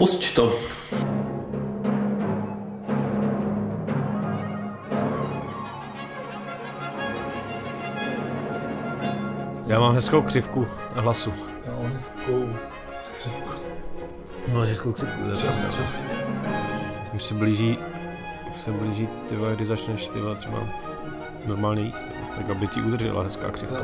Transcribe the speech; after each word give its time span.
Pusť 0.00 0.32
to. 0.34 0.48
Já 9.66 9.80
mám 9.80 9.94
hezkou 9.94 10.22
křivku 10.22 10.66
hlasu. 10.94 11.32
Já 11.66 11.72
mám 11.72 11.92
hezkou 11.92 12.48
křivku. 13.18 13.52
Máš 14.52 14.68
hezkou 14.68 14.92
křivku, 14.92 15.22
to 15.22 15.28
je 15.28 15.36
Čas, 15.36 15.76
čas. 15.76 16.00
Už 17.14 17.22
se 17.22 17.34
blíží, 17.34 17.78
už 18.56 18.62
se 18.64 18.70
blíží, 18.70 19.08
ty 19.28 19.36
vole, 19.36 19.56
kdy 19.56 19.66
začneš 19.66 20.06
ty 20.06 20.20
vole, 20.20 20.36
třeba 20.36 20.58
normálně 21.46 21.82
jíst, 21.82 22.12
tak 22.36 22.50
aby 22.50 22.66
ti 22.66 22.82
udržela 22.82 23.22
hezká 23.22 23.46
To 23.46 23.52
křivka. 23.52 23.76
je 23.76 23.82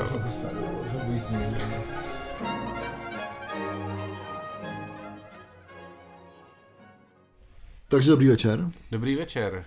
Takže 7.89 8.11
dobrý 8.11 8.29
večer. 8.29 8.69
Dobrý 8.93 9.17
večer. 9.17 9.65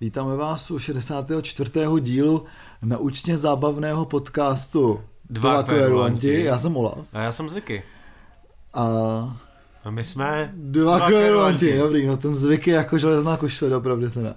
Vítáme 0.00 0.36
vás 0.36 0.70
u 0.70 0.78
64. 0.78 1.70
dílu 2.00 2.44
naučně 2.82 3.38
zábavného 3.38 4.04
podcastu 4.04 5.00
Dva 5.30 5.62
kverulanti. 5.62 5.74
kverulanti. 5.74 6.44
Já 6.44 6.58
jsem 6.58 6.76
Olaf. 6.76 6.98
A 7.12 7.20
já 7.20 7.32
jsem 7.32 7.48
Ziky. 7.48 7.82
A 8.74 8.84
A 9.84 9.90
my 9.90 10.04
jsme... 10.04 10.52
dva 10.56 10.98
Dva 10.98 11.06
kverulanti. 11.08 11.78
Dobrý, 11.78 12.06
no 12.06 12.16
ten 12.16 12.34
zvyk 12.34 12.66
je 12.66 12.74
jako 12.74 12.98
železná 12.98 13.36
košile, 13.36 13.76
opravdu 13.76 14.10
teda. 14.10 14.34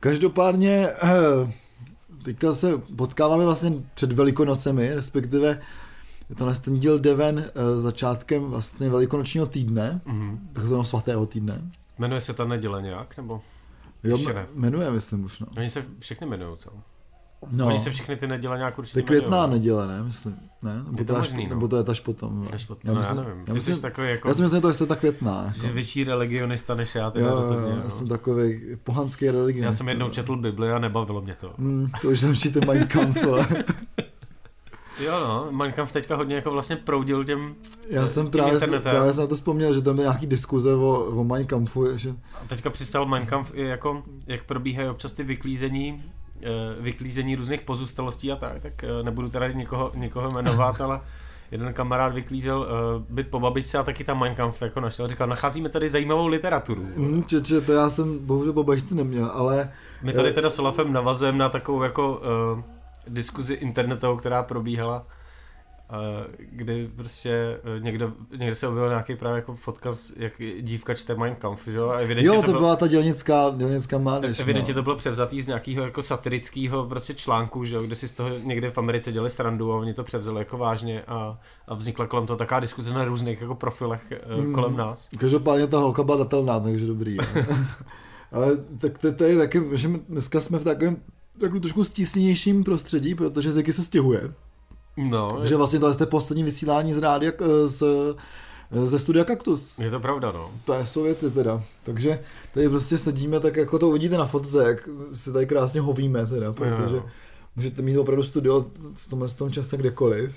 Každopádně 0.00 0.88
eh, 1.02 1.52
teďka 2.22 2.54
se 2.54 2.78
potkáváme 2.96 3.44
vlastně 3.44 3.72
před 3.94 4.12
Velikonocemi, 4.12 4.94
respektive 4.94 5.60
tenhle 6.36 6.54
ten 6.56 6.78
díl 6.80 6.98
jde 6.98 7.14
ven 7.14 7.38
eh, 7.54 7.80
začátkem 7.80 8.42
vlastně 8.44 8.90
velikonočního 8.90 9.46
týdne, 9.46 10.00
Mhm. 10.04 10.48
takzvaného 10.52 10.84
svatého 10.84 11.26
týdne. 11.26 11.70
Jmenuje 11.98 12.20
se 12.20 12.32
ta 12.32 12.44
neděle 12.44 12.82
nějak, 12.82 13.16
nebo? 13.16 13.40
Jo, 14.04 14.18
ne. 14.34 14.46
jmenuje, 14.54 14.90
myslím 14.90 15.24
už, 15.24 15.40
no. 15.40 15.46
Oni 15.56 15.70
se 15.70 15.84
všechny 15.98 16.26
jmenují, 16.26 16.56
co? 16.56 16.70
no. 17.52 17.66
Oni 17.66 17.80
se 17.80 17.90
všechny 17.90 18.16
ty 18.16 18.26
neděle 18.26 18.56
nějak 18.58 18.78
určitě 18.78 18.98
je 18.98 19.02
květná 19.02 19.36
jmenujou. 19.36 19.50
neděle, 19.52 19.86
ne, 19.86 20.02
myslím. 20.02 20.36
Ne? 20.62 20.74
Nebo, 20.76 20.98
Je 20.98 21.04
to 21.04 21.14
možný, 21.14 21.44
no. 21.44 21.48
nebo 21.54 21.68
to 21.68 21.76
je 21.76 21.84
až 21.88 22.00
potom. 22.00 22.42
no. 22.44 22.50
Až 22.54 22.64
potom, 22.64 22.88
Já 22.88 22.92
no, 22.94 22.98
myslím- 23.00 23.18
já 23.18 23.24
nevím. 23.24 23.38
já 23.40 23.44
Ty 23.46 23.52
myslím- 23.52 23.74
jsi 23.74 23.82
takový 23.82 24.08
jako... 24.10 24.28
Já 24.28 24.34
si 24.34 24.42
myslím, 24.42 24.58
že 24.72 24.78
to 24.78 24.84
je 24.84 24.88
ta 24.88 24.96
květná. 24.96 25.50
Jsi 25.50 25.60
Jako. 25.62 25.74
větší 25.74 26.04
religionista 26.04 26.74
než 26.74 26.94
já, 26.94 27.10
teda 27.10 27.26
Jo, 27.28 27.34
rozhodně. 27.34 27.70
jo, 27.70 27.76
no. 27.76 27.82
já 27.84 27.90
jsem 27.90 28.08
takový 28.08 28.76
pohanský 28.84 29.30
religion. 29.30 29.64
Já 29.64 29.72
jsem 29.72 29.88
jednou 29.88 30.08
četl 30.10 30.36
Bibli 30.36 30.72
a 30.72 30.78
nebavilo 30.78 31.20
mě 31.22 31.34
to. 31.34 31.54
Hmm, 31.58 31.90
to 32.02 32.08
už 32.08 32.20
jsem 32.20 32.34
četl 32.36 32.60
Mein 32.66 32.86
Kampf, 32.86 33.18
Jo 35.00 35.50
no, 35.50 35.72
Kampf 35.72 35.92
teďka 35.92 36.16
hodně 36.16 36.36
jako 36.36 36.50
vlastně 36.50 36.76
proudil 36.76 37.24
těm... 37.24 37.54
já 37.88 38.06
jsem 38.06 38.24
Tím 38.24 38.30
právě, 38.30 38.52
internetem. 38.52 38.92
právě 38.92 39.12
jsem 39.12 39.22
na 39.22 39.28
to 39.28 39.34
vzpomněl, 39.34 39.74
že 39.74 39.82
tam 39.82 39.94
byl 39.94 40.04
nějaký 40.04 40.26
diskuze 40.26 40.74
o, 40.74 41.04
o 41.04 41.44
Kampfu, 41.46 41.98
že 41.98 42.10
A 42.34 42.44
teďka 42.46 42.70
přistal 42.70 43.24
Kampf 43.26 43.52
i 43.54 43.62
jako, 43.62 44.02
jak 44.26 44.44
probíhají 44.44 44.88
občas 44.88 45.12
ty 45.12 45.22
vyklízení, 45.22 46.04
eh, 46.42 46.46
vyklízení 46.80 47.36
různých 47.36 47.60
pozůstalostí 47.60 48.32
a 48.32 48.36
tak, 48.36 48.62
tak 48.62 48.84
eh, 48.84 49.02
nebudu 49.02 49.28
teda 49.28 49.48
někoho, 49.48 49.92
někoho 49.94 50.30
jmenovat, 50.30 50.80
ale 50.80 51.00
jeden 51.50 51.72
kamarád 51.72 52.14
vyklízel 52.14 52.60
uh, 52.60 53.14
byt 53.14 53.28
po 53.30 53.40
babičce 53.40 53.78
a 53.78 53.82
taky 53.82 54.04
tam 54.04 54.20
Mein 54.20 54.34
Kampf 54.34 54.62
jako 54.62 54.80
našel. 54.80 55.08
Říkal, 55.08 55.26
nacházíme 55.26 55.68
tady 55.68 55.88
zajímavou 55.88 56.26
literaturu. 56.26 56.88
hmm, 56.96 57.24
če, 57.24 57.40
če, 57.40 57.60
to 57.60 57.72
já 57.72 57.90
jsem 57.90 58.18
bohužel 58.26 58.52
po 58.52 58.64
bažce 58.64 58.94
neměl, 58.94 59.30
ale 59.34 59.72
My 60.02 60.12
tady 60.12 60.32
teda 60.32 60.50
s 60.50 60.58
Olafem 60.58 60.92
navazujeme 60.92 61.38
na 61.38 61.48
takovou 61.48 61.82
jako 61.82 62.22
uh, 62.54 62.77
diskuzi 63.08 63.54
internetovou, 63.54 64.16
která 64.16 64.42
probíhala, 64.42 65.06
uh, 65.92 66.34
kdy 66.38 66.90
prostě 66.96 67.60
uh, 67.76 67.84
někdo, 67.84 68.12
někde 68.36 68.54
se 68.54 68.68
objevil 68.68 68.88
nějaký 68.88 69.16
právě 69.16 69.36
jako 69.36 69.54
fotka, 69.54 69.90
jak 70.16 70.32
dívka 70.60 70.94
čte 70.94 71.14
Mein 71.14 71.34
Kampf, 71.34 71.68
že 71.68 71.78
jo? 71.78 71.88
A 71.88 71.98
evidentně 71.98 72.28
jo, 72.28 72.42
to 72.42 72.50
byl- 72.50 72.60
byla 72.60 72.76
ta 72.76 72.86
dělnická, 72.86 73.54
dělnická 73.56 73.98
mládež. 73.98 74.40
Evidentně 74.40 74.74
no. 74.74 74.78
to 74.78 74.82
bylo 74.82 74.96
převzatý 74.96 75.40
z 75.40 75.46
nějakého 75.46 75.84
jako 75.84 76.02
satirického 76.02 76.86
prostě 76.86 77.14
článku, 77.14 77.64
že 77.64 77.76
jo, 77.76 77.82
kde 77.82 77.94
si 77.94 78.08
z 78.08 78.12
toho 78.12 78.28
někde 78.28 78.70
v 78.70 78.78
Americe 78.78 79.12
dělali 79.12 79.30
srandu 79.30 79.72
a 79.72 79.76
oni 79.76 79.94
to 79.94 80.04
převzali 80.04 80.38
jako 80.38 80.58
vážně 80.58 81.02
a, 81.02 81.38
a 81.68 81.74
vznikla 81.74 82.06
kolem 82.06 82.26
toho 82.26 82.36
taková 82.36 82.60
diskuze 82.60 82.94
na 82.94 83.04
různých 83.04 83.40
jako 83.40 83.54
profilech 83.54 84.02
mm. 84.40 84.54
kolem 84.54 84.76
nás. 84.76 85.08
Každopádně 85.18 85.66
ta 85.66 85.78
holka 85.78 86.02
byla 86.02 86.18
datelná, 86.18 86.60
takže 86.60 86.86
dobrý. 86.86 87.16
jo. 87.16 87.22
Ale 88.32 88.56
tak 88.80 88.98
to, 88.98 89.12
to 89.12 89.24
je 89.24 89.36
taky, 89.36 89.62
že 89.72 89.88
dneska 90.08 90.40
jsme 90.40 90.58
v 90.58 90.64
takovém 90.64 90.96
takovém 91.38 91.60
trošku 91.60 91.84
stísněnějším 91.84 92.64
prostředí, 92.64 93.14
protože 93.14 93.52
Ziky 93.52 93.72
se 93.72 93.84
stěhuje. 93.84 94.32
No, 94.96 95.36
Takže 95.38 95.56
vlastně 95.56 95.78
to 95.78 95.90
je 96.00 96.06
poslední 96.06 96.42
vysílání 96.44 96.92
z 96.92 96.98
rádia, 96.98 97.32
eh, 97.40 97.68
z, 97.68 97.82
eh, 98.72 98.86
ze 98.86 98.98
studia 98.98 99.24
Kaktus. 99.24 99.78
je 99.78 99.90
to 99.90 100.00
pravda, 100.00 100.32
no. 100.32 100.50
To 100.64 100.72
je, 100.74 100.86
jsou 100.86 101.02
věci 101.02 101.30
teda. 101.30 101.62
Takže 101.82 102.20
tady 102.54 102.68
prostě 102.68 102.98
sedíme, 102.98 103.40
tak 103.40 103.56
jako 103.56 103.78
to 103.78 103.88
uvidíte 103.88 104.18
na 104.18 104.26
fotce, 104.26 104.64
jak 104.68 104.88
si 105.14 105.32
tady 105.32 105.46
krásně 105.46 105.80
hovíme 105.80 106.26
teda, 106.26 106.52
protože 106.52 106.96
Jo. 106.96 107.04
můžete 107.56 107.82
mít 107.82 107.98
opravdu 107.98 108.22
studio 108.22 108.64
v 108.94 109.08
tomhle 109.08 109.28
tom 109.28 109.50
čase 109.50 109.76
kdekoliv. 109.76 110.36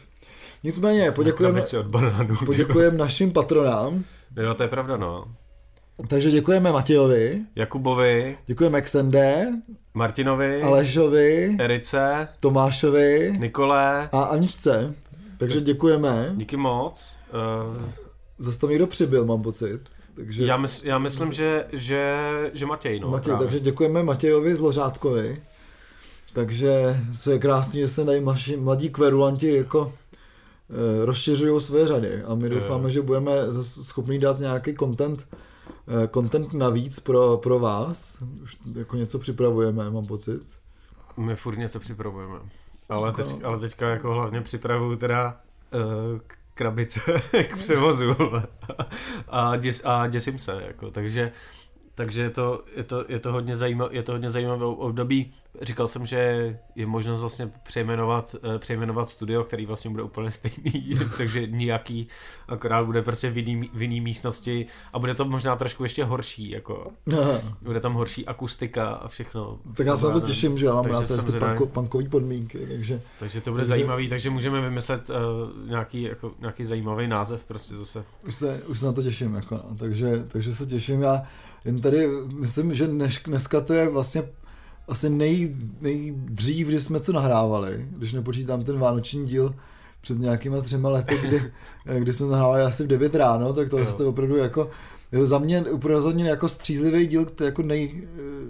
Nicméně, 0.63 1.11
poděkujeme, 1.11 1.63
banánů. 1.83 2.35
poděkujeme 2.45 2.97
našim 2.97 3.31
patronám. 3.31 4.03
Jo, 4.37 4.53
to 4.53 4.63
je 4.63 4.69
pravda, 4.69 4.97
no. 4.97 5.25
Takže 6.07 6.31
děkujeme 6.31 6.71
Matějovi, 6.71 7.41
Jakubovi, 7.55 8.37
děkujeme 8.45 8.81
Xende, 8.81 9.47
Martinovi, 9.93 10.61
Alešovi, 10.61 11.57
Erice, 11.59 12.27
Tomášovi 12.39 13.35
Nikole, 13.39 14.09
a 14.11 14.23
Aničce. 14.23 14.95
Takže 15.37 15.61
děkujeme. 15.61 16.33
díky 16.35 16.57
moc. 16.57 17.15
Uh, 17.73 17.81
Zase 18.37 18.59
tam 18.59 18.69
někdo 18.69 18.87
přibyl, 18.87 19.25
mám 19.25 19.41
pocit. 19.41 19.79
Takže... 20.15 20.45
já, 20.45 20.57
mys, 20.57 20.83
já 20.83 20.97
myslím, 20.97 21.31
že, 21.31 21.65
že, 21.71 22.17
že 22.53 22.65
Matěj, 22.65 22.99
no. 22.99 23.09
Matěj, 23.09 23.31
právě. 23.31 23.45
takže 23.45 23.59
děkujeme 23.59 24.03
Matějovi 24.03 24.55
Zlořádkovi. 24.55 25.43
Takže 26.33 26.97
co 27.21 27.31
je 27.31 27.39
krásný, 27.39 27.79
že 27.81 27.87
se 27.87 28.05
tady 28.05 28.21
naši 28.21 28.57
mladí 28.57 28.89
kverulanti 28.89 29.55
jako 29.55 29.93
e, 30.69 31.05
rozšiřují 31.05 31.61
své 31.61 31.87
řady 31.87 32.23
a 32.23 32.35
my 32.35 32.49
doufáme, 32.49 32.91
že 32.91 33.01
budeme 33.01 33.31
schopni 33.61 34.19
dát 34.19 34.39
nějaký 34.39 34.75
content, 34.75 35.27
content 36.13 36.53
navíc 36.53 36.99
pro, 36.99 37.37
pro 37.37 37.59
vás. 37.59 38.23
Už 38.41 38.57
jako 38.75 38.95
něco 38.95 39.19
připravujeme, 39.19 39.89
mám 39.89 40.05
pocit. 40.07 40.41
My 41.17 41.35
furt 41.35 41.57
něco 41.57 41.79
připravujeme. 41.79 42.39
Ale, 42.89 43.07
Jako- 43.07 43.23
teď, 43.23 43.43
ale 43.43 43.59
teďka 43.59 43.89
jako 43.89 44.13
hlavně 44.13 44.41
připravuju 44.41 44.95
teda 44.95 45.37
uh, 45.73 46.19
krabice 46.53 46.99
k 47.49 47.57
převozu 47.57 48.15
a, 49.27 49.57
děs, 49.57 49.81
a 49.85 50.07
děsím 50.07 50.39
se, 50.39 50.63
jako, 50.67 50.91
takže 50.91 51.31
takže 51.95 52.21
je 52.21 52.29
to, 52.29 52.63
je 52.75 52.83
to, 52.83 53.05
je 53.07 53.19
to 53.19 53.31
hodně 53.31 53.55
zajímavé, 53.55 53.95
je 53.95 54.03
to 54.03 54.11
hodně 54.11 54.29
zajímavé 54.29 54.65
období. 54.65 55.33
Říkal 55.61 55.87
jsem, 55.87 56.05
že 56.05 56.17
je 56.75 56.85
možnost 56.85 57.19
vlastně 57.19 57.51
přejmenovat, 57.63 58.35
eh, 58.55 58.59
přejmenovat 58.59 59.09
studio, 59.09 59.43
který 59.43 59.65
vlastně 59.65 59.91
bude 59.91 60.03
úplně 60.03 60.31
stejný, 60.31 60.99
takže 61.17 61.47
nějaký, 61.47 62.07
akorát 62.47 62.85
bude 62.85 63.01
prostě 63.01 63.29
v 63.29 63.37
jiný, 63.37 63.69
v 63.73 63.81
jiný 63.81 64.01
místnosti 64.01 64.65
a 64.93 64.99
bude 64.99 65.13
to 65.13 65.25
možná 65.25 65.55
trošku 65.55 65.83
ještě 65.83 66.03
horší, 66.03 66.49
jako 66.49 66.91
bude 67.61 67.79
tam 67.79 67.93
horší 67.93 68.25
akustika 68.25 68.89
a 68.89 69.07
všechno. 69.07 69.59
tak 69.75 69.85
já 69.85 69.97
se 69.97 70.07
na 70.07 70.13
to 70.13 70.21
těším, 70.21 70.57
že 70.57 70.65
já 70.65 70.73
mám 70.73 70.85
rád 70.85 71.25
ty 71.25 71.39
panko, 71.39 71.65
punkové 71.65 72.09
podmínky, 72.09 72.67
takže 72.67 73.01
Takže 73.19 73.41
to 73.41 73.51
bude 73.51 73.61
takže... 73.61 73.69
zajímavý, 73.69 74.09
takže 74.09 74.29
můžeme 74.29 74.61
vymyslet 74.61 75.09
uh, 75.09 75.15
nějaký, 75.69 76.01
jako, 76.01 76.31
nějaký 76.39 76.65
zajímavý 76.65 77.07
název 77.07 77.45
prostě 77.45 77.75
zase. 77.75 78.03
už 78.27 78.35
se, 78.35 78.61
už 78.67 78.79
se 78.79 78.85
na 78.85 78.91
to 78.91 79.03
těším, 79.03 79.35
jako 79.35 79.55
no. 79.55 79.75
takže, 79.77 80.25
takže 80.27 80.55
se 80.55 80.65
těším. 80.65 81.01
Já 81.01 81.23
jen 81.65 81.81
tady 81.81 82.07
myslím, 82.33 82.73
že 82.73 82.87
dneš, 82.87 83.23
dneska 83.25 83.61
to 83.61 83.73
je 83.73 83.89
vlastně 83.89 84.23
asi 84.87 85.09
nej, 85.09 85.55
nejdřív, 85.81 86.67
kdy 86.67 86.79
jsme 86.79 86.99
co 86.99 87.13
nahrávali, 87.13 87.87
když 87.91 88.13
nepočítám 88.13 88.63
ten 88.63 88.79
vánoční 88.79 89.25
díl 89.25 89.55
před 90.01 90.19
nějakýma 90.19 90.61
třema 90.61 90.89
lety, 90.89 91.17
kdy, 91.27 91.41
kdy 91.99 92.13
jsme 92.13 92.27
nahrávali 92.27 92.61
asi 92.61 92.83
v 92.83 92.87
9 92.87 93.15
ráno, 93.15 93.53
tak 93.53 93.69
to 93.69 93.79
je 93.79 93.85
opravdu 94.05 94.35
jako 94.37 94.69
jo, 95.11 95.25
za 95.25 95.39
mě 95.39 95.61
úplně 95.61 95.95
rozhodně 95.95 96.29
jako 96.29 96.49
střízlivý 96.49 97.07
díl, 97.07 97.25
který 97.25 97.45
jako 97.45 97.61
nej, 97.61 98.07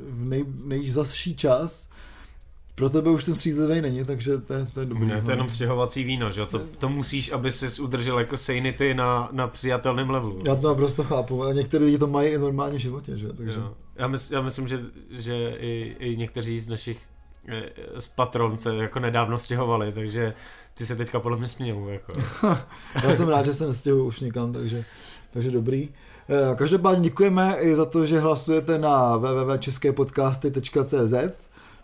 v 0.10 0.26
nej, 0.26 0.46
nejzasší 0.66 1.36
čas. 1.36 1.90
Pro 2.76 2.90
tebe 2.90 3.10
už 3.10 3.24
ten 3.24 3.34
střízlivý 3.34 3.82
není, 3.82 4.06
takže 4.06 4.38
to, 4.38 4.54
je- 4.54 4.68
to 4.74 4.80
je 4.80 4.86
dobrý. 4.86 5.08
Ne, 5.08 5.14
to 5.14 5.18
je 5.18 5.24
no. 5.24 5.32
jenom 5.32 5.50
stěhovací 5.50 6.04
víno, 6.04 6.32
že? 6.32 6.46
To, 6.46 6.60
to 6.78 6.90
musíš, 6.90 7.32
aby 7.32 7.52
si 7.52 7.82
udržel 7.82 8.20
jako 8.20 8.38
sanity 8.38 8.94
na, 8.94 9.30
na 9.32 9.48
přijatelném 9.48 10.10
levelu. 10.10 10.44
Já 10.48 10.56
to 10.56 10.68
naprosto 10.68 11.04
chápu, 11.04 11.44
a 11.44 11.54
některé 11.54 11.86
lidi 11.86 11.98
to 11.98 12.08
mají 12.08 12.30
i 12.30 12.38
normálně 12.38 12.78
v 12.78 12.82
životě, 12.82 13.18
že? 13.18 13.28
Takže... 13.34 13.60
Jo. 13.60 13.74
Já, 13.96 14.08
mys, 14.08 14.32
já 14.32 14.42
myslím, 14.42 14.68
že, 14.68 14.80
že 15.10 15.56
i, 15.60 15.96
i 16.00 16.18
někteří 16.18 16.60
z 16.60 16.68
našich 16.68 16.98
eh, 17.48 17.70
z 18.00 18.08
patron 18.08 18.58
se 18.58 18.76
jako 18.76 19.00
nedávno 19.00 19.38
stěhovali, 19.38 19.92
takže 19.92 20.34
ty 20.74 20.86
se 20.86 20.96
teďka 20.96 21.20
podle 21.20 21.38
mě 21.38 21.48
smějou. 21.48 21.88
Jako. 21.90 22.14
Já 23.04 23.14
jsem 23.14 23.30
rád, 23.30 23.46
že 23.46 23.54
se 23.54 23.68
nestěhuju 23.68 24.06
už 24.06 24.20
nikam, 24.20 24.54
takže, 24.54 24.84
takže 25.34 25.52
dobrý. 25.52 25.90
Eh, 26.30 26.56
Každopádně 26.56 27.04
děkujeme 27.04 27.56
i 27.60 27.76
za 27.76 27.86
to, 27.86 28.06
že 28.06 28.20
hlasujete 28.20 28.78
na 28.78 29.18
www.česképodcasty.cz 29.18 31.14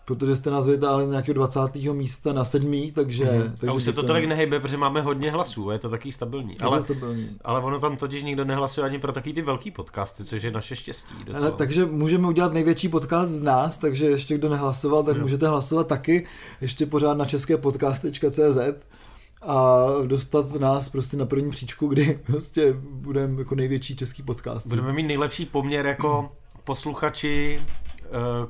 protože 0.08 0.36
jste 0.36 0.50
nás 0.50 0.66
vytáhli 0.66 1.06
z 1.06 1.10
nějakého 1.10 1.34
20. 1.34 1.60
místa 1.74 2.32
na 2.32 2.44
sedmý, 2.44 2.92
takže... 2.92 3.24
Mm-hmm. 3.24 3.52
takže 3.58 3.70
a 3.70 3.72
už 3.72 3.82
se 3.82 3.92
to 3.92 4.02
tolik 4.02 4.24
nehejbe, 4.24 4.60
protože 4.60 4.76
máme 4.76 5.00
hodně 5.00 5.30
hlasů, 5.30 5.70
je 5.70 5.78
to 5.78 5.88
taky 5.88 6.12
stabilní. 6.12 6.52
Je 6.52 6.58
ale, 6.60 6.76
to 6.76 6.82
stabilní. 6.82 7.30
ale 7.44 7.60
ono 7.60 7.80
tam 7.80 7.96
totiž 7.96 8.22
nikdo 8.22 8.44
nehlasuje 8.44 8.84
ani 8.86 8.98
pro 8.98 9.12
taky 9.12 9.32
ty 9.32 9.42
velký 9.42 9.70
podcasty, 9.70 10.24
což 10.24 10.42
je 10.42 10.50
naše 10.50 10.76
štěstí. 10.76 11.14
Docela. 11.24 11.48
Ale, 11.48 11.52
takže 11.52 11.86
můžeme 11.86 12.28
udělat 12.28 12.52
největší 12.52 12.88
podcast 12.88 13.32
z 13.32 13.40
nás, 13.40 13.76
takže 13.76 14.06
ještě 14.06 14.34
kdo 14.34 14.48
nehlasoval, 14.48 15.02
tak 15.02 15.16
jo. 15.16 15.22
můžete 15.22 15.48
hlasovat 15.48 15.86
taky, 15.86 16.26
ještě 16.60 16.86
pořád 16.86 17.18
na 17.18 17.24
české 17.24 17.56
podcasty.cz 17.56 18.58
a 19.42 19.86
dostat 20.06 20.54
nás 20.54 20.88
prostě 20.88 21.16
na 21.16 21.26
první 21.26 21.50
příčku, 21.50 21.86
kdy 21.86 22.20
prostě 22.26 22.76
budeme 22.90 23.38
jako 23.38 23.54
největší 23.54 23.96
český 23.96 24.22
podcast. 24.22 24.66
Budeme 24.66 24.92
mít 24.92 25.06
nejlepší 25.06 25.46
poměr 25.46 25.86
jako 25.86 26.32
posluchači 26.64 27.60
Eh, 27.60 27.87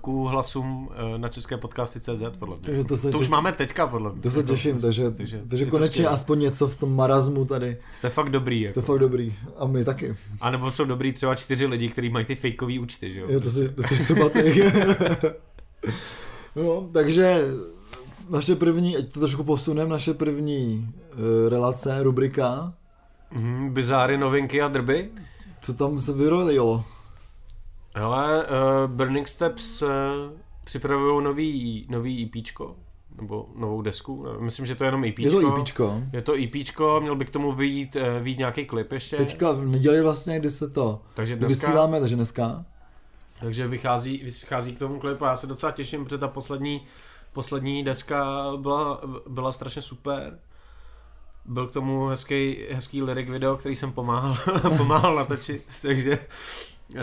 ku 0.01 0.25
hlasům 0.25 0.89
eh, 1.15 1.19
na 1.19 1.29
české 1.29 1.57
podcasty 1.57 2.01
CZ, 2.01 2.23
podle 2.39 2.57
mě. 2.57 2.63
Takže 2.65 2.85
to, 2.85 2.97
se, 2.97 3.11
to 3.11 3.19
už 3.19 3.29
máme 3.29 3.53
teďka, 3.53 3.87
podle 3.87 4.13
mě. 4.13 4.23
To 4.23 4.31
se 4.31 4.43
těším, 4.43 4.77
to, 4.77 4.83
takže, 4.83 5.11
takže, 5.11 5.43
takže 5.49 5.67
konečně 5.67 6.05
to 6.05 6.11
aspoň 6.11 6.41
něco 6.41 6.69
v 6.69 6.77
tom 6.77 6.97
marazmu 6.97 7.45
tady. 7.45 7.77
Jste 7.95 8.09
fakt 8.09 8.31
dobrý. 8.31 8.65
Jste 8.65 8.81
jako. 8.81 8.93
fakt 8.93 8.99
dobrý. 8.99 9.35
A 9.57 9.67
my 9.67 9.85
taky. 9.85 10.17
A 10.41 10.51
nebo 10.51 10.71
jsou 10.71 10.85
dobrý 10.85 11.13
třeba 11.13 11.35
čtyři 11.35 11.67
lidi, 11.67 11.89
kteří 11.89 12.09
mají 12.09 12.27
ty 12.27 12.35
fakeový 12.35 12.79
účty, 12.79 13.13
že 13.13 13.21
jo? 13.21 13.27
jo 13.31 13.41
to, 13.41 13.51
jsi, 13.51 13.69
to 13.69 13.83
jsi 13.83 14.03
třeba 14.03 14.29
ty. 14.29 14.73
no, 16.57 16.89
takže 16.93 17.45
naše 18.31 18.55
první, 18.55 18.97
ať 18.97 19.13
to 19.13 19.21
trošku 19.21 19.45
posuneme, 19.45 19.91
naše 19.91 20.15
první 20.15 20.89
uh, 21.13 21.49
relace, 21.49 22.03
rubrika. 22.03 22.73
Mm, 23.31 23.71
bizáry, 23.71 24.19
novinky 24.19 24.63
a 24.63 24.69
drby. 24.69 25.11
Co 25.61 25.75
tam 25.75 26.01
se 26.01 26.13
vyrojilo? 26.13 26.85
Hele, 27.99 28.47
uh, 28.47 28.91
Burning 28.91 29.29
Steps 29.29 29.83
uh, 29.83 29.89
připravují 30.65 31.25
nový, 31.25 31.87
nový 31.89 32.31
EPčko, 32.37 32.77
nebo 33.21 33.49
novou 33.57 33.83
desku. 33.83 34.27
Myslím, 34.39 34.67
že 34.67 34.75
to 34.75 34.85
je 34.85 34.89
jenom 34.89 35.05
EPčko. 35.05 35.23
Je 35.23 35.31
to 35.31 35.57
EPčko. 35.57 36.03
Je 36.13 36.23
to 36.23 36.35
EPčko, 36.35 37.01
měl 37.01 37.17
by 37.17 37.25
k 37.25 37.31
tomu 37.31 37.53
vyjít, 37.53 37.97
uh, 37.97 38.23
vyjít 38.23 38.39
nějaký 38.39 38.67
klip 38.67 38.93
ještě. 38.93 39.17
Teďka 39.17 39.53
v 39.53 39.65
neděli 39.65 40.03
vlastně, 40.03 40.39
kdy 40.39 40.51
se 40.51 40.69
to 40.69 41.01
takže 41.15 41.37
dneska, 41.37 41.67
vysíláme, 41.67 42.01
takže 42.01 42.17
dneska. 42.17 42.65
Takže 43.41 43.69
vychází, 43.69 44.23
vychází 44.25 44.73
k 44.73 44.79
tomu 44.79 45.01
klip 45.01 45.23
a 45.23 45.29
já 45.29 45.37
se 45.37 45.47
docela 45.47 45.73
těším, 45.73 46.05
protože 46.05 46.19
ta 46.19 46.29
poslední, 46.29 46.83
poslední 47.33 47.85
deska 47.85 48.53
byla, 48.57 49.01
byla 49.29 49.53
strašně 49.53 49.83
super. 49.83 50.39
Byl 51.45 51.67
k 51.67 51.73
tomu 51.73 52.07
hezký, 52.07 52.59
hezký 52.71 53.03
lyric 53.03 53.31
video, 53.31 53.57
který 53.57 53.77
jsem 53.77 53.93
pomáhal, 53.93 54.37
pomáhal 54.77 55.15
natočit, 55.15 55.63
takže 55.83 56.19
Uh, 56.95 57.01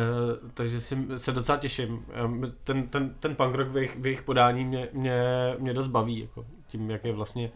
takže 0.53 0.81
si, 0.81 0.97
se 1.15 1.31
docela 1.31 1.57
těším. 1.57 2.05
Ten, 2.63 2.87
ten, 2.87 3.15
ten 3.19 3.35
punk 3.35 3.55
rock 3.55 3.67
v 3.67 3.77
jejich, 3.77 3.99
v 3.99 4.05
jejich 4.05 4.21
podání 4.21 4.65
mě, 4.65 4.89
mě, 4.93 5.23
mě 5.59 5.73
dost 5.73 5.87
baví, 5.87 6.19
jako 6.19 6.45
tím, 6.67 6.89
jak 6.89 7.05
je 7.05 7.13
vlastně 7.13 7.51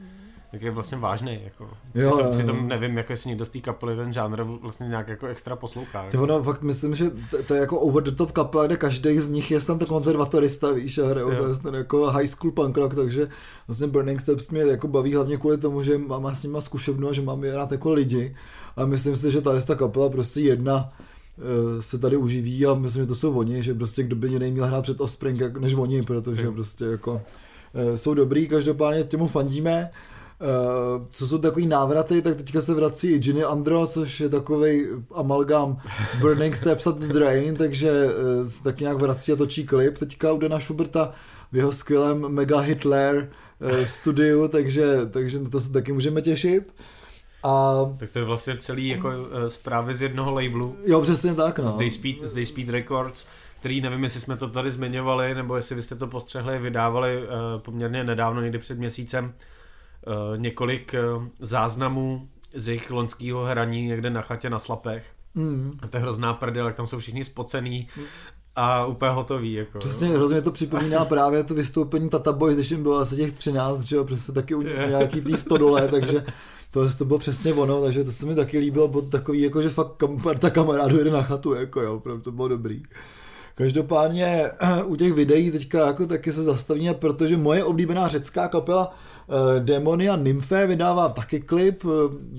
jak 0.54 0.62
je 0.62 0.72
vlastně 0.72 0.98
vážný. 0.98 1.40
Jako. 1.44 1.70
Jo, 1.96 2.12
přitom, 2.16 2.34
přitom 2.34 2.68
nevím, 2.68 2.98
jako 2.98 3.14
jestli 3.14 3.30
někdo 3.30 3.46
z 3.46 3.50
té 3.50 3.60
kapely 3.60 3.96
ten 3.96 4.14
žánr 4.14 4.44
vlastně 4.44 4.88
nějak 4.88 5.08
jako 5.08 5.28
extra 5.28 5.56
poslouchá. 5.56 6.04
Jako. 6.04 6.24
Ono, 6.24 6.44
fakt 6.44 6.62
myslím, 6.62 6.96
že 6.96 7.10
to, 7.10 7.44
to 7.44 7.54
je 7.54 7.60
jako 7.60 7.80
over 7.80 8.04
the 8.04 8.12
top 8.12 8.32
kapela, 8.32 8.66
kde 8.66 8.78
každý 8.78 9.20
z 9.20 9.30
nich 9.30 9.52
je 9.52 9.62
tam 9.62 9.80
to 9.80 9.86
konzervatorista, 9.86 10.72
víš, 10.72 10.98
a 10.98 11.08
hrajou, 11.08 11.36
to 11.36 11.48
je 11.48 11.56
ten 11.56 11.76
jako 11.76 12.12
high 12.12 12.28
school 12.28 12.52
punk 12.52 12.78
rock, 12.78 12.96
takže 12.96 13.28
vlastně 13.68 13.88
Burning 13.88 14.22
Steps 14.22 14.50
mě 14.50 14.62
jako 14.62 14.88
baví 14.88 15.16
hlavně 15.16 15.38
kvůli 15.38 15.58
tomu, 15.58 15.84
že 15.84 15.98
mám 15.98 16.36
s 16.36 16.44
nima 16.44 16.62
zkušebnu 16.62 17.10
a 17.10 17.14
že 17.14 17.22
mám 17.22 17.44
je 17.44 17.56
rád 17.56 17.72
jako 17.72 17.94
lidi 17.94 18.36
a 18.78 18.86
myslím 18.86 19.18
si, 19.18 19.32
že 19.32 19.42
tady 19.42 19.62
ta 19.62 19.76
kapela 19.76 20.10
prostě 20.10 20.40
jedna 20.40 20.92
Eh, 20.92 21.19
se 21.80 21.98
tady 21.98 22.18
uživí 22.18 22.66
a 22.66 22.74
myslím, 22.74 23.04
že 23.04 23.08
to 23.08 23.16
jsou 23.16 23.38
oni, 23.38 23.64
že 23.64 23.74
prostě 23.74 24.04
kdo 24.04 24.16
by 24.16 24.28
jiný 24.28 24.52
měl 24.52 24.66
hrát 24.66 24.82
před 24.82 25.02
Offspring 25.02 25.58
než 25.60 25.74
oni, 25.74 26.04
protože 26.04 26.48
mm. 26.48 26.54
prostě 26.54 26.86
jako 26.86 27.22
eh, 27.74 27.98
jsou 27.98 28.14
dobrý, 28.14 28.48
každopádně 28.48 29.04
těmu 29.04 29.28
fandíme. 29.28 29.90
Uh, 30.42 31.06
co 31.10 31.28
jsou 31.28 31.38
takový 31.38 31.68
návraty, 31.68 32.22
tak 32.22 32.38
teďka 32.38 32.62
se 32.62 32.74
vrací 32.74 33.08
i 33.08 33.20
Ginny 33.20 33.44
Andro, 33.44 33.88
což 33.88 34.20
je 34.20 34.30
takový 34.30 34.86
amalgám 35.12 35.78
Burning 36.20 36.56
Steps 36.56 36.88
at 36.88 36.98
the 36.98 37.14
Drain, 37.14 37.56
takže 37.56 37.92
uh, 38.06 38.48
se 38.48 38.64
tak 38.64 38.80
nějak 38.80 38.98
vrací 38.98 39.32
a 39.32 39.36
točí 39.36 39.66
klip 39.66 39.98
teďka 39.98 40.32
u 40.32 40.38
Dana 40.38 40.60
Schuberta 40.60 41.12
v 41.52 41.58
jeho 41.58 41.72
skvělém 41.72 42.30
Mega 42.30 42.60
Hitler 42.60 43.30
uh, 43.60 43.84
studiu, 43.84 44.48
takže, 44.48 44.98
takže 45.12 45.40
to 45.40 45.62
se 45.62 45.72
taky 45.72 45.94
můžeme 45.94 46.22
těšit. 46.22 46.64
Uh, 46.68 46.86
a... 47.44 47.74
Tak 47.98 48.10
to 48.10 48.20
je 48.20 48.26
vlastně 48.26 48.58
celý 48.58 48.88
jako 48.88 49.08
uh, 49.08 49.16
zprávy 49.48 49.96
z 49.96 50.02
jednoho 50.02 50.32
labelu. 50.32 50.76
Jo, 50.86 51.02
přesně 51.02 51.34
tak, 51.34 51.60
no. 51.60 51.68
Z 51.70 51.76
Dayspeed, 51.76 52.18
z 52.22 52.34
Dayspeed 52.34 52.70
Records, 52.70 53.28
který 53.60 53.82
nevím, 53.82 54.04
jestli 54.04 54.20
jsme 54.20 54.38
to 54.38 54.50
tady 54.50 54.72
zmiňovali, 54.72 55.36
nebo 55.36 55.56
jestli 55.56 55.76
vy 55.76 55.82
jste 55.82 55.96
to 55.96 56.08
postřehli, 56.08 56.60
vydávali 56.60 57.24
uh, 57.24 57.28
poměrně 57.62 58.04
nedávno, 58.04 58.42
někdy 58.42 58.58
před 58.60 58.78
měsícem, 58.78 59.26
uh, 60.08 60.38
několik 60.38 60.96
záznamů 61.40 62.28
z 62.54 62.68
jejich 62.68 62.92
loňského 62.92 63.46
hraní 63.46 63.86
někde 63.86 64.10
na 64.10 64.22
chatě 64.22 64.50
na 64.50 64.60
Slapech. 64.60 65.04
Mm. 65.36 65.80
A 65.82 65.88
to 65.88 65.98
je 65.98 66.02
hrozná 66.02 66.34
prdel, 66.34 66.66
jak 66.66 66.76
tam 66.76 66.88
jsou 66.88 67.00
všichni 67.00 67.26
spocený 67.26 67.88
a 68.56 68.86
úplně 68.86 69.12
hotový. 69.12 69.54
Jako, 69.54 69.80
Přesně, 69.80 70.08
hrozně 70.08 70.42
to 70.42 70.52
připomíná 70.52 71.06
právě 71.06 71.44
to 71.44 71.54
vystoupení 71.54 72.10
Tata 72.10 72.32
Boys, 72.32 72.58
když 72.58 72.72
jim 72.72 72.84
bylo 72.84 72.98
asi 72.98 73.16
těch 73.16 73.34
13, 73.34 73.82
že 73.82 73.96
jo, 73.96 74.04
prostě 74.04 74.32
taky 74.32 74.56
u 74.56 74.62
nějaký 74.62 75.22
tý 75.22 75.34
stodole, 75.34 75.88
takže 75.88 76.26
to, 76.72 76.90
to 76.98 77.06
bylo 77.06 77.20
přesně 77.20 77.54
ono, 77.54 77.82
takže 77.82 78.04
to 78.04 78.12
se 78.12 78.26
mi 78.26 78.36
taky 78.36 78.58
líbilo, 78.58 78.88
bylo 78.88 79.02
takový, 79.02 79.42
jako, 79.42 79.62
že 79.62 79.70
fakt 79.70 79.96
kam, 79.98 80.22
parta 80.22 80.50
kamarádů 80.50 80.98
jede 80.98 81.12
na 81.12 81.22
chatu, 81.22 81.54
jako 81.54 81.82
jo, 81.82 82.02
to 82.22 82.32
bylo 82.32 82.48
dobrý. 82.48 82.84
Každopádně 83.60 84.52
u 84.86 84.96
těch 84.96 85.14
videí 85.14 85.52
teďka 85.52 85.88
jako 85.88 86.08
taky 86.08 86.34
se 86.34 86.44
zastavíme, 86.44 86.94
protože 86.94 87.38
moje 87.38 87.64
oblíbená 87.64 88.08
řecká 88.08 88.48
kapela 88.48 88.96
uh, 89.28 89.64
Demonia 89.66 90.16
Nymphe 90.16 90.68
vydává 90.68 91.10
taky 91.10 91.40
klip 91.40 91.84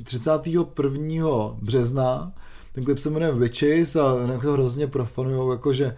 31. 0.05 0.65
Eh, 1.05 1.56
března. 1.62 2.33
Ten 2.73 2.85
klip 2.85 2.99
se 2.99 3.11
jmenuje 3.11 3.33
Witches 3.33 3.97
a 3.97 4.19
jako 4.33 4.43
to 4.43 4.53
hrozně 4.53 4.87
profanujou, 4.87 5.50
jakože 5.50 5.97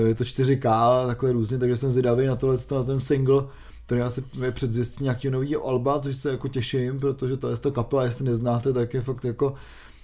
uh, 0.00 0.08
je 0.08 0.14
to 0.14 0.24
4K, 0.24 1.06
takhle 1.06 1.32
různě, 1.32 1.58
takže 1.58 1.76
jsem 1.76 1.90
zvědavý 1.90 2.26
na 2.26 2.36
tohle, 2.36 2.56
na 2.70 2.82
ten 2.82 3.00
single 3.00 3.44
který 3.86 4.00
asi 4.00 4.24
je 4.42 4.52
předzvěstí 4.52 5.04
nějaký 5.04 5.30
nový 5.30 5.56
alba, 5.56 6.00
což 6.00 6.16
se 6.16 6.30
jako 6.30 6.48
těším, 6.48 7.00
protože 7.00 7.36
to 7.36 7.50
je 7.50 7.56
to 7.56 7.72
kapela, 7.72 8.04
jestli 8.04 8.24
neznáte, 8.24 8.72
tak 8.72 8.94
je 8.94 9.02
fakt 9.02 9.24
jako 9.24 9.54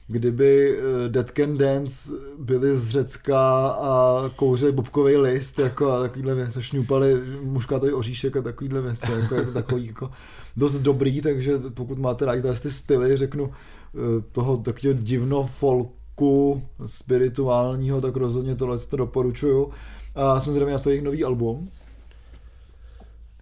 kdyby 0.06 0.78
eh, 0.78 1.08
Dead 1.08 1.30
Can 1.30 1.58
Dance 1.58 2.12
byli 2.38 2.76
z 2.76 2.88
Řecka 2.88 3.68
a 3.68 4.22
kouře 4.36 4.72
bobkový 4.72 5.16
list 5.16 5.58
jako 5.58 5.92
a 5.92 6.00
takovýhle 6.00 6.34
věci, 6.34 6.62
šňupali 6.62 7.22
muškátový 7.42 7.92
oříšek 7.92 8.36
a 8.36 8.42
takovýhle 8.42 8.80
věci, 8.80 9.12
jako 9.12 9.34
je 9.34 9.42
to 9.42 9.52
takový 9.52 9.86
jako 9.86 10.10
dost 10.56 10.74
dobrý, 10.74 11.20
takže 11.20 11.58
pokud 11.74 11.98
máte 11.98 12.24
rádi 12.24 12.42
ty 12.62 12.70
styly, 12.70 13.16
řeknu, 13.16 13.50
eh, 13.50 13.98
toho 14.32 14.56
takového 14.56 14.98
divno 15.02 15.46
folku 15.46 16.62
spirituálního, 16.86 18.00
tak 18.00 18.16
rozhodně 18.16 18.56
tohle 18.56 18.78
to 18.78 18.96
doporučuju. 18.96 19.70
A 20.14 20.40
jsem 20.40 20.52
zřejmě 20.52 20.72
na 20.72 20.78
to 20.78 20.90
jejich 20.90 21.04
nový 21.04 21.24
album. 21.24 21.70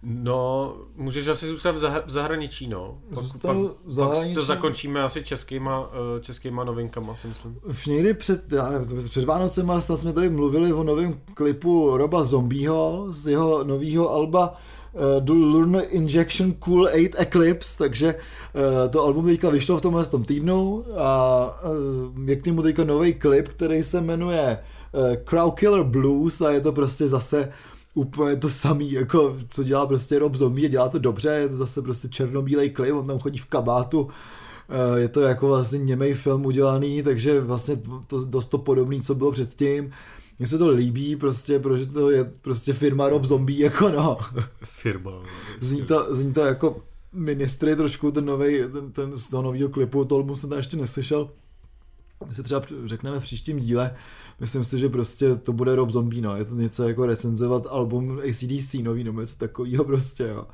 No, 0.03 0.75
můžeš 0.95 1.27
asi 1.27 1.47
zůstat 1.47 1.71
v, 1.71 1.79
zah- 1.79 2.03
v 2.05 2.09
zahraničí, 2.11 2.67
no. 2.67 2.97
Pak, 3.13 3.23
pak, 3.41 3.57
v 3.85 3.93
zahraničí. 3.93 4.27
pak 4.27 4.35
to 4.35 4.41
zakončíme 4.41 5.03
asi 5.03 5.23
českýma, 5.23 5.89
eh, 6.17 6.21
českýma 6.21 6.63
novinkama, 6.63 7.15
si 7.15 7.27
myslím. 7.27 7.59
Už 7.63 7.85
někdy 7.85 8.13
před, 8.13 8.53
já 8.53 8.69
nevím, 8.69 9.09
před 9.09 9.25
Vánocema 9.25 9.81
jsme 9.81 10.13
tady 10.13 10.29
mluvili 10.29 10.73
o 10.73 10.83
novém 10.83 11.19
klipu 11.33 11.97
Roba 11.97 12.23
Zombieho 12.23 13.07
z 13.09 13.27
jeho 13.27 13.63
nového 13.63 14.11
alba 14.11 14.57
uh, 14.93 15.01
The 15.19 15.31
Lunar 15.31 15.83
Injection 15.89 16.53
Cool 16.53 16.85
8 16.85 17.09
Eclipse, 17.17 17.77
takže 17.77 18.15
uh, 18.15 18.91
to 18.91 19.03
album 19.03 19.25
teďka 19.25 19.49
vyšlo 19.49 19.77
v 19.77 19.81
tomhle 19.81 20.05
tom 20.05 20.23
týdnu 20.23 20.85
a 20.97 21.45
uh, 22.15 22.29
je 22.29 22.35
k 22.35 22.45
němu 22.45 22.63
teďka 22.63 22.83
nový 22.83 23.13
klip, 23.13 23.47
který 23.47 23.83
se 23.83 24.01
jmenuje 24.01 24.59
uh, 24.91 25.15
Crow 25.15 25.51
Killer 25.51 25.83
Blues 25.83 26.41
a 26.41 26.51
je 26.51 26.61
to 26.61 26.71
prostě 26.71 27.07
zase 27.07 27.51
úplně 27.93 28.35
to 28.35 28.49
samý, 28.49 28.91
jako 28.91 29.37
co 29.47 29.63
dělá 29.63 29.85
prostě 29.85 30.19
Rob 30.19 30.35
Zombie, 30.35 30.69
dělá 30.69 30.89
to 30.89 30.99
dobře, 30.99 31.29
je 31.29 31.49
to 31.49 31.55
zase 31.55 31.81
prostě 31.81 32.09
černobílej 32.09 32.69
klip, 32.69 32.95
on 32.95 33.07
tam 33.07 33.19
chodí 33.19 33.37
v 33.37 33.45
kabátu, 33.45 34.07
eh, 34.69 34.99
je 34.99 35.07
to 35.07 35.21
jako 35.21 35.47
vlastně 35.47 35.79
němej 35.79 36.13
film 36.13 36.45
udělaný, 36.45 37.03
takže 37.03 37.41
vlastně 37.41 37.81
to 38.07 38.25
dost 38.25 38.45
to 38.45 38.57
podobný, 38.57 39.01
co 39.01 39.15
bylo 39.15 39.31
předtím. 39.31 39.91
Mně 40.39 40.47
se 40.47 40.57
to 40.57 40.69
líbí 40.69 41.15
prostě, 41.15 41.59
protože 41.59 41.85
to 41.85 42.11
je 42.11 42.23
prostě 42.23 42.73
firma 42.73 43.09
Rob 43.09 43.25
Zombie, 43.25 43.63
jako 43.63 43.89
no. 43.89 44.17
Firma. 44.63 45.11
Zní 45.59 45.81
to, 45.81 46.07
zní 46.15 46.33
to 46.33 46.41
jako 46.41 46.81
ministry 47.13 47.75
trošku, 47.75 48.11
ten 48.11 48.25
nový, 48.25 48.59
ten, 48.73 48.91
ten 48.91 49.17
z 49.17 49.27
toho 49.27 49.43
nového 49.43 49.69
klipu, 49.69 50.05
to 50.05 50.35
jsem 50.35 50.49
tam 50.49 50.57
ještě 50.57 50.77
neslyšel. 50.77 51.29
My 52.27 52.33
se 52.33 52.43
třeba 52.43 52.61
řekneme 52.85 53.19
v 53.19 53.23
příštím 53.23 53.59
díle, 53.59 53.95
myslím 54.41 54.65
si, 54.65 54.79
že 54.79 54.89
prostě 54.89 55.35
to 55.35 55.53
bude 55.53 55.75
Rob 55.75 55.89
Zombie, 55.89 56.21
no. 56.21 56.37
Je 56.37 56.45
to 56.45 56.55
něco 56.55 56.87
jako 56.87 57.05
recenzovat 57.05 57.67
album 57.69 58.19
ACDC 58.29 58.73
nový, 58.73 59.03
nebo 59.03 59.21
něco 59.21 59.37
takového 59.37 59.83
prostě, 59.83 60.23
jo. 60.23 60.47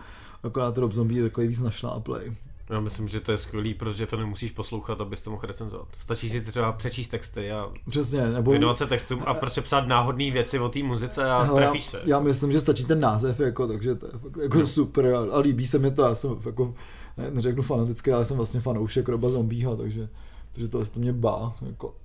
Akorát 0.44 0.78
Rob 0.78 0.92
Zombie 0.92 1.20
je 1.20 1.24
takový 1.24 1.48
víc 1.48 1.60
našláplej. 1.60 2.34
Já 2.70 2.80
myslím, 2.80 3.08
že 3.08 3.20
to 3.20 3.32
je 3.32 3.38
skvělý, 3.38 3.74
protože 3.74 4.06
to 4.06 4.18
nemusíš 4.18 4.52
poslouchat, 4.52 5.02
abys 5.02 5.22
to 5.22 5.32
mohl 5.32 5.48
recenzovat. 5.48 5.88
Stačí 6.00 6.30
si 6.30 6.42
třeba 6.42 6.72
přečíst 6.72 7.08
texty 7.08 7.52
a 7.52 7.70
Přesně, 7.90 8.30
nebo... 8.30 8.52
věnovat 8.52 8.78
se 8.78 8.86
textům 8.86 9.24
a 9.26 9.34
prostě 9.34 9.62
psát 9.62 9.88
náhodné 9.88 10.32
věci 10.32 10.60
o 10.60 10.70
té 10.70 10.84
muzice 10.84 11.30
a 11.30 11.44
Hele, 11.44 11.62
trefíš 11.62 11.86
se. 11.86 11.98
Já, 11.98 12.04
já 12.08 12.20
myslím, 12.20 12.52
že 12.52 12.60
stačí 12.60 12.86
ten 12.86 13.00
název, 13.00 13.40
jako, 13.40 13.68
takže 13.68 13.96
to 13.96 14.06
je 14.06 14.12
fakt 14.12 14.38
jako 14.42 14.68
super 14.68 15.06
a, 15.06 15.20
a 15.32 15.40
líbí 15.40 15.68
se 15.68 15.80
mi 15.80 15.92
to, 15.92 16.02
já 16.02 16.16
jsem 16.16 16.40
jako, 16.46 16.74
ne, 17.18 17.32
neřeknu 17.32 17.64
fanatický, 17.64 18.12
ale 18.12 18.26
jsem 18.26 18.38
vlastně 18.38 18.62
fanoušek 18.62 19.10
Roba 19.10 19.30
Zombího, 19.30 19.78
takže, 19.78 20.10
takže 20.52 20.68
to, 20.68 20.86
to 20.86 21.00
mě 21.00 21.14
bá, 21.14 21.56
jako. 21.62 21.96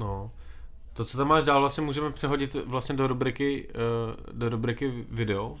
No. 0.00 0.30
To, 0.96 1.04
co 1.04 1.18
tam 1.18 1.28
máš 1.28 1.44
dál, 1.44 1.60
vlastně 1.60 1.82
můžeme 1.82 2.10
přehodit 2.10 2.54
vlastně 2.66 2.94
do 2.94 3.06
rubriky, 3.06 3.68
uh, 3.68 4.32
do 4.32 4.48
rubriky 4.48 5.06
video, 5.10 5.56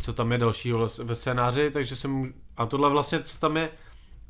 co 0.00 0.12
tam 0.12 0.32
je 0.32 0.38
dalšího 0.38 0.88
ve 1.04 1.14
scénáři, 1.14 1.70
takže 1.70 1.96
jsem, 1.96 2.34
a 2.56 2.66
tohle 2.66 2.90
vlastně, 2.90 3.22
co 3.22 3.38
tam 3.38 3.56
je, 3.56 3.70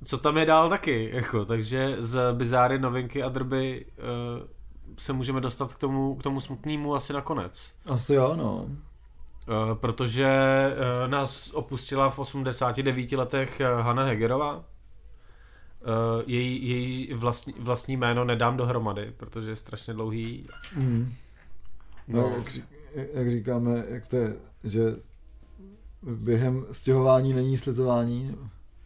co 0.05 0.19
tam 0.19 0.39
je 0.39 0.47
dál 0.47 0.69
taky, 0.69 1.11
jako, 1.13 1.45
takže 1.45 1.97
z 1.99 2.33
bizáry, 2.33 2.79
novinky 2.79 3.23
a 3.23 3.29
drby 3.29 3.87
uh, 3.99 4.47
se 4.99 5.13
můžeme 5.13 5.41
dostat 5.41 5.75
k 5.75 5.79
tomu, 5.79 6.15
k 6.15 6.23
tomu 6.23 6.41
smutnému 6.41 6.95
asi 6.95 7.13
nakonec. 7.13 7.73
Asi 7.87 8.15
jo, 8.15 8.37
no. 8.37 8.55
Uh, 8.55 9.75
protože 9.75 10.29
nás 11.07 11.51
opustila 11.51 12.11
v 12.11 12.19
89 12.19 13.13
letech 13.13 13.61
Hanna 13.81 14.05
Hegerová. 14.05 14.65
Uh, 15.87 16.23
její, 16.27 16.69
její 16.69 17.15
vlastní, 17.15 17.55
vlastní 17.59 17.97
jméno 17.97 18.25
nedám 18.25 18.57
dohromady, 18.57 19.13
protože 19.17 19.51
je 19.51 19.57
strašně 19.57 19.95
dlouhý. 19.95 20.47
Mm. 20.77 21.15
No, 22.09 22.21
No. 22.23 22.33
jak, 22.37 22.49
ří, 22.51 22.63
jak 23.15 23.31
říkáme, 23.31 23.85
jak 23.89 24.07
to 24.07 24.17
je, 24.17 24.37
že 24.65 24.81
během 26.03 26.67
stěhování 26.73 27.33
není 27.33 27.57
slitování. 27.57 28.37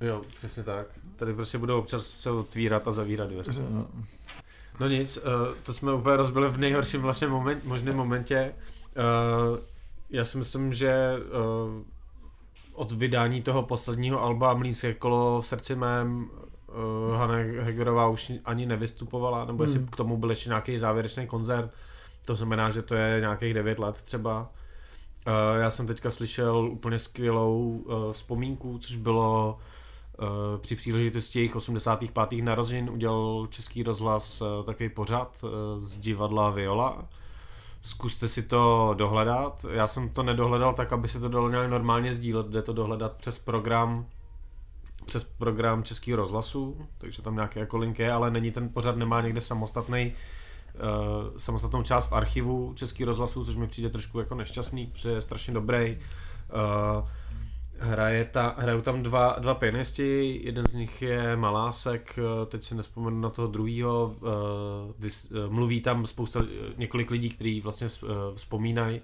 Jo, 0.00 0.22
přesně 0.36 0.62
tak. 0.62 0.86
Tady 1.16 1.34
prostě 1.34 1.58
budou 1.58 1.78
občas 1.78 2.06
se 2.06 2.30
otvírat 2.30 2.88
a 2.88 2.90
zavírat 2.90 3.30
dveře. 3.30 3.62
No. 3.70 3.86
No 4.80 4.88
nic, 4.88 5.16
uh, 5.16 5.22
to 5.62 5.72
jsme 5.74 5.92
úplně 5.94 6.16
rozbili 6.16 6.48
v 6.48 6.58
nejhorším 6.58 7.00
vlastně 7.02 7.28
moment, 7.28 7.64
možném 7.64 7.96
momentě. 7.96 8.54
Uh, 9.52 9.58
já 10.10 10.24
si 10.24 10.38
myslím, 10.38 10.72
že 10.74 11.12
uh, 11.16 11.82
od 12.72 12.92
vydání 12.92 13.42
toho 13.42 13.62
posledního 13.62 14.22
alba 14.22 14.54
Mlínské 14.54 14.94
kolo 14.94 15.40
v 15.40 15.46
srdci 15.46 15.74
mém 15.76 16.30
uh, 16.74 17.16
Hanna 17.16 17.34
Hegerová 17.64 18.08
už 18.08 18.32
ani 18.44 18.66
nevystupovala, 18.66 19.44
nebo 19.44 19.62
jestli 19.64 19.78
Hmm. 19.78 19.88
k 19.88 19.96
tomu 19.96 20.16
byl 20.16 20.30
ještě 20.30 20.48
nějaký 20.48 20.78
závěrečný 20.78 21.26
koncert, 21.26 21.70
to 22.24 22.34
znamená, 22.34 22.70
že 22.70 22.82
to 22.82 22.94
je 22.94 23.20
nějakých 23.20 23.54
9 23.54 23.78
let 23.78 24.02
třeba. 24.02 24.40
Uh, 25.26 25.60
já 25.60 25.70
jsem 25.70 25.86
teďka 25.86 26.10
slyšel 26.10 26.68
úplně 26.72 26.98
skvělou 26.98 27.68
uh, 27.68 28.12
vzpomínku, 28.12 28.78
což 28.78 28.96
bylo 28.96 29.58
uh, 30.18 30.26
při 30.60 30.76
příležitosti 30.76 31.38
jejich 31.38 31.56
85. 31.56 32.42
narozenin 32.42 32.90
udělal 32.90 33.46
Český 33.50 33.82
rozhlas 33.82 34.40
uh, 34.40 34.64
takový 34.64 34.88
pořad 34.88 35.44
uh, 35.44 35.50
z 35.84 35.98
divadla 35.98 36.50
Viola. 36.50 37.04
Zkuste 37.82 38.28
si 38.28 38.42
to 38.42 38.94
dohledat. 38.98 39.66
Já 39.70 39.86
jsem 39.86 40.08
to 40.08 40.22
nedohledal 40.22 40.74
tak, 40.74 40.92
aby 40.92 41.08
se 41.08 41.20
to 41.20 41.28
dalo 41.28 41.50
nějak 41.50 41.70
normálně 41.70 42.12
sdílet. 42.12 42.46
Jde 42.46 42.62
to 42.62 42.72
dohledat 42.72 43.12
přes 43.12 43.38
program 43.38 44.06
přes 45.06 45.24
program 45.24 45.82
Českého 45.82 46.16
rozhlasu, 46.16 46.88
takže 46.98 47.22
tam 47.22 47.34
nějaké 47.34 47.60
jako 47.60 47.78
link 47.78 47.98
je, 47.98 48.12
ale 48.12 48.30
není 48.30 48.50
ten 48.50 48.68
pořad, 48.68 48.96
nemá 48.96 49.20
někde 49.20 49.40
samostatný 49.40 50.12
uh, 50.74 51.36
samostatnou 51.36 51.82
část 51.82 52.08
v 52.08 52.12
archivu 52.12 52.72
Český 52.74 53.04
rozhlasu, 53.04 53.44
což 53.44 53.56
mi 53.56 53.66
přijde 53.66 53.90
trošku 53.90 54.18
jako 54.18 54.34
nešťastný, 54.34 54.86
protože 54.86 55.10
je 55.10 55.20
strašně 55.20 55.54
dobrý. 55.54 55.98
Uh, 56.54 57.08
hraje 57.82 58.24
ta, 58.24 58.54
hrajou 58.58 58.80
tam 58.80 59.02
dva, 59.02 59.36
dva 59.38 59.54
pianisti, 59.54 60.40
jeden 60.44 60.66
z 60.66 60.74
nich 60.74 61.02
je 61.02 61.36
Malásek, 61.36 62.18
eh, 62.18 62.46
teď 62.46 62.62
si 62.62 62.74
nespomenu 62.74 63.20
na 63.20 63.30
toho 63.30 63.48
druhého, 63.48 64.14
mluví 65.48 65.80
tam 65.80 66.06
spousta, 66.06 66.44
několik 66.76 67.10
lidí, 67.10 67.28
kteří 67.28 67.60
vlastně 67.60 67.88
vzpomínají 68.34 69.00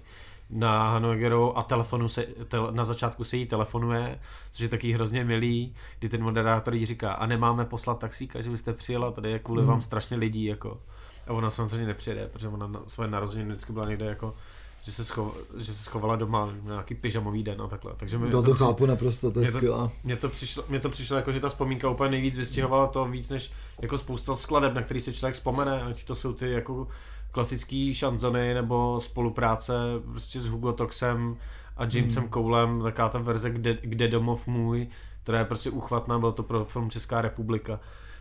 na 0.49 0.89
Hanu 0.91 1.09
Hegerovou 1.09 1.57
a 1.57 1.63
telefonu 1.63 2.09
se, 2.09 2.25
tel, 2.47 2.67
na 2.71 2.85
začátku 2.85 3.23
se 3.23 3.37
jí 3.37 3.45
telefonuje, 3.45 4.19
což 4.51 4.61
je 4.61 4.69
taky 4.69 4.91
hrozně 4.93 5.23
milý, 5.23 5.75
kdy 5.99 6.09
ten 6.09 6.23
moderátor 6.23 6.73
jí 6.75 6.85
říká, 6.85 7.11
a 7.13 7.25
nemáme 7.25 7.65
poslat 7.65 7.99
taxíka, 7.99 8.41
že 8.41 8.49
byste 8.49 8.73
přijela, 8.73 9.11
tady 9.11 9.31
je 9.31 9.39
kvůli 9.39 9.61
Mhm. 9.61 9.69
vám 9.69 9.81
strašně 9.81 10.17
lidí, 10.17 10.45
jako. 10.45 10.81
A 11.27 11.33
ona 11.33 11.49
samozřejmě 11.49 11.87
nepřijede, 11.87 12.27
protože 12.27 12.47
ona 12.47 12.67
na 12.67 12.79
své 12.87 13.07
narozeniny 13.07 13.49
vždycky 13.49 13.73
byla 13.73 13.85
někde 13.89 14.05
jako 14.05 14.35
že 14.81 14.91
se, 14.91 15.05
schov, 15.05 15.37
že 15.57 15.73
se 15.73 15.83
schovala 15.83 16.15
doma 16.15 16.45
na 16.45 16.71
nějaký 16.71 16.95
pyžamový 16.95 17.43
den 17.43 17.61
a 17.61 17.67
takhle. 17.67 17.93
Takže 17.97 18.17
mi, 18.17 18.29
To, 18.29 18.43
to 18.43 18.53
chápu 18.53 18.85
naprosto, 18.85 19.31
to 19.31 19.39
je 19.39 19.51
skvělá. 19.51 19.91
mně 20.03 20.15
to, 20.15 20.29
přišlo, 20.29 20.63
mně 20.69 20.79
to 20.79 20.89
přišlo 20.89 21.15
jako, 21.17 21.31
že 21.31 21.39
ta 21.39 21.49
vzpomínka 21.49 21.89
úplně 21.89 22.11
nejvíc 22.11 22.37
vystihovala 22.37 22.87
to 22.87 23.05
víc 23.05 23.29
než 23.29 23.51
jako 23.81 23.97
spousta 23.97 24.35
skladeb, 24.35 24.73
na 24.73 24.81
který 24.81 24.99
si 24.99 25.13
člověk 25.13 25.35
vzpomene, 25.35 25.81
ať 25.83 26.03
to 26.03 26.15
jsou 26.15 26.33
ty 26.33 26.51
jako 26.51 26.87
klasický 27.31 27.93
šanzony 27.93 28.53
nebo 28.53 28.99
spolupráce 28.99 29.73
prostě 30.11 30.41
s 30.41 30.47
Hugo 30.47 30.73
Toxem 30.73 31.37
a 31.77 31.83
Jamesem 31.83 32.23
Hmm. 32.23 32.31
Coulem, 32.33 32.81
taká 32.81 33.09
ta 33.09 33.19
verze 33.19 33.49
kde, 33.49 33.77
kde 33.81 34.07
domov 34.07 34.47
můj, 34.47 34.87
která 35.23 35.39
je 35.39 35.45
prostě 35.45 35.69
uchvatná, 35.69 36.19
byl 36.19 36.31
to 36.31 36.43
pro 36.43 36.65
film 36.65 36.89
Česká 36.89 37.21
republika. 37.21 37.79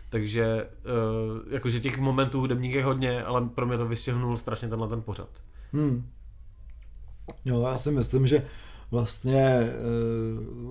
Takže 0.09 0.67
uh, 0.67 1.53
jakože 1.53 1.81
těch 1.81 1.99
momentů 1.99 2.41
hudebních 2.41 2.75
je 2.75 2.85
hodně, 2.85 3.23
ale 3.23 3.49
pro 3.55 3.67
mě 3.67 3.79
to 3.79 3.89
vystihnul 3.89 4.37
strašně 4.37 4.69
tenhle 4.69 4.89
ten 4.89 5.03
pořad. 5.03 5.29
Hmm. 5.73 6.07
Jo, 7.45 7.61
já 7.61 7.79
si 7.79 7.91
myslím, 7.91 8.27
že 8.27 8.43
vlastně 8.91 9.43
e, 9.43 9.75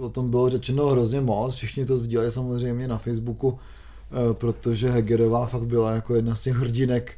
o 0.01 0.09
tom 0.09 0.29
bylo 0.29 0.49
řečeno 0.49 0.89
hrozně 0.89 1.21
moc, 1.21 1.55
všichni 1.55 1.85
to 1.85 1.97
sdíleli 1.97 2.31
samozřejmě 2.31 2.87
na 2.87 2.97
Facebooku, 2.97 3.59
e, 3.59 4.33
protože 4.33 4.89
Hegerová 4.89 5.45
fakt 5.45 5.65
byla 5.65 5.91
jako 5.91 6.15
jedna 6.15 6.35
z 6.35 6.43
těch 6.43 6.55
hrdinek 6.55 7.17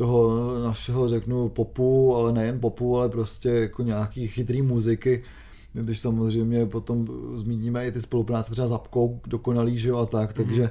toho 0.00 0.58
našeho, 0.58 1.08
řeknu, 1.08 1.48
popu, 1.48 2.16
ale 2.16 2.32
nejen 2.32 2.60
popu, 2.60 2.98
ale 2.98 3.08
prostě 3.08 3.48
jako 3.48 3.82
nějaký 3.82 4.28
chytrý 4.28 4.62
muziky, 4.62 5.22
když 5.72 5.98
samozřejmě 5.98 6.66
potom 6.66 7.08
zmíníme 7.36 7.86
i 7.86 7.92
ty 7.92 8.00
spolupráce 8.00 8.52
třeba 8.52 8.68
s 8.68 8.72
Apkou, 8.72 9.20
dokonalý, 9.26 9.78
že 9.78 9.88
jo, 9.88 9.98
a 9.98 10.06
tak, 10.06 10.32
takže, 10.32 10.70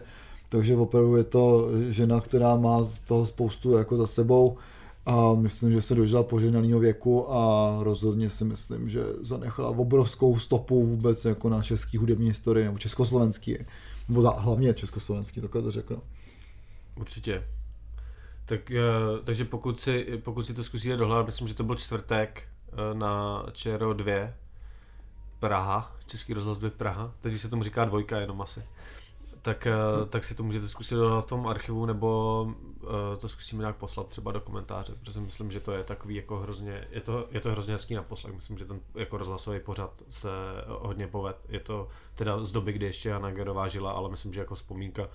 takže 0.49 0.75
opravdu 0.75 1.15
je 1.15 1.23
to 1.23 1.69
žena, 1.89 2.21
která 2.21 2.55
má 2.55 2.83
z 2.83 2.99
toho 2.99 3.25
spoustu 3.25 3.77
jako 3.77 3.97
za 3.97 4.07
sebou 4.07 4.57
a 5.05 5.33
myslím, 5.33 5.71
že 5.71 5.81
se 5.81 5.95
dožila 5.95 6.23
poženaného 6.23 6.79
věku 6.79 7.33
a 7.33 7.75
rozhodně 7.81 8.29
si 8.29 8.45
myslím, 8.45 8.89
že 8.89 9.03
zanechala 9.21 9.69
obrovskou 9.69 10.39
stopu 10.39 10.85
vůbec 10.85 11.25
jako 11.25 11.49
na 11.49 11.61
český 11.61 11.97
hudební 11.97 12.27
historii, 12.27 12.65
nebo 12.65 12.77
československý, 12.77 13.57
nebo 14.07 14.21
za, 14.21 14.29
hlavně 14.29 14.73
československý, 14.73 15.41
takhle 15.41 15.61
to 15.61 15.71
řeknu. 15.71 15.97
Určitě. 16.95 17.58
Tak, 18.49 18.71
eh, 18.71 18.83
takže 19.23 19.45
pokud 19.45 19.79
si, 19.79 20.19
pokud 20.23 20.43
si 20.43 20.53
to 20.53 20.63
zkusíte 20.63 20.97
dohledat, 20.97 21.25
myslím, 21.25 21.47
že 21.47 21.53
to 21.53 21.63
byl 21.63 21.75
čtvrtek 21.75 22.47
eh, 22.71 22.93
na 22.93 23.45
ČRO 23.51 23.93
2 23.93 24.13
Praha, 25.39 25.95
Český 26.05 26.33
rozhlas 26.33 26.57
2 26.57 26.69
Praha, 26.69 27.13
teď 27.19 27.37
se 27.37 27.49
tomu 27.49 27.63
říká 27.63 27.85
dvojka 27.85 28.19
jenom 28.19 28.41
asi. 28.41 28.63
Tak, 29.41 29.67
eh, 29.67 29.73
tak 30.09 30.23
si 30.23 30.35
to 30.35 30.43
můžete 30.43 30.67
zkusit 30.67 30.95
dohledat 30.95 31.25
v 31.25 31.27
tom 31.27 31.47
archivu, 31.47 31.85
nebo 31.85 32.47
to 33.17 33.29
zkusíme 33.29 33.61
nějak 33.61 33.75
poslat 33.75 34.07
třeba 34.07 34.31
do 34.31 34.41
komentáře, 34.41 34.95
protože 34.95 35.19
myslím, 35.19 35.51
že 35.51 35.59
to 35.59 35.71
je 35.71 35.83
takový 35.83 36.15
jako 36.15 36.39
hrozně, 36.39 36.87
je 36.91 37.01
to, 37.01 37.27
je 37.31 37.39
to 37.39 37.51
hrozně 37.51 37.73
hezký 37.73 37.95
na 37.95 38.03
poslech, 38.03 38.35
myslím, 38.35 38.57
že 38.57 38.65
ten 38.65 38.79
jako 38.95 39.17
rozhlasový 39.17 39.59
pořad 39.59 40.03
se 40.09 40.29
hodně 40.67 41.07
poved. 41.07 41.37
Je 41.49 41.59
to 41.59 41.87
teda 42.15 42.43
z 42.43 42.51
doby, 42.51 42.73
kdy 42.73 42.85
ještě 42.85 43.09
Jana 43.09 43.31
Gerová 43.31 43.67
žila, 43.67 43.91
ale 43.91 44.09
myslím, 44.09 44.33
že 44.33 44.39
jako 44.39 44.55
vzpomínka, 44.55 45.07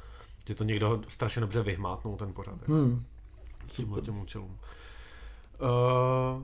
že 0.48 0.54
to 0.54 0.64
někdo 0.64 1.00
strašně 1.08 1.40
dobře 1.40 1.62
vyhmátnul 1.62 2.16
ten 2.16 2.32
pořad. 2.32 2.60
Jako 2.60 2.72
Hmm. 2.72 3.04
Tímhle 3.76 4.00
těm 4.02 4.20
účelům. 4.20 4.58
Uh, 5.60 6.42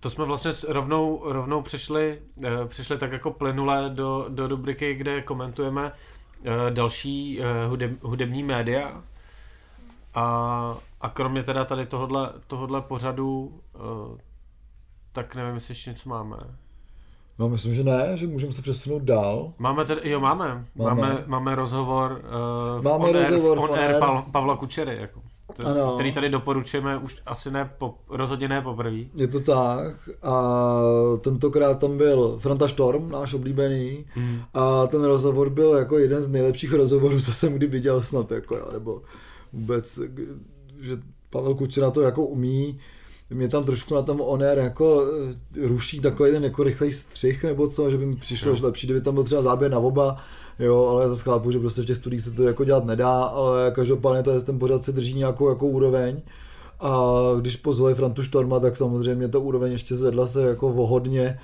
to 0.00 0.10
jsme 0.10 0.24
vlastně 0.24 0.50
rovnou, 0.68 1.22
rovnou 1.24 1.62
přešli, 1.62 2.22
uh, 2.36 2.44
přešli 2.66 2.98
tak 2.98 3.12
jako 3.12 3.30
plynule 3.30 3.90
do, 3.90 4.26
do 4.28 4.46
rubriky, 4.48 4.94
kde 4.94 5.22
komentujeme 5.22 5.92
uh, 5.92 6.52
další 6.70 7.40
uh, 7.40 7.46
hudeb, 7.70 8.02
hudební 8.02 8.42
média. 8.42 9.02
A, 10.14 10.76
a 11.00 11.08
kromě 11.08 11.42
teda 11.42 11.64
tady 11.64 11.86
tohodle, 11.86 12.32
tohodle 12.46 12.80
pořadu, 12.80 13.60
uh, 13.74 14.18
tak 15.12 15.34
nevím, 15.34 15.54
jestli 15.54 15.72
ještě 15.72 15.90
něco 15.90 16.08
máme. 16.08 16.36
No, 17.38 17.48
myslím, 17.48 17.74
že 17.74 17.84
ne, 17.84 18.16
že 18.16 18.26
můžeme 18.26 18.52
se 18.52 18.62
přesunout 18.62 19.02
dál. 19.02 19.52
Máme 19.58 19.84
tedy, 19.84 20.10
jo 20.10 20.20
máme, 20.20 20.64
Máme. 20.74 21.02
máme, 21.02 21.24
máme 21.26 21.54
rozhovor, 21.54 22.22
uh, 22.78 22.82
Máme 22.84 23.08
on 23.08 23.16
rozhovor 23.16 23.58
air, 23.58 23.68
v 23.68 23.70
on 23.72 23.78
air 23.78 23.94
Air. 23.94 24.00
Pav- 24.02 24.30
Pavla 24.30 24.56
Kučery, 24.56 24.96
jako. 24.96 25.22
To, 25.62 25.66
Ano. 25.66 25.94
který 25.94 26.12
tady 26.12 26.28
doporučujeme 26.30 26.98
už 26.98 27.22
asi 27.26 27.50
ne, 27.50 27.70
po, 27.78 27.94
rozhodně 28.08 28.48
ne 28.48 28.62
poprvé. 28.62 28.96
Je 29.14 29.28
to 29.28 29.40
tak 29.40 30.08
a 30.22 30.52
tentokrát 31.20 31.80
tam 31.80 31.96
byl 31.96 32.38
Franta 32.38 32.68
Storm, 32.68 33.10
náš 33.10 33.34
oblíbený 33.34 34.04
Mm. 34.16 34.40
a 34.54 34.86
ten 34.86 35.04
rozhovor 35.04 35.50
byl 35.50 35.72
jako 35.72 35.98
jeden 35.98 36.22
z 36.22 36.28
nejlepších 36.28 36.72
rozhovorů, 36.72 37.20
co 37.20 37.32
jsem 37.32 37.52
kdy 37.52 37.66
viděl 37.66 38.02
snad, 38.02 38.30
jako, 38.30 38.58
nebo 38.72 39.02
vůbec, 39.52 40.00
že 40.80 40.96
Pavel 41.30 41.54
Kučera 41.54 41.90
to 41.90 42.00
jako 42.00 42.26
umí 42.26 42.78
mě 43.30 43.48
tam 43.48 43.64
trošku 43.64 43.94
na 43.94 44.02
tom 44.02 44.20
oner 44.20 44.58
jako 44.58 45.06
eh, 45.56 45.66
ruší 45.66 46.00
takový 46.00 46.30
ten 46.30 46.44
jako 46.44 46.62
rychlej 46.62 46.92
střih 46.92 47.44
nebo 47.44 47.68
co, 47.68 47.90
že 47.90 47.98
by 47.98 48.06
mi 48.06 48.16
přišlo 48.16 48.56
že 48.56 48.64
lepší, 48.64 48.86
kdyby 48.86 49.00
tam 49.00 49.14
byl 49.14 49.24
třeba 49.24 49.42
záběr 49.42 49.70
na 49.70 49.78
oba, 49.78 50.16
jo, 50.58 50.86
ale 50.86 51.02
já 51.02 51.08
to 51.08 51.16
chápu, 51.16 51.50
že 51.50 51.58
prostě 51.58 51.82
v 51.82 51.86
těch 51.86 51.96
studiích 51.96 52.22
se 52.22 52.30
to 52.30 52.42
jako 52.42 52.64
dělat 52.64 52.84
nedá, 52.84 53.22
ale 53.22 53.70
každopádně 53.70 54.22
to 54.22 54.30
je 54.30 54.40
ten 54.40 54.58
pořád 54.58 54.84
se 54.84 54.92
drží 54.92 55.14
nějakou 55.14 55.48
jako 55.48 55.66
úroveň. 55.66 56.20
A 56.80 57.10
když 57.40 57.56
pozvali 57.56 57.94
Frantu 57.94 58.22
Štorma, 58.22 58.60
tak 58.60 58.76
samozřejmě 58.76 59.28
ta 59.28 59.38
úroveň 59.38 59.72
ještě 59.72 59.96
zvedla 59.96 60.28
se 60.28 60.42
jako 60.42 60.68
o 60.68 60.86
hodně. 60.86 61.38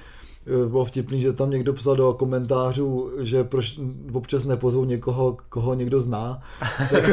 Eh, 0.47 0.69
bylo 0.69 0.85
vtipný, 0.85 1.21
že 1.21 1.33
tam 1.33 1.51
někdo 1.51 1.73
psal 1.73 1.97
do 1.97 2.13
komentářů, 2.13 3.11
že 3.21 3.45
proč 3.45 3.81
občas 4.13 4.45
nepozvou 4.45 4.85
někoho, 4.85 5.37
koho 5.49 5.75
někdo 5.75 6.01
zná. 6.01 6.43
tak 6.91 7.05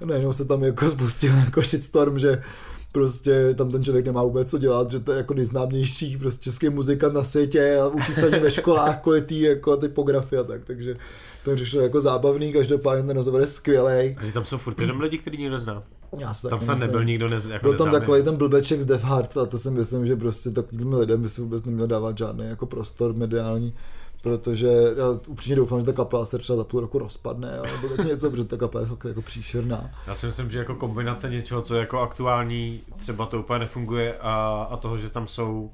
najednou 0.04 0.32
se 0.32 0.44
tam 0.44 0.62
jako 0.62 0.88
spustil 0.88 1.32
jako 1.36 1.62
shitstorm, 1.62 2.18
že 2.18 2.42
prostě 2.92 3.54
tam 3.54 3.70
ten 3.70 3.84
člověk 3.84 4.06
nemá 4.06 4.22
vůbec 4.22 4.50
co 4.50 4.58
dělat, 4.58 4.90
že 4.90 5.00
to 5.00 5.12
je 5.12 5.18
jako 5.18 5.34
nejznámější 5.34 6.16
prostě 6.16 6.42
český 6.42 6.68
muzikant 6.68 7.14
na 7.14 7.22
světě 7.24 7.76
a 7.76 7.86
učí 7.86 8.14
se 8.14 8.30
ve 8.30 8.50
školách 8.50 9.00
kvůli 9.02 9.22
tý 9.22 9.40
jako 9.40 9.76
typografie 9.76 10.40
a 10.40 10.44
tak, 10.44 10.64
takže 10.64 10.96
to 11.44 11.54
přišlo 11.54 11.80
jako 11.80 12.00
zábavný, 12.00 12.52
každopádně 12.52 13.02
ten 13.06 13.16
rozhovor 13.16 13.40
je 13.40 13.46
skvělý. 13.46 14.16
A 14.18 14.26
že 14.26 14.32
tam 14.32 14.44
jsou 14.44 14.58
furt 14.58 14.80
jenom 14.80 15.00
lidi, 15.00 15.18
který 15.18 15.38
někdo 15.38 15.58
zná. 15.58 15.82
Já 16.18 16.34
se 16.34 16.48
Tam 16.48 16.62
jsem 16.62 16.78
nebyl 16.78 17.04
nikdo 17.04 17.28
nez, 17.28 17.44
jako 17.46 17.62
Byl 17.66 17.78
tam 17.78 17.86
neznámý. 17.86 18.00
takový 18.00 18.22
ten 18.22 18.36
blbeček 18.36 18.80
z 18.80 18.84
Death 18.86 19.04
Heart 19.04 19.36
a 19.36 19.46
to 19.46 19.58
si 19.58 19.70
myslím, 19.70 20.06
že 20.06 20.16
prostě 20.16 20.50
takovým 20.50 20.92
lidem 20.92 21.22
by 21.22 21.28
si 21.28 21.40
vůbec 21.40 21.64
neměl 21.64 21.86
dávat 21.86 22.18
žádný 22.18 22.44
jako 22.48 22.66
prostor 22.66 23.14
mediální, 23.14 23.74
protože 24.22 24.68
já 24.96 25.04
upřímně 25.26 25.56
doufám, 25.56 25.80
že 25.80 25.86
ta 25.86 25.92
kapela 25.92 26.26
se 26.26 26.38
třeba 26.38 26.56
za 26.56 26.64
půl 26.64 26.80
roku 26.80 26.98
rozpadne, 26.98 27.60
nebo 27.72 27.96
tak 27.96 28.06
něco, 28.06 28.30
protože 28.30 28.44
ta 28.44 28.56
kapela 28.56 28.84
je 28.84 29.08
jako 29.08 29.22
příšerná. 29.22 29.90
Já 30.06 30.14
si 30.14 30.26
myslím, 30.26 30.50
že 30.50 30.58
jako 30.58 30.74
kombinace 30.74 31.30
něčeho, 31.30 31.62
co 31.62 31.74
je 31.74 31.80
jako 31.80 32.00
aktuální, 32.00 32.82
třeba 32.96 33.26
to 33.26 33.40
úplně 33.40 33.58
nefunguje 33.58 34.18
a, 34.18 34.66
a 34.70 34.76
toho, 34.76 34.98
že 34.98 35.10
tam 35.10 35.26
jsou 35.26 35.70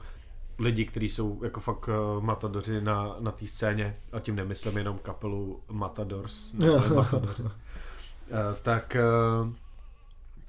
lidi, 0.59 0.85
kteří 0.85 1.09
jsou 1.09 1.41
jako 1.45 1.61
fakt 1.61 1.89
uh, 1.89 2.23
matadoři 2.23 2.81
na, 2.81 3.17
na 3.21 3.31
té 3.31 3.47
scéně, 3.47 3.95
a 4.13 4.21
tím 4.21 4.37
nemyslím 4.37 4.79
jenom 4.79 4.99
kapelu 4.99 5.61
Matadors, 5.71 6.53
ne, 6.53 6.69
ale 6.69 6.89
Matadoři. 6.89 7.43
Uh, 7.43 7.51
tak, 8.63 8.97
uh, 9.43 9.53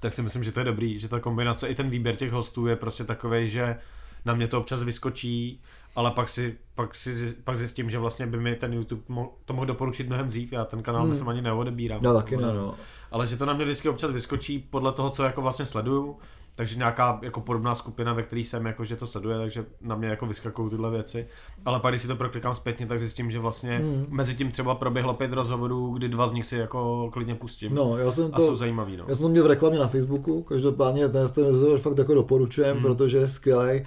tak 0.02 0.14
si 0.14 0.22
myslím, 0.22 0.44
že 0.44 0.52
to 0.52 0.60
je 0.60 0.64
dobrý, 0.64 1.00
že 1.00 1.08
ta 1.08 1.20
kombinace, 1.20 1.68
i 1.68 1.76
ten 1.76 1.90
výběr 1.90 2.16
těch 2.16 2.32
hostů 2.32 2.68
je 2.68 2.76
prostě 2.76 3.04
takový, 3.04 3.50
že 3.50 3.78
na 4.26 4.34
mě 4.34 4.48
to 4.48 4.60
občas 4.60 4.84
vyskočí, 4.84 5.62
ale 5.96 6.12
pak 6.12 6.30
si, 6.30 6.56
pak 6.76 6.96
si 6.96 7.36
pak 7.44 7.58
zjistím, 7.58 7.90
že 7.90 8.00
vlastně 8.00 8.28
by 8.28 8.38
mi 8.40 8.56
ten 8.56 8.74
YouTube 8.74 9.02
mo- 9.10 9.30
to 9.46 9.54
mohl 9.54 9.66
doporučit 9.66 10.08
mnohem 10.08 10.28
dřív, 10.30 10.54
já 10.54 10.66
ten 10.66 10.84
kanál 10.84 11.04
Hmm. 11.08 11.28
ani 11.30 11.42
neodebírám. 11.42 12.00
Já 12.04 12.14
taky 12.14 12.38
ne, 12.38 12.54
no. 12.54 12.74
Ale 13.12 13.28
že 13.28 13.38
to 13.38 13.46
na 13.46 13.54
mě 13.54 13.66
vždycky 13.66 13.90
občas 13.90 14.12
vyskočí 14.12 14.60
podle 14.70 14.92
toho, 14.92 15.10
co 15.10 15.24
jako 15.24 15.42
vlastně 15.42 15.66
sleduju, 15.66 16.18
takže 16.56 16.76
nějaká 16.78 17.20
jako 17.22 17.42
podobná 17.42 17.76
skupina, 17.76 18.14
ve 18.14 18.24
které 18.24 18.42
jsem, 18.42 18.66
jako 18.66 18.84
že 18.84 18.96
to 18.96 19.08
sleduje, 19.08 19.38
takže 19.38 19.66
na 19.82 19.96
mě 19.96 20.08
jako 20.08 20.26
vyskakují 20.26 20.70
tyhle 20.70 20.92
věci. 20.92 21.28
Ale 21.66 21.80
pak, 21.80 21.92
když 21.92 22.02
si 22.02 22.08
to 22.08 22.16
proklikám 22.16 22.54
zpětně, 22.56 22.86
tak 22.88 23.00
zjistím, 23.00 23.32
že 23.32 23.40
vlastně 23.40 23.78
Hmm. 23.78 24.06
mezi 24.10 24.36
tím 24.36 24.52
třeba 24.52 24.76
proběhlo 24.76 25.14
pět 25.14 25.34
rozhovorů, 25.34 25.90
kdy 25.94 26.10
dva 26.10 26.28
z 26.28 26.34
nich 26.34 26.46
si 26.46 26.56
jako 26.58 27.10
klidně 27.14 27.36
pustím. 27.36 27.74
No, 27.74 27.98
já 27.98 28.12
jsem 28.12 28.30
a 28.34 28.38
jsou 28.38 28.48
to, 28.48 28.56
zajímavý, 28.56 28.98
no. 28.98 29.06
já 29.08 29.16
jsem 29.16 29.24
to 29.24 29.30
měl 29.30 29.44
v 29.44 29.48
reklamě 29.48 29.80
na 29.80 29.88
Facebooku, 29.88 30.44
každopádně 30.44 31.10
ten, 31.10 31.28
ten 31.28 31.46
rozhovor 31.46 31.78
fakt 31.80 31.98
jako 31.98 32.14
doporučujem, 32.14 32.74
Hmm. 32.78 32.84
protože 32.86 33.18
je 33.18 33.28
skvělý. 33.28 33.82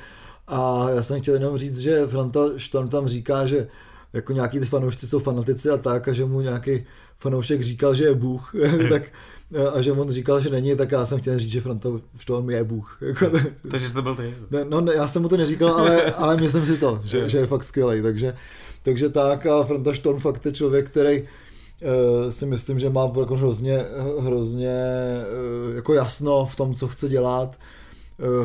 A 0.48 0.86
já 0.94 1.02
jsem 1.02 1.20
chtěl 1.20 1.34
jenom 1.34 1.58
říct, 1.58 1.78
že 1.78 2.06
Franta 2.06 2.40
Štorm 2.56 2.88
tam 2.88 3.08
říká, 3.08 3.46
že 3.46 3.68
jako 4.12 4.32
nějaký 4.32 4.58
ty 4.58 4.64
fanoušci 4.64 5.06
jsou 5.06 5.18
fanatici 5.18 5.70
a 5.70 5.76
tak, 5.76 6.08
a 6.08 6.12
že 6.12 6.24
mu 6.24 6.40
nějaký 6.40 6.84
fanoušek 7.16 7.62
říkal, 7.62 7.94
že 7.94 8.04
je 8.04 8.14
Bůh, 8.14 8.54
tak, 8.90 9.02
a 9.72 9.80
že 9.80 9.92
on 9.92 10.10
říkal, 10.10 10.40
že 10.40 10.50
není, 10.50 10.76
tak 10.76 10.92
já 10.92 11.06
jsem 11.06 11.18
chtěl 11.20 11.38
říct, 11.38 11.50
že 11.50 11.60
Franta 11.60 11.88
Štorm 12.18 12.50
je 12.50 12.64
Bůh. 12.64 12.98
Jako, 13.06 13.30
Takže 13.70 13.88
jsi 13.88 13.94
to 13.94 14.02
byl 14.02 14.16
ty. 14.16 14.34
ne, 14.50 14.64
no, 14.68 14.80
ne, 14.80 14.94
já 14.94 15.08
jsem 15.08 15.22
mu 15.22 15.28
to 15.28 15.36
neříkal, 15.36 15.68
ale, 15.68 16.02
ale 16.02 16.36
myslím 16.36 16.66
si 16.66 16.78
to, 16.78 17.00
že, 17.04 17.28
že 17.28 17.38
je 17.38 17.46
fakt 17.46 17.64
skvělý, 17.64 18.02
takže, 18.02 18.34
takže 18.82 19.08
tak 19.08 19.46
a 19.46 19.62
Franta 19.62 19.92
Štorm 19.92 20.18
fakt 20.18 20.46
je 20.46 20.52
člověk, 20.52 20.86
který 20.86 21.22
uh, 21.22 22.30
si 22.30 22.46
myslím, 22.46 22.78
že 22.78 22.90
má 22.90 23.12
jako 23.20 23.36
hrozně, 23.36 23.84
hrozně 24.18 24.76
uh, 25.68 25.76
jako 25.76 25.94
jasno 25.94 26.46
v 26.46 26.56
tom, 26.56 26.74
co 26.74 26.88
chce 26.88 27.08
dělat, 27.08 27.58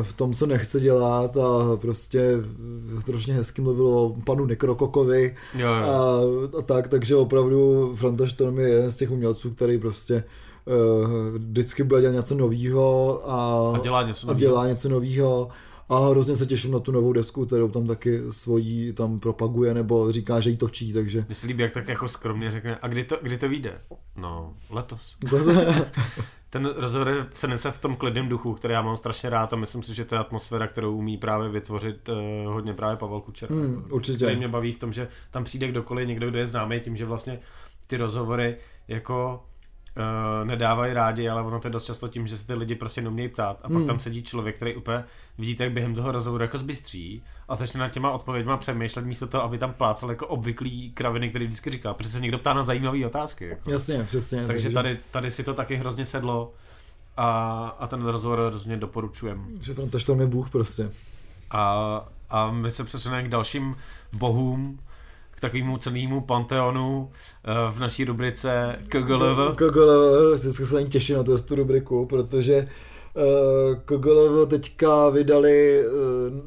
v 0.02 0.12
tom, 0.12 0.34
co 0.34 0.46
nechce 0.46 0.80
dělat 0.80 1.36
a 1.36 1.76
prostě 1.76 2.30
strašně 3.00 3.34
hezky 3.34 3.62
mluvil 3.62 3.86
o 3.86 4.16
panu 4.26 4.44
Nekrokokovi 4.46 5.34
Jo, 5.54 5.68
jo. 5.68 5.74
a, 5.74 6.18
a 6.58 6.62
tak, 6.62 6.88
takže 6.88 7.16
opravdu 7.16 7.92
Franta 7.96 8.26
Štorm 8.26 8.58
je 8.58 8.68
jeden 8.68 8.90
z 8.90 8.96
těch 8.96 9.10
umělců, 9.10 9.50
který 9.50 9.78
prostě 9.78 10.24
uh, 10.64 11.38
vždycky 11.38 11.82
bude 11.84 12.00
dělat 12.00 12.12
něco 12.14 12.34
novýho 12.34 13.20
a, 13.30 13.72
A 13.76 13.78
dělá 13.78 14.02
něco 14.02 14.26
a 14.28 14.32
novýho. 14.32 14.50
dělá 14.50 14.66
něco 14.66 14.88
novýho 14.88 15.48
a 15.88 15.98
hrozně 16.08 16.36
se 16.36 16.46
těším 16.46 16.72
na 16.72 16.78
tu 16.78 16.92
novou 16.92 17.12
desku, 17.12 17.46
kterou 17.46 17.68
tam 17.68 17.86
taky 17.86 18.20
svojí 18.30 18.92
tam 18.92 19.20
propaguje 19.20 19.74
nebo 19.74 20.12
říká, 20.12 20.40
že 20.40 20.50
ji 20.50 20.56
točí, 20.56 20.92
takže 20.92 21.24
Mně 21.28 21.34
se 21.34 21.46
líbí, 21.46 21.62
jak 21.62 21.72
tak 21.72 21.88
jako 21.88 22.08
skromně 22.08 22.50
řekne, 22.50 22.78
a 22.82 22.88
kdy 22.88 23.04
to, 23.04 23.18
kdy 23.22 23.38
to 23.38 23.48
vyjde? 23.48 23.80
No, 24.16 24.54
letos. 24.70 25.16
to 25.30 25.38
se, 25.38 25.66
Ten 26.54 26.66
rozhovor 26.76 27.26
se 27.32 27.46
nese 27.46 27.70
v 27.70 27.78
tom 27.78 27.96
klidném 27.96 28.28
duchu, 28.28 28.54
který 28.54 28.74
já 28.74 28.82
mám 28.82 28.96
strašně 28.96 29.30
rád 29.30 29.52
a 29.52 29.56
myslím 29.56 29.82
si, 29.82 29.94
že 29.94 30.04
to 30.04 30.14
je 30.14 30.18
atmosféra, 30.18 30.66
kterou 30.66 30.96
umí 30.96 31.18
právě 31.18 31.48
vytvořit 31.48 32.08
uh, 32.08 32.52
hodně 32.52 32.74
právě 32.74 32.96
Pavel 32.96 33.20
Kučer. 33.20 33.50
Hmm, 33.50 33.84
určitě. 33.90 34.16
Který 34.16 34.36
mě 34.36 34.48
baví 34.48 34.72
v 34.72 34.78
tom, 34.78 34.92
že 34.92 35.08
tam 35.30 35.44
přijde 35.44 35.68
kdokoliv, 35.68 36.08
někdo, 36.08 36.30
kdo 36.30 36.38
je 36.38 36.46
známý 36.46 36.80
tím, 36.80 36.96
že 36.96 37.04
vlastně 37.04 37.40
ty 37.86 37.96
rozhovory 37.96 38.56
jako 38.88 39.44
uh, 39.96 40.46
nedávají 40.46 40.94
rádi, 40.94 41.28
ale 41.28 41.42
ono 41.42 41.60
to 41.60 41.68
je 41.68 41.72
dost 41.72 41.84
často 41.84 42.08
tím, 42.08 42.26
že 42.26 42.38
se 42.38 42.46
ty 42.46 42.54
lidi 42.54 42.74
prostě 42.74 43.00
neumějí 43.02 43.28
ptát 43.28 43.58
a 43.62 43.68
pak 43.68 43.72
Hmm. 43.72 43.86
tam 43.86 43.98
sedí 44.00 44.22
člověk, 44.22 44.56
který 44.56 44.76
úplně 44.76 45.04
vidíte, 45.38 45.64
jak 45.64 45.72
během 45.72 45.94
toho 45.94 46.12
rozhovoru 46.12 46.44
jako 46.44 46.58
zbystří 46.58 47.22
a 47.48 47.56
začne 47.56 47.80
nad 47.80 47.88
těma 47.88 48.10
odpověďma 48.10 48.56
přemýšlet 48.56 49.04
místo 49.04 49.26
toho, 49.26 49.44
aby 49.44 49.58
tam 49.58 49.72
plácal 49.72 50.10
jako 50.10 50.26
obvyklý 50.26 50.92
kraviny, 50.92 51.30
který 51.30 51.46
vždycky 51.46 51.70
říká, 51.70 51.94
protože 51.94 52.10
se 52.10 52.20
někdo 52.20 52.38
ptá 52.38 52.54
na 52.54 52.62
zajímavé 52.62 53.06
otázky. 53.06 53.46
Jako. 53.48 53.70
jasně, 53.70 54.04
přesně. 54.04 54.46
Takže 54.46 54.70
tady, 54.70 54.98
tady 55.10 55.30
si 55.30 55.44
to 55.44 55.54
taky 55.54 55.76
hrozně 55.76 56.06
sedlo 56.06 56.52
a, 57.16 57.28
a 57.78 57.86
ten 57.86 58.02
rozhovor 58.04 58.38
rozhodně 58.38 58.76
doporučujem. 58.76 59.46
Že 59.60 59.74
Franta 59.74 59.98
Štorm 59.98 60.20
je 60.20 60.26
Bůh 60.26 60.50
prostě. 60.50 60.90
A, 61.50 62.04
a 62.30 62.50
my 62.50 62.70
se 62.70 62.84
přesuneme 62.84 63.22
k 63.22 63.28
dalším 63.28 63.76
bohům, 64.12 64.78
k 65.36 65.40
takovému 65.40 65.78
celému 65.78 66.20
panteonu 66.20 67.10
eh, 67.44 67.52
v 67.70 67.80
naší 67.80 68.04
rubrice 68.04 68.76
KGLV. 68.88 69.56
KGLV, 69.56 70.34
vždycky 70.34 70.66
se 70.66 70.76
ani 70.76 70.88
těším 70.88 71.16
na 71.16 71.22
tu, 71.22 71.54
rubriku, 71.54 72.06
protože 72.06 72.68
KGLV 73.84 74.48
teďka 74.48 75.10
vydali 75.10 75.84
uh, 75.86 75.92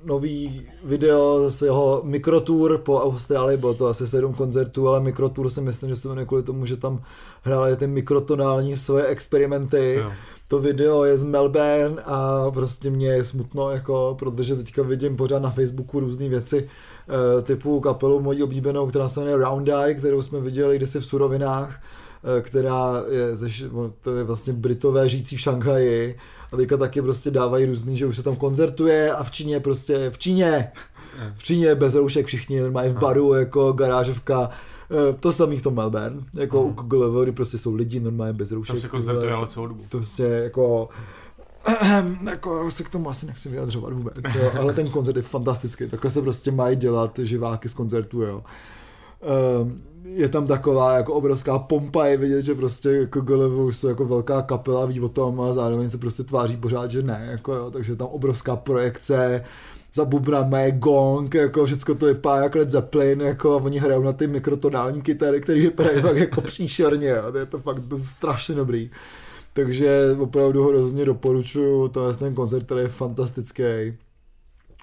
nový 0.05 0.67
video 0.83 1.39
zase 1.43 1.65
jeho 1.65 2.01
mikrotour 2.03 2.77
po 2.77 3.01
Austrálii, 3.01 3.57
bylo 3.57 3.73
to 3.73 3.87
asi 3.87 4.07
sedm 4.07 4.33
koncertů, 4.33 4.87
ale 4.87 4.99
mikrotour 4.99 5.49
si 5.49 5.61
myslím, 5.61 5.89
že 5.89 5.95
se 5.95 6.07
jmenuje 6.07 6.25
kvůli 6.25 6.43
tomu, 6.43 6.65
že 6.65 6.77
tam 6.77 7.01
hráli 7.41 7.75
ty 7.75 7.87
mikrotonální 7.87 8.75
svoje 8.75 9.05
experimenty. 9.05 9.95
Jo. 9.95 10.11
To 10.47 10.59
video 10.59 11.03
je 11.03 11.17
z 11.17 11.23
Melbourne 11.23 12.01
a 12.05 12.51
prostě 12.51 12.89
mě 12.89 13.07
je 13.07 13.25
smutno, 13.25 13.71
jako, 13.71 14.15
protože 14.19 14.55
teďka 14.55 14.83
vidím 14.83 15.15
pořád 15.15 15.41
na 15.41 15.49
Facebooku 15.49 15.99
různé 15.99 16.29
věci 16.29 16.69
eh, 17.09 17.41
typu 17.41 17.79
kapelu 17.79 18.19
mojí 18.19 18.43
oblíbenou, 18.43 18.87
která 18.87 19.09
se 19.09 19.19
jmenuje 19.19 19.37
Round 19.37 19.69
Eye, 19.69 19.93
kterou 19.93 20.21
jsme 20.21 20.39
viděli 20.39 20.77
kdysi 20.77 20.99
v 20.99 21.05
surovinách, 21.05 21.75
eh, 21.75 22.06
která 22.41 23.03
je, 23.09 23.37
ze, 23.37 23.47
to 24.01 24.15
je 24.15 24.23
vlastně 24.23 24.53
Britové 24.53 25.09
žijící 25.09 25.35
v 25.35 25.41
Šanghaji 25.41 26.17
a 26.51 26.57
teďka 26.57 26.77
taky 26.77 27.01
prostě 27.01 27.31
dávají 27.31 27.65
různý, 27.65 27.97
že 27.97 28.05
už 28.05 28.15
se 28.15 28.23
tam 28.23 28.35
koncertuje 28.35 29.11
a 29.11 29.23
v 29.23 29.31
Číně 29.31 29.59
prostě, 29.59 30.09
v 30.09 30.17
Číně, 30.17 30.71
v 31.35 31.43
Číně 31.43 31.75
bez 31.75 31.95
roušek 31.95 32.25
všichni 32.25 32.61
mají 32.61 32.89
v 32.89 32.97
baru 32.97 33.33
jako 33.33 33.71
garážovka, 33.71 34.49
Eh, 34.91 35.13
to 35.13 35.33
samý 35.33 35.57
v 35.57 35.61
tom 35.61 35.75
Melbourne, 35.75 36.23
jako 36.33 36.63
u 36.63 36.71
GLV, 36.71 37.23
kdy 37.23 37.31
prostě 37.31 37.57
jsou 37.57 37.75
lidi 37.75 37.99
normálně 37.99 38.33
bez 38.33 38.51
roušek. 38.51 38.75
Tam 38.75 38.81
se 38.81 38.87
koncertuje 38.87 39.33
ale 39.33 39.47
celou 39.47 39.67
dobu. 39.67 39.83
To 39.89 39.97
prostě 39.97 40.23
jako 40.23 40.89
jako 42.29 42.71
se 42.71 42.83
k 42.83 42.89
tomu 42.89 43.09
asi 43.09 43.25
nechci 43.25 43.49
vyjadřovat 43.49 43.93
vůbec, 43.93 44.35
jo, 44.35 44.51
ale 44.59 44.73
ten 44.73 44.89
koncert 44.89 45.15
je 45.15 45.21
fantastický, 45.21 45.87
takhle 45.87 46.11
se 46.11 46.21
prostě 46.21 46.51
mají 46.51 46.75
dělat 46.75 47.19
živáky 47.23 47.69
z 47.69 47.73
koncertu, 47.73 48.21
jo. 48.21 48.43
Ehm, 49.21 49.81
je 50.03 50.29
tam 50.29 50.47
taková 50.47 50.93
jako 50.93 51.13
obrovská 51.13 51.59
pompa, 51.59 52.05
je 52.05 52.17
vidět, 52.17 52.45
že 52.45 52.55
prostě 52.55 53.07
KGLV 53.09 53.59
už 53.59 53.77
jsou 53.77 53.87
jako 53.87 54.05
velká 54.05 54.41
kapela, 54.41 54.85
ví 54.85 55.01
o 55.01 55.09
tom 55.09 55.41
a 55.41 55.53
zároveň 55.53 55.89
se 55.89 55.97
prostě 55.97 56.23
tváří 56.23 56.57
pořád, 56.57 56.91
že 56.91 57.03
ne, 57.03 57.27
jako 57.31 57.53
jo, 57.53 57.71
takže 57.71 57.95
tam 57.95 58.07
obrovská 58.07 58.55
projekce, 58.55 59.43
za 59.93 60.05
bubnama 60.05 60.59
je 60.59 60.71
gong, 60.71 61.33
jako 61.33 61.65
všecko 61.65 61.95
to 61.95 62.05
vypadá 62.05 62.43
jako 62.43 62.57
Led 62.57 62.69
Zeppelin, 62.69 63.21
jako 63.21 63.53
a 63.53 63.63
oni 63.63 63.79
hrajou 63.79 64.03
na 64.03 64.13
ty 64.13 64.27
mikrotonální 64.27 65.01
kytary, 65.01 65.41
které 65.41 65.59
vypadají 65.59 66.01
fakt 66.01 66.17
jako 66.17 66.41
příšerně, 66.41 67.07
jo, 67.09 67.31
to 67.31 67.37
je 67.37 67.45
to 67.45 67.59
fakt 67.59 67.81
to 67.89 67.97
strašně 67.97 68.55
dobrý. 68.55 68.91
Takže 69.53 70.15
opravdu 70.19 70.63
ho 70.63 70.69
hrozně 70.69 71.05
doporučuju, 71.05 71.87
to 71.87 72.09
je 72.09 72.17
ten 72.17 72.33
koncert, 72.33 72.63
který 72.65 72.81
je 72.81 72.87
fantastický. 72.87 73.63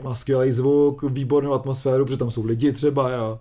Má 0.03 0.15
skvělý 0.15 0.53
zvuk, 0.53 1.03
výbornou 1.03 1.53
atmosféru, 1.53 2.05
protože 2.05 2.17
tam 2.17 2.31
jsou 2.31 2.45
lidi 2.45 2.73
třeba, 2.73 3.11
jo. 3.11 3.39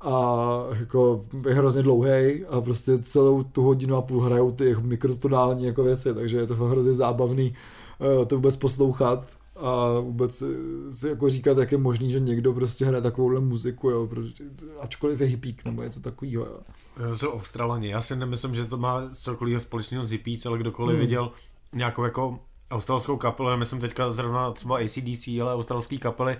A 0.00 0.64
jako 0.78 1.24
je 1.48 1.54
hrozně 1.54 1.82
dlouhý 1.82 2.44
a 2.44 2.60
prostě 2.60 2.98
celou 2.98 3.42
tu 3.42 3.62
hodinu 3.62 3.96
a 3.96 4.02
půl 4.02 4.20
hrajou 4.20 4.52
ty 4.52 4.76
mikrotonální 4.80 5.64
jako 5.64 5.82
věci, 5.82 6.14
takže 6.14 6.36
je 6.36 6.46
to 6.46 6.54
fakt 6.54 6.68
hrozně 6.68 6.94
zábavný 6.94 7.54
eh, 8.00 8.26
to 8.26 8.34
vůbec 8.34 8.56
poslouchat 8.56 9.38
a 9.56 10.00
vůbec 10.00 10.42
si 10.90 11.08
jako 11.08 11.28
říkat, 11.28 11.58
jak 11.58 11.72
je 11.72 11.78
možný, 11.78 12.10
že 12.10 12.20
někdo 12.20 12.52
prostě 12.52 12.84
hraje 12.84 13.02
takovouhle 13.02 13.40
muziku, 13.40 13.90
jo, 13.90 14.06
protože, 14.06 14.44
ačkoliv 14.80 15.20
je 15.20 15.26
hippík 15.26 15.64
nebo 15.64 15.82
něco 15.82 16.00
takového. 16.00 16.46
Jo. 16.46 16.60
To 17.08 17.16
jsou 17.16 17.32
Australani. 17.32 17.88
Já 17.88 18.00
si 18.00 18.16
nemyslím, 18.16 18.54
že 18.54 18.64
to 18.64 18.76
má 18.76 19.10
cokoliv 19.14 19.62
společného 19.62 20.04
s 20.04 20.10
hippies, 20.10 20.46
ale 20.46 20.58
kdokoliv 20.58 20.96
hmm. 20.96 21.00
viděl 21.00 21.32
nějakou 21.72 22.04
jako 22.04 22.38
australskou 22.70 23.16
kapelu, 23.16 23.48
nemyslím 23.48 23.80
teďka 23.80 24.10
zrovna 24.10 24.50
třeba 24.50 24.78
ACDC, 24.78 25.28
ale 25.28 25.54
australský 25.54 25.98
kapely 25.98 26.38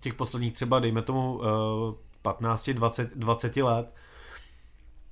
těch 0.00 0.14
posledních 0.14 0.52
třeba, 0.52 0.80
dejme 0.80 1.02
tomu, 1.02 1.40
15, 2.22 2.70
20, 2.70 3.16
20 3.16 3.56
let, 3.56 3.94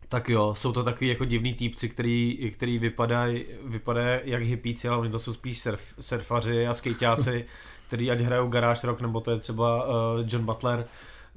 tak 0.08 0.28
jo, 0.28 0.54
jsou 0.54 0.72
to 0.72 0.84
takový 0.84 1.08
jako 1.08 1.24
divný 1.24 1.54
týpci, 1.54 1.88
který, 1.88 2.50
který 2.54 2.78
vypadají 2.78 3.44
vypadá 3.64 4.02
jak 4.02 4.42
hippíci, 4.42 4.88
ale 4.88 4.98
oni 4.98 5.10
to 5.10 5.18
jsou 5.18 5.32
spíš 5.32 5.60
surf, 5.60 5.94
surfaři 6.00 6.66
a 6.66 6.74
skejťáci, 6.74 7.44
který 7.86 8.10
ať 8.10 8.20
hrajou 8.20 8.48
Garage 8.48 8.86
Rock, 8.86 9.00
nebo 9.00 9.20
to 9.20 9.30
je 9.30 9.38
třeba 9.38 9.86
uh, 9.86 9.94
John 10.26 10.44
Butler, 10.44 10.86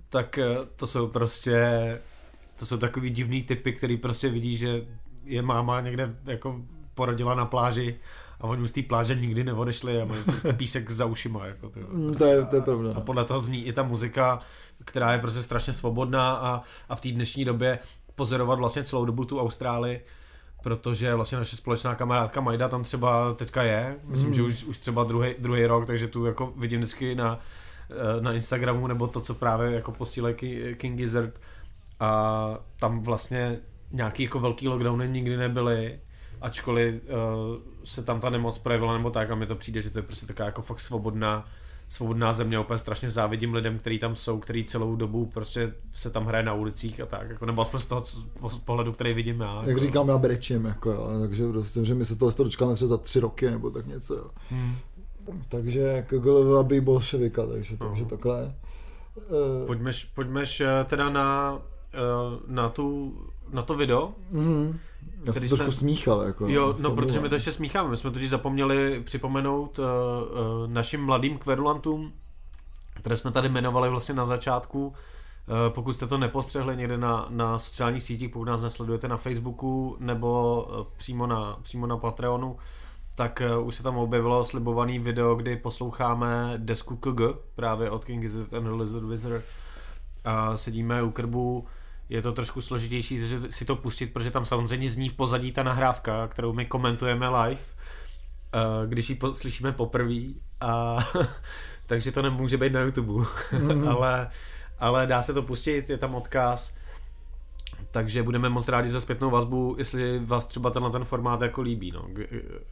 tak 0.10 0.40
uh, 0.40 0.66
to 0.76 0.88
jsou 0.88 1.08
prostě, 1.08 1.62
to 2.60 2.66
jsou 2.66 2.78
takový 2.78 3.10
divný 3.10 3.44
typy, 3.44 3.74
který 3.74 3.98
prostě 3.98 4.30
vidí, 4.30 4.58
že 4.58 4.86
je 5.26 5.42
máma 5.42 5.82
někde 5.82 6.16
jako 6.26 6.62
porodila 6.94 7.36
na 7.36 7.46
pláži 7.46 8.00
a 8.44 8.48
oni 8.48 8.68
z 8.68 8.72
té 8.72 8.82
pláže 8.82 9.16
nikdy 9.16 9.44
neodešli 9.44 10.02
a 10.02 10.06
mají 10.06 10.22
písek 10.58 10.92
za 10.92 11.06
ušima. 11.06 11.46
Jako 11.46 11.70
to, 11.70 11.80
prostě. 11.80 12.20
to, 12.20 12.26
je, 12.26 12.46
to 12.46 12.56
je 12.56 12.62
pravda. 12.62 12.94
A 12.96 13.02
podle 13.02 13.26
toho 13.26 13.40
zní 13.40 13.66
i 13.66 13.74
ta 13.74 13.84
muzika, 13.84 14.40
která 14.86 15.14
je 15.14 15.20
prostě 15.20 15.42
strašně 15.42 15.74
svobodná 15.74 16.34
a, 16.34 16.62
a 16.90 16.96
v 16.96 17.02
té 17.02 17.12
dnešní 17.12 17.46
době 17.46 17.80
pozorovat 18.16 18.60
vlastně 18.60 18.84
celou 18.84 19.06
dobu 19.06 19.26
tu 19.26 19.42
Austrálii, 19.42 20.06
protože 20.64 21.16
vlastně 21.16 21.38
naše 21.38 21.56
společná 21.56 21.96
kamarádka 21.96 22.42
Majda 22.42 22.68
tam 22.68 22.84
třeba 22.84 23.34
teďka 23.34 23.64
je, 23.64 23.96
myslím, 24.04 24.30
mm. 24.30 24.34
že 24.34 24.44
už, 24.44 24.64
už 24.64 24.80
třeba 24.80 25.04
druhý, 25.04 25.36
druhý 25.40 25.66
rok, 25.66 25.86
takže 25.86 26.08
tu 26.08 26.26
jako 26.26 26.54
vidím 26.58 26.80
vždycky 26.80 27.16
na, 27.16 27.40
eh, 27.90 28.22
na 28.22 28.34
Instagramu 28.34 28.88
nebo 28.88 29.08
to, 29.08 29.22
co 29.22 29.34
právě 29.34 29.72
jako 29.72 29.92
posílají 29.92 30.36
King 30.78 30.98
Gizzard 30.98 31.40
a 32.00 32.44
tam 32.80 33.02
vlastně 33.02 33.60
nějaký 33.92 34.24
jako 34.24 34.40
velký 34.40 34.68
lockdowny 34.68 35.10
nikdy 35.10 35.38
nebyly, 35.38 36.00
ačkoliv 36.44 36.96
uh, 37.04 37.10
se 37.84 38.04
tam 38.04 38.20
ta 38.20 38.30
nemoc 38.30 38.58
projevila 38.58 38.98
nebo 38.98 39.10
tak 39.10 39.32
a 39.32 39.36
mi 39.36 39.46
to 39.46 39.56
přijde, 39.56 39.82
že 39.82 39.90
to 39.90 40.00
je 40.00 40.04
prostě 40.04 40.26
taková 40.26 40.46
jako 40.46 40.62
fakt 40.62 40.80
svobodná 40.80 41.46
svobodná 41.90 42.34
země, 42.34 42.60
úplně 42.60 42.78
strašně 42.78 43.10
závidím 43.10 43.54
lidem, 43.54 43.78
kteří 43.78 44.00
tam 44.00 44.16
jsou, 44.16 44.40
který 44.40 44.64
celou 44.66 44.96
dobu 44.96 45.26
prostě 45.26 45.74
se 45.92 46.10
tam 46.10 46.26
hraje 46.26 46.44
na 46.44 46.54
ulicích 46.54 47.00
a 47.00 47.06
tak, 47.06 47.30
jako, 47.30 47.46
nebo 47.46 47.62
aspoň 47.62 47.80
z 47.80 47.86
toho 47.86 48.04
z 48.50 48.58
pohledu, 48.66 48.92
který 48.92 49.14
vidím 49.14 49.42
já. 49.42 49.58
Jak 49.58 49.68
jako. 49.68 49.80
říkám, 49.80 50.10
já 50.10 50.18
brečím, 50.18 50.66
jako, 50.66 50.92
jo, 50.92 51.08
takže 51.22 51.48
prostě, 51.48 51.86
že 51.86 51.96
my 51.96 52.06
se 52.06 52.16
toho 52.16 52.32
dočkáme 52.38 52.76
třeba 52.76 52.90
za 52.90 52.98
tři 52.98 53.20
roky 53.20 53.52
nebo 53.52 53.70
tak 53.70 53.88
něco. 53.88 54.16
Jo. 54.16 54.30
Hmm. 54.50 54.76
Takže 55.50 55.80
jako 55.80 56.20
Golova 56.20 56.64
by 56.64 56.82
bolševika, 56.82 57.46
takže, 57.46 57.76
uh-huh. 57.76 57.88
takže 57.88 58.06
takhle. 58.06 58.56
Uh, 59.16 59.68
pojďme, 59.68 59.92
pojďme 60.14 60.44
teda 60.86 61.10
na, 61.10 61.60
eh, 61.94 61.98
na, 62.48 62.70
tu, 62.70 63.14
na 63.54 63.62
to 63.62 63.76
video. 63.76 64.14
Mm-hmm 64.34 64.80
já 65.24 65.34
jsem 65.34 65.48
trošku 65.48 65.66
jsme... 65.66 65.72
smíchal. 65.72 66.22
Jako, 66.22 66.48
jo, 66.48 66.74
no 66.82 66.96
protože 66.96 67.20
my 67.20 67.30
to 67.30 67.36
ještě 67.36 67.52
smícháme. 67.52 67.90
My 67.90 67.98
jsme 67.98 68.12
totiž 68.12 68.30
zapomněli 68.30 69.02
připomenout 69.04 69.80
uh, 69.80 69.86
uh, 69.86 70.68
našim 70.68 71.06
mladým 71.06 71.38
kverulantům, 71.38 72.14
které 72.94 73.18
jsme 73.18 73.32
tady 73.32 73.50
jmenovali 73.50 73.90
vlastně 73.90 74.16
na 74.16 74.26
začátku. 74.26 74.88
Uh, 74.88 74.94
pokud 75.70 75.94
jste 75.94 76.08
to 76.08 76.18
nepostřehli 76.18 76.78
někde 76.78 76.98
na, 76.98 77.26
na 77.30 77.58
sociálních 77.58 78.04
sítích, 78.04 78.30
pokud 78.30 78.46
nás 78.46 78.62
nesledujete 78.62 79.08
na 79.08 79.18
Facebooku 79.18 79.98
nebo 80.00 80.64
uh, 80.64 80.86
přímo, 80.98 81.28
na, 81.28 81.58
přímo 81.62 81.88
na 81.88 81.98
Patreonu, 81.98 82.58
tak 83.16 83.42
uh, 83.58 83.68
už 83.68 83.76
se 83.76 83.84
tam 83.84 83.98
objevilo 83.98 84.44
slibovaný 84.44 85.00
video, 85.00 85.36
kdy 85.36 85.58
posloucháme 85.58 86.54
desku 86.58 86.96
KG, 86.96 87.22
právě 87.56 87.90
od 87.90 88.06
King 88.06 88.22
Gizzard 88.22 88.54
and 88.54 88.80
Lizard 88.80 89.06
Wizard. 89.06 89.44
A 90.26 90.58
sedíme 90.58 91.04
u 91.04 91.12
krbu 91.12 91.66
je 92.10 92.22
to 92.22 92.32
trošku 92.32 92.62
složitější 92.62 93.28
že 93.28 93.40
si 93.52 93.66
to 93.66 93.76
pustit, 93.76 94.14
protože 94.14 94.32
tam 94.32 94.46
samozřejmě 94.46 94.90
zní 94.90 95.10
v 95.10 95.14
pozadí 95.14 95.52
ta 95.52 95.64
nahrávka, 95.64 96.28
kterou 96.28 96.54
my 96.54 96.66
komentujeme 96.66 97.30
live, 97.30 97.62
eh, 98.54 98.88
když 98.88 99.10
ji 99.10 99.20
slyšíme 99.32 99.72
poprvé, 99.72 100.22
a 100.62 100.98
takže 101.86 102.12
to 102.12 102.22
nemůže 102.22 102.58
být 102.58 102.74
na 102.74 102.82
YouTube, 102.82 103.14
mm-hmm. 103.14 103.90
ale, 103.96 104.30
ale 104.80 105.08
dá 105.08 105.22
se 105.22 105.34
to 105.34 105.42
pustit, 105.42 105.90
je 105.90 105.98
tam 105.98 106.16
odkaz, 106.16 106.78
takže 107.92 108.24
budeme 108.24 108.50
moc 108.50 108.68
rádi 108.68 108.90
za 108.90 109.02
zpětnou 109.02 109.30
vazbu, 109.30 109.76
jestli 109.78 110.20
vás 110.20 110.46
třeba 110.46 110.70
tenhle 110.70 110.92
ten 110.92 111.04
formát 111.04 111.42
jako 111.42 111.62
líbí, 111.62 111.92
no. 111.92 112.08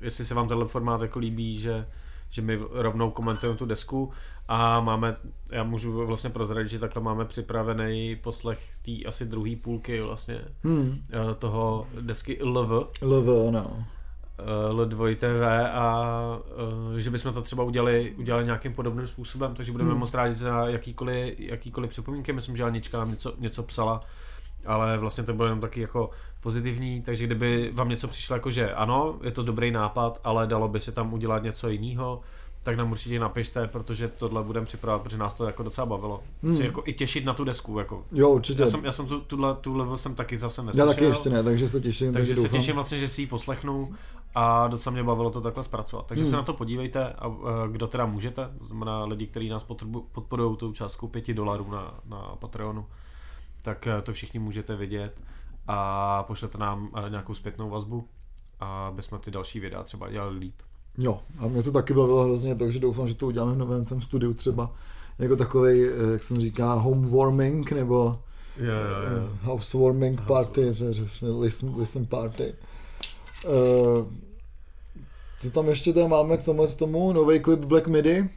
jestli 0.01 0.25
se 0.25 0.33
vám 0.33 0.47
tenhle 0.47 0.67
formát 0.67 1.01
jako 1.01 1.19
líbí, 1.19 1.59
že 1.59 1.85
že 2.31 2.41
my 2.41 2.59
rovnou 2.71 3.11
komentujeme 3.11 3.57
tu 3.57 3.65
desku 3.65 4.11
a 4.47 4.79
máme, 4.79 5.15
já 5.49 5.63
můžu 5.63 6.05
vlastně 6.05 6.29
prozradit, 6.29 6.69
že 6.69 6.79
takhle 6.79 7.01
máme 7.01 7.25
připravený 7.25 8.15
poslech 8.15 8.59
té 8.81 8.91
asi 9.07 9.25
druhé 9.25 9.55
půlky 9.55 10.01
vlastně 10.01 10.41
hmm. 10.63 11.03
Eh, 11.11 11.35
toho 11.35 11.87
desky 12.01 12.39
LV. 12.43 12.87
LV, 13.01 13.47
ano. 13.47 13.85
L2 14.69 15.15
TV 15.15 15.43
a 15.73 16.39
uh, 16.91 16.97
že 16.97 17.09
bychom 17.09 17.33
to 17.33 17.41
třeba 17.41 17.63
udělali, 17.63 18.15
udělali 18.17 18.45
nějakým 18.45 18.73
podobným 18.73 19.07
způsobem, 19.07 19.55
takže 19.55 19.71
budeme 19.71 19.89
hmm. 19.89 19.99
moc 19.99 20.13
rádi 20.13 20.33
za 20.33 20.67
jakýkoliv, 20.67 21.39
jakýkoliv 21.39 21.89
připomínky. 21.89 22.33
Myslím, 22.33 22.57
že 22.57 22.63
Anička 22.63 22.97
nám 22.97 23.11
něco, 23.11 23.33
něco 23.37 23.63
psala, 23.63 24.03
ale 24.65 24.97
vlastně 24.97 25.23
to 25.23 25.33
bylo 25.33 25.45
jenom 25.45 25.61
taky 25.61 25.81
jako 25.81 26.09
pozitivní, 26.39 27.01
takže 27.01 27.25
kdyby 27.25 27.71
vám 27.73 27.89
něco 27.89 28.07
přišlo 28.07 28.35
jako, 28.35 28.51
že 28.51 28.73
ano, 28.73 29.19
je 29.23 29.31
to 29.31 29.43
dobrý 29.43 29.71
nápad, 29.71 30.21
ale 30.23 30.47
dalo 30.47 30.67
by 30.67 30.79
se 30.79 30.91
tam 30.91 31.13
udělat 31.13 31.43
něco 31.43 31.69
jiného, 31.69 32.21
tak 32.63 32.77
nám 32.77 32.91
určitě 32.91 33.19
napište, 33.19 33.67
protože 33.67 34.07
tohle 34.07 34.43
budeme 34.43 34.65
připravovat, 34.65 35.03
protože 35.03 35.17
nás 35.17 35.33
to 35.33 35.45
jako 35.45 35.63
docela 35.63 35.85
bavilo. 35.85 36.23
Hmm. 36.43 36.57
Si 36.57 36.65
jako 36.65 36.83
i 36.85 36.93
těšit 36.93 37.25
na 37.25 37.33
tu 37.33 37.43
desku. 37.43 37.79
Jako. 37.79 38.05
Jo, 38.11 38.29
určitě. 38.29 38.63
Já 38.63 38.69
jsem, 38.69 38.85
já 38.85 38.91
jsem 38.91 39.05
tu, 39.05 39.21
tuhle, 39.21 39.55
tu 39.55 39.77
level 39.77 39.97
jsem 39.97 40.15
taky 40.15 40.37
zase 40.37 40.61
neslyšel. 40.61 40.87
Já 40.87 40.93
taky 40.93 41.05
ještě 41.05 41.29
ne, 41.29 41.43
takže 41.43 41.67
se 41.67 41.81
těším. 41.81 42.13
Takže 42.13 42.35
se 42.35 42.49
těším 42.49 42.75
vlastně, 42.75 42.99
že 42.99 43.07
si 43.07 43.21
ji 43.21 43.27
poslechnu 43.27 43.93
a 44.35 44.67
docela 44.67 44.93
mě 44.93 45.03
bavilo 45.03 45.29
to 45.29 45.41
takhle 45.41 45.63
zpracovat. 45.63 46.05
Takže 46.05 46.23
hmm. 46.23 46.31
se 46.31 46.35
na 46.35 46.43
to 46.43 46.53
podívejte 46.53 47.13
a, 47.13 47.25
a 47.25 47.67
kdo 47.71 47.87
teda 47.87 48.05
můžete, 48.05 48.49
to 48.57 48.65
znamená 48.65 49.05
lidi, 49.05 49.27
kteří 49.27 49.49
nás 49.49 49.65
podporují 50.11 50.57
tou 50.57 50.73
částku 50.73 51.07
5 51.07 51.33
dolarů 51.33 51.71
na, 51.71 51.99
na 52.05 52.17
Patreonu, 52.39 52.85
tak 53.61 53.87
eh, 53.87 54.01
to 54.01 54.13
všichni 54.13 54.39
můžete 54.39 54.75
vidět 54.75 55.21
a 55.67 56.23
pošlete 56.23 56.57
nám 56.57 56.89
eh, 56.97 57.09
nějakou 57.09 57.33
zpětnou 57.33 57.69
vazbu, 57.69 58.07
aby 58.59 59.01
jsme 59.01 59.19
ty 59.19 59.31
další 59.31 59.59
videa 59.59 59.83
třeba 59.83 60.09
dělali 60.09 60.37
líp. 60.37 60.55
Jo, 60.97 61.19
a 61.39 61.47
mě 61.47 61.63
to 61.63 61.71
taky 61.71 61.93
bavilo 61.93 62.23
hrozně, 62.23 62.55
takže 62.55 62.79
doufám, 62.79 63.07
že 63.07 63.15
to 63.15 63.27
uděláme 63.27 63.53
v 63.53 63.57
novém 63.57 63.85
tom 63.85 64.01
studiu 64.01 64.33
třeba 64.33 64.71
jako 65.19 65.35
takový, 65.35 65.83
eh, 65.85 66.11
jak 66.11 66.23
jsem 66.23 66.37
říká, 66.37 66.73
home 66.73 67.09
warming 67.09 67.71
nebo 67.71 68.19
yeah, 68.57 68.89
yeah, 68.89 69.11
yeah. 69.11 69.43
housewarming 69.43 70.21
party, 70.21 70.71
přesně, 70.71 71.29
listen, 71.29 71.73
listen 71.77 72.05
party. 72.05 72.55
Uh, 73.45 74.05
co 75.39 75.51
tam 75.51 75.67
ještě 75.67 75.93
tam 75.93 76.09
máme 76.09 76.37
k 76.37 76.43
tomu, 76.43 76.67
tomu? 76.67 77.13
Nový 77.13 77.39
klip 77.39 77.59
Black 77.59 77.87
Midi? 77.87 78.29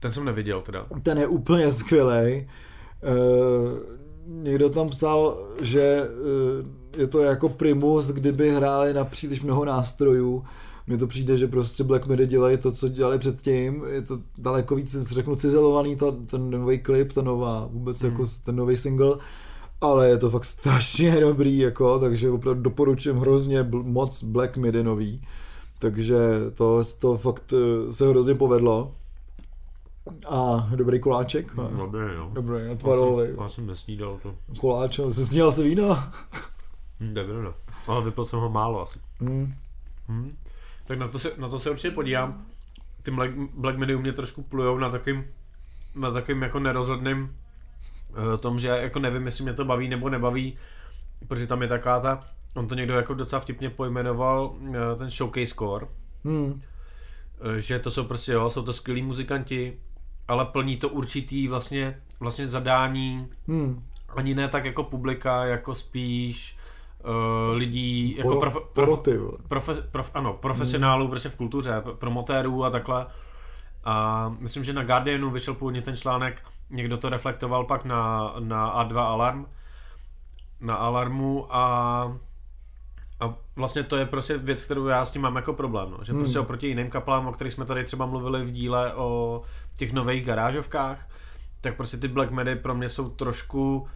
Ten 0.00 0.12
jsem 0.12 0.24
neviděl 0.24 0.62
teda. 0.62 0.86
Ten 1.02 1.18
je 1.18 1.26
úplně 1.26 1.70
skvělý. 1.70 2.46
Uh, 3.02 3.94
někdo 4.26 4.70
tam 4.70 4.88
psal, 4.88 5.38
že 5.60 6.08
uh, 6.08 7.00
je 7.00 7.06
to 7.06 7.20
jako 7.20 7.48
primus, 7.48 8.10
kdyby 8.10 8.50
hráli 8.50 8.94
na 8.94 9.04
příliš 9.04 9.42
mnoho 9.42 9.64
nástrojů 9.64 10.44
mně 10.86 10.98
to 10.98 11.06
přijde, 11.06 11.36
že 11.36 11.46
prostě 11.46 11.84
Black 11.84 12.06
Midi 12.06 12.26
dělají 12.26 12.56
to, 12.56 12.72
co 12.72 12.88
dělali 12.88 13.18
předtím, 13.18 13.84
je 13.88 14.02
to 14.02 14.18
daleko 14.38 14.76
víc, 14.76 14.96
řeknu, 15.00 15.36
cizelovaný, 15.36 15.96
ta, 15.96 16.06
ten 16.26 16.50
nový 16.50 16.78
klip, 16.78 17.12
ta 17.12 17.22
nová, 17.22 17.68
vůbec 17.72 18.02
mm. 18.02 18.10
jako 18.10 18.26
ten 18.44 18.56
nový 18.56 18.76
single, 18.76 19.16
ale 19.80 20.08
je 20.08 20.18
to 20.18 20.30
fakt 20.30 20.44
strašně 20.44 21.16
dobrý, 21.20 21.58
jako, 21.58 21.98
takže 21.98 22.30
opravdu 22.30 22.62
doporučujem 22.62 23.18
hrozně 23.18 23.62
moc 23.70 24.24
Black 24.24 24.56
Midi 24.56 24.82
nový, 24.82 25.22
takže 25.78 26.16
to, 26.54 26.82
to 26.98 27.18
fakt 27.18 27.52
eh, 27.52 27.92
se 27.92 28.08
hrozně 28.08 28.34
povedlo. 28.34 28.94
A 30.28 30.68
dobrý 30.76 31.00
koláček. 31.00 31.54
Mm, 31.54 31.76
dobrý, 31.76 32.14
jo. 32.14 32.30
Dobrý, 32.32 32.68
natvarový. 32.68 33.28
Já 33.40 33.48
jsem 33.48 33.66
nesnídal 33.66 34.18
to. 34.22 34.34
Koláč, 34.60 35.00
se 35.10 35.24
snídal 35.24 35.52
se 35.52 35.62
víno? 35.62 35.98
Hm, 37.00 37.14
dobrý, 37.14 37.42
no. 37.42 37.54
Ale 37.86 38.04
vypil 38.04 38.24
jsem 38.24 38.38
ho 38.38 38.50
málo 38.50 38.82
asi. 38.82 38.98
Mm. 39.20 39.54
Hmm. 40.08 40.36
Tak 40.86 40.98
na 40.98 41.08
to 41.08 41.18
se, 41.18 41.32
na 41.36 41.48
to 41.48 41.58
se 41.58 41.70
určitě 41.70 41.90
podívám. 41.90 42.46
Ty 43.02 43.10
Black, 43.10 43.32
Black 43.54 43.78
Midi 43.78 43.94
u 43.94 43.98
mě 43.98 44.12
trošku 44.12 44.42
plujou 44.42 44.78
na 44.78 44.90
takovým, 44.90 45.24
na 45.94 46.10
takovým 46.10 46.42
jako 46.42 46.58
nerozhodným 46.58 47.36
uh, 48.10 48.36
tom, 48.40 48.58
že 48.58 48.68
jako 48.68 48.98
nevím, 48.98 49.26
jestli 49.26 49.44
mě 49.44 49.52
to 49.52 49.64
baví 49.64 49.88
nebo 49.88 50.08
nebaví, 50.08 50.58
protože 51.28 51.46
tam 51.46 51.62
je 51.62 51.68
taková 51.68 52.00
ta, 52.00 52.20
on 52.56 52.68
to 52.68 52.74
někdo 52.74 52.94
jako 52.94 53.14
docela 53.14 53.40
vtipně 53.40 53.70
pojmenoval, 53.70 54.46
uh, 54.46 54.76
ten 54.98 55.10
showcase 55.10 55.46
score, 55.46 55.86
hmm. 56.24 56.44
uh, 56.44 56.52
že 57.56 57.78
to 57.78 57.90
jsou 57.90 58.04
prostě, 58.04 58.32
jo, 58.32 58.50
jsou 58.50 58.62
to 58.62 58.72
skvělí 58.72 59.02
muzikanti, 59.02 59.78
ale 60.28 60.44
plní 60.44 60.76
to 60.76 60.88
určitý 60.88 61.48
vlastně, 61.48 62.00
vlastně 62.20 62.46
zadání, 62.46 63.28
hmm. 63.48 63.84
ani 64.16 64.34
ne 64.34 64.48
tak 64.48 64.64
jako 64.64 64.84
publika, 64.84 65.44
jako 65.44 65.74
spíš 65.74 66.56
uh, 67.04 67.56
lidí, 67.56 68.16
jako 68.16 68.28
Poro, 68.28 68.40
prof, 68.50 68.68
prof, 68.72 69.00
profe, 69.48 69.74
prof, 69.74 70.10
ano, 70.14 70.32
profesionálů 70.32 71.04
hmm. 71.04 71.10
prostě 71.10 71.28
v 71.28 71.36
kultuře, 71.36 71.82
promotérů 71.98 72.64
a 72.64 72.70
takhle. 72.70 73.06
A 73.84 74.28
myslím, 74.38 74.64
že 74.64 74.72
na 74.72 74.84
Guardianu 74.84 75.30
vyšel 75.30 75.54
původně 75.54 75.82
ten 75.82 75.96
článek, 75.96 76.42
někdo 76.70 76.98
to 76.98 77.08
reflektoval 77.08 77.64
pak 77.64 77.84
na, 77.84 78.34
na 78.38 78.84
A2 78.84 78.98
Alarm, 78.98 79.46
na 80.60 80.74
Alarmu 80.74 81.56
a 81.56 82.16
a 83.20 83.34
vlastně 83.56 83.82
to 83.82 83.96
je 83.96 84.06
prostě 84.06 84.38
věc, 84.38 84.64
kterou 84.64 84.86
já 84.86 85.04
s 85.04 85.12
tím 85.12 85.22
mám 85.22 85.36
jako 85.36 85.52
problém, 85.52 85.90
no. 85.90 85.98
že 86.02 86.12
hmm. 86.12 86.22
prostě 86.22 86.40
oproti 86.40 86.66
jiným 86.66 86.90
kaplám, 86.90 87.26
o 87.26 87.32
kterých 87.32 87.52
jsme 87.52 87.64
tady 87.64 87.84
třeba 87.84 88.06
mluvili 88.06 88.44
v 88.44 88.50
díle 88.50 88.94
o 88.94 89.42
těch 89.76 89.92
nových 89.92 90.24
garážovkách, 90.24 91.08
tak 91.60 91.76
prostě 91.76 91.96
ty 91.96 92.08
Black 92.08 92.30
Medy 92.30 92.56
pro 92.56 92.74
mě 92.74 92.88
jsou 92.88 93.08
trošku 93.08 93.86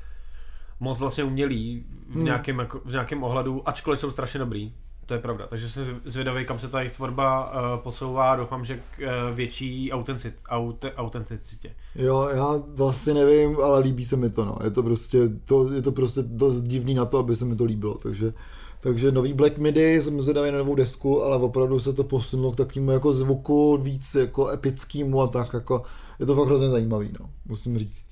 moc 0.81 1.01
vlastně 1.01 1.25
umělý 1.25 1.85
v, 2.09 2.15
hmm. 2.15 2.25
nějakém, 2.25 2.59
jako, 2.59 2.81
v 2.85 2.93
nějakém 2.93 3.23
ohledu, 3.23 3.69
ačkoliv 3.69 3.99
jsou 3.99 4.11
strašně 4.11 4.39
dobrý. 4.39 4.73
To 5.07 5.15
je 5.15 5.21
pravda. 5.21 5.47
Takže 5.47 5.69
jsem 5.69 6.01
zvědavý, 6.05 6.45
kam 6.45 6.59
se 6.59 6.69
ta 6.69 6.81
jejich 6.81 6.93
tvorba 6.93 7.51
uh, 7.51 7.83
posouvá. 7.83 8.37
Doufám, 8.37 8.65
že 8.65 8.77
k 8.77 9.01
uh, 9.01 9.37
větší 9.37 9.93
autenticit, 9.93 10.35
aute, 10.49 10.93
autenticitě. 10.93 11.75
Jo, 11.95 12.29
já 12.35 12.63
vlastně 12.77 13.15
nevím, 13.15 13.61
ale 13.61 13.81
líbí 13.81 14.05
se 14.05 14.17
mi 14.17 14.31
to. 14.31 14.45
No. 14.45 14.59
Je 14.65 14.71
to 14.71 14.83
prostě, 14.83 15.29
to, 15.29 15.73
je 15.73 15.83
to 15.83 15.93
prostě 15.93 16.21
dost 16.23 16.63
divný 16.63 16.95
na 16.95 17.05
to, 17.05 17.19
aby 17.19 17.37
se 17.37 17.45
mi 17.45 17.57
to 17.57 17.65
líbilo. 17.65 17.95
Takže 17.95 18.33
takže 18.81 19.13
nový 19.13 19.33
Black 19.33 19.59
Midi 19.59 20.01
jsem 20.01 20.21
zvědavý 20.21 20.53
na 20.53 20.59
novou 20.59 20.75
desku, 20.75 21.23
ale 21.23 21.37
opravdu 21.37 21.81
se 21.81 21.93
to 21.93 22.05
posunulo 22.05 22.53
k 22.53 22.57
takovému 22.57 22.91
jako 22.91 23.13
zvuku 23.13 23.77
víc 23.77 24.15
jako 24.15 24.49
epickému 24.49 25.23
a 25.23 25.27
tak 25.27 25.55
jako 25.55 25.83
je 26.19 26.27
to 26.27 26.35
fakt 26.35 26.47
hrozně 26.47 26.69
zajímavý, 26.69 27.11
no, 27.21 27.31
musím 27.47 27.79
říct. 27.79 28.05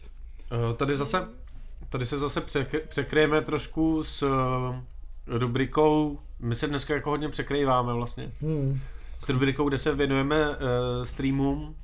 Uh, 0.52 0.76
tady 0.76 0.96
zase, 0.96 1.28
tady 1.88 2.06
se 2.06 2.18
zase 2.18 2.42
překryjeme 2.88 3.40
trošku 3.40 4.04
s 4.04 4.22
uh, 4.22 4.30
rubrikou, 5.26 6.18
my 6.40 6.54
se 6.54 6.66
dneska 6.66 6.94
jako 6.94 7.10
hodně 7.10 7.28
překrýváme 7.28 7.92
vlastně. 7.92 8.32
Hmm. 8.40 8.80
S 9.20 9.28
rubrikou, 9.28 9.68
kde 9.68 9.78
se 9.78 9.94
věnujeme 9.94 10.48
uh, 10.48 10.56
streamům, 11.04 11.74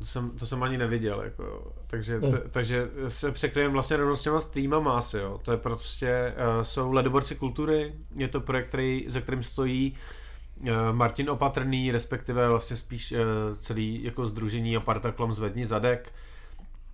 to 0.00 0.06
jsem, 0.06 0.30
to 0.30 0.46
jsem 0.46 0.62
ani 0.62 0.78
neviděl, 0.78 1.22
jako, 1.22 1.72
takže, 1.86 2.20
t, 2.20 2.42
takže 2.50 2.90
se 3.08 3.32
překryjeme 3.32 3.72
vlastně 3.72 3.96
rovnou 3.96 4.16
s 4.16 4.22
těma 4.22 4.40
streamama 4.40 4.98
asi, 4.98 5.18
jo. 5.18 5.40
To 5.42 5.52
je 5.52 5.56
prostě, 5.58 6.34
uh, 6.36 6.62
jsou 6.62 6.92
ledoborci 6.92 7.34
kultury, 7.34 7.94
je 8.16 8.28
to 8.28 8.40
projekt, 8.40 8.68
který, 8.68 9.04
za 9.08 9.20
kterým 9.20 9.42
stojí 9.42 9.96
uh, 10.60 10.68
Martin 10.92 11.30
Opatrný, 11.30 11.92
respektive 11.92 12.48
vlastně 12.48 12.76
spíš 12.76 13.12
uh, 13.12 13.18
celý 13.58 14.04
jako 14.04 14.26
združení 14.26 14.76
a 14.76 14.80
parta 14.80 15.12
kolem 15.12 15.32
Zvedni 15.32 15.66
zadek, 15.66 16.12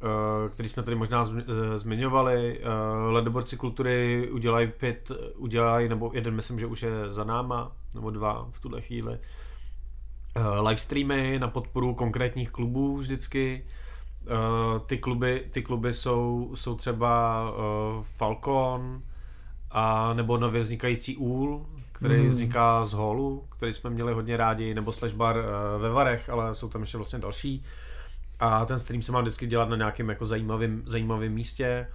uh, 0.02 0.50
který 0.50 0.68
jsme 0.68 0.82
tady 0.82 0.96
možná 0.96 1.24
zmi, 1.24 1.42
uh, 1.42 1.48
zmiňovali. 1.76 2.60
Uh, 2.60 3.12
ledoborci 3.12 3.56
kultury 3.56 4.28
udělají 4.32 4.66
pět, 4.66 5.10
udělají, 5.36 5.88
nebo 5.88 6.10
jeden 6.14 6.34
myslím, 6.34 6.60
že 6.60 6.66
už 6.66 6.82
je 6.82 6.90
za 7.10 7.24
náma, 7.24 7.72
nebo 7.94 8.10
dva 8.10 8.48
v 8.50 8.60
tuhle 8.60 8.80
chvíli. 8.80 9.14
Eh, 9.14 9.45
livestreamy 10.60 11.38
na 11.38 11.48
podporu 11.48 11.94
konkrétních 11.94 12.50
klubů 12.50 12.96
vždycky. 12.96 13.64
Eh, 14.26 14.80
ty 14.86 14.98
kluby, 14.98 15.44
ty 15.50 15.62
kluby 15.62 15.92
jsou, 15.92 16.52
jsou 16.54 16.74
třeba 16.74 17.44
eh, 17.48 18.02
Falcon 18.02 19.02
a 19.70 20.14
nebo 20.14 20.38
nově 20.38 20.60
vznikající 20.60 21.16
Úl, 21.16 21.66
který 21.92 22.20
mm. 22.20 22.28
vzniká 22.28 22.84
z 22.84 22.92
holu, 22.92 23.46
který 23.56 23.72
jsme 23.72 23.90
měli 23.90 24.12
hodně 24.12 24.36
rádi, 24.36 24.74
nebo 24.74 24.92
Slash 24.92 25.14
Bar 25.14 25.36
ve 25.78 25.90
Varech, 25.90 26.28
ale 26.28 26.54
jsou 26.54 26.68
tam 26.68 26.80
ještě 26.80 26.96
vlastně 26.96 27.18
další. 27.18 27.64
A 28.40 28.64
ten 28.64 28.78
stream 28.78 29.02
se 29.02 29.12
má 29.12 29.20
vždycky 29.20 29.46
dělat 29.46 29.68
na 29.68 29.76
nějakém 29.76 30.08
jako 30.08 30.26
zajímavém, 30.26 30.82
zajímavém 30.86 31.32
místě. 31.32 31.88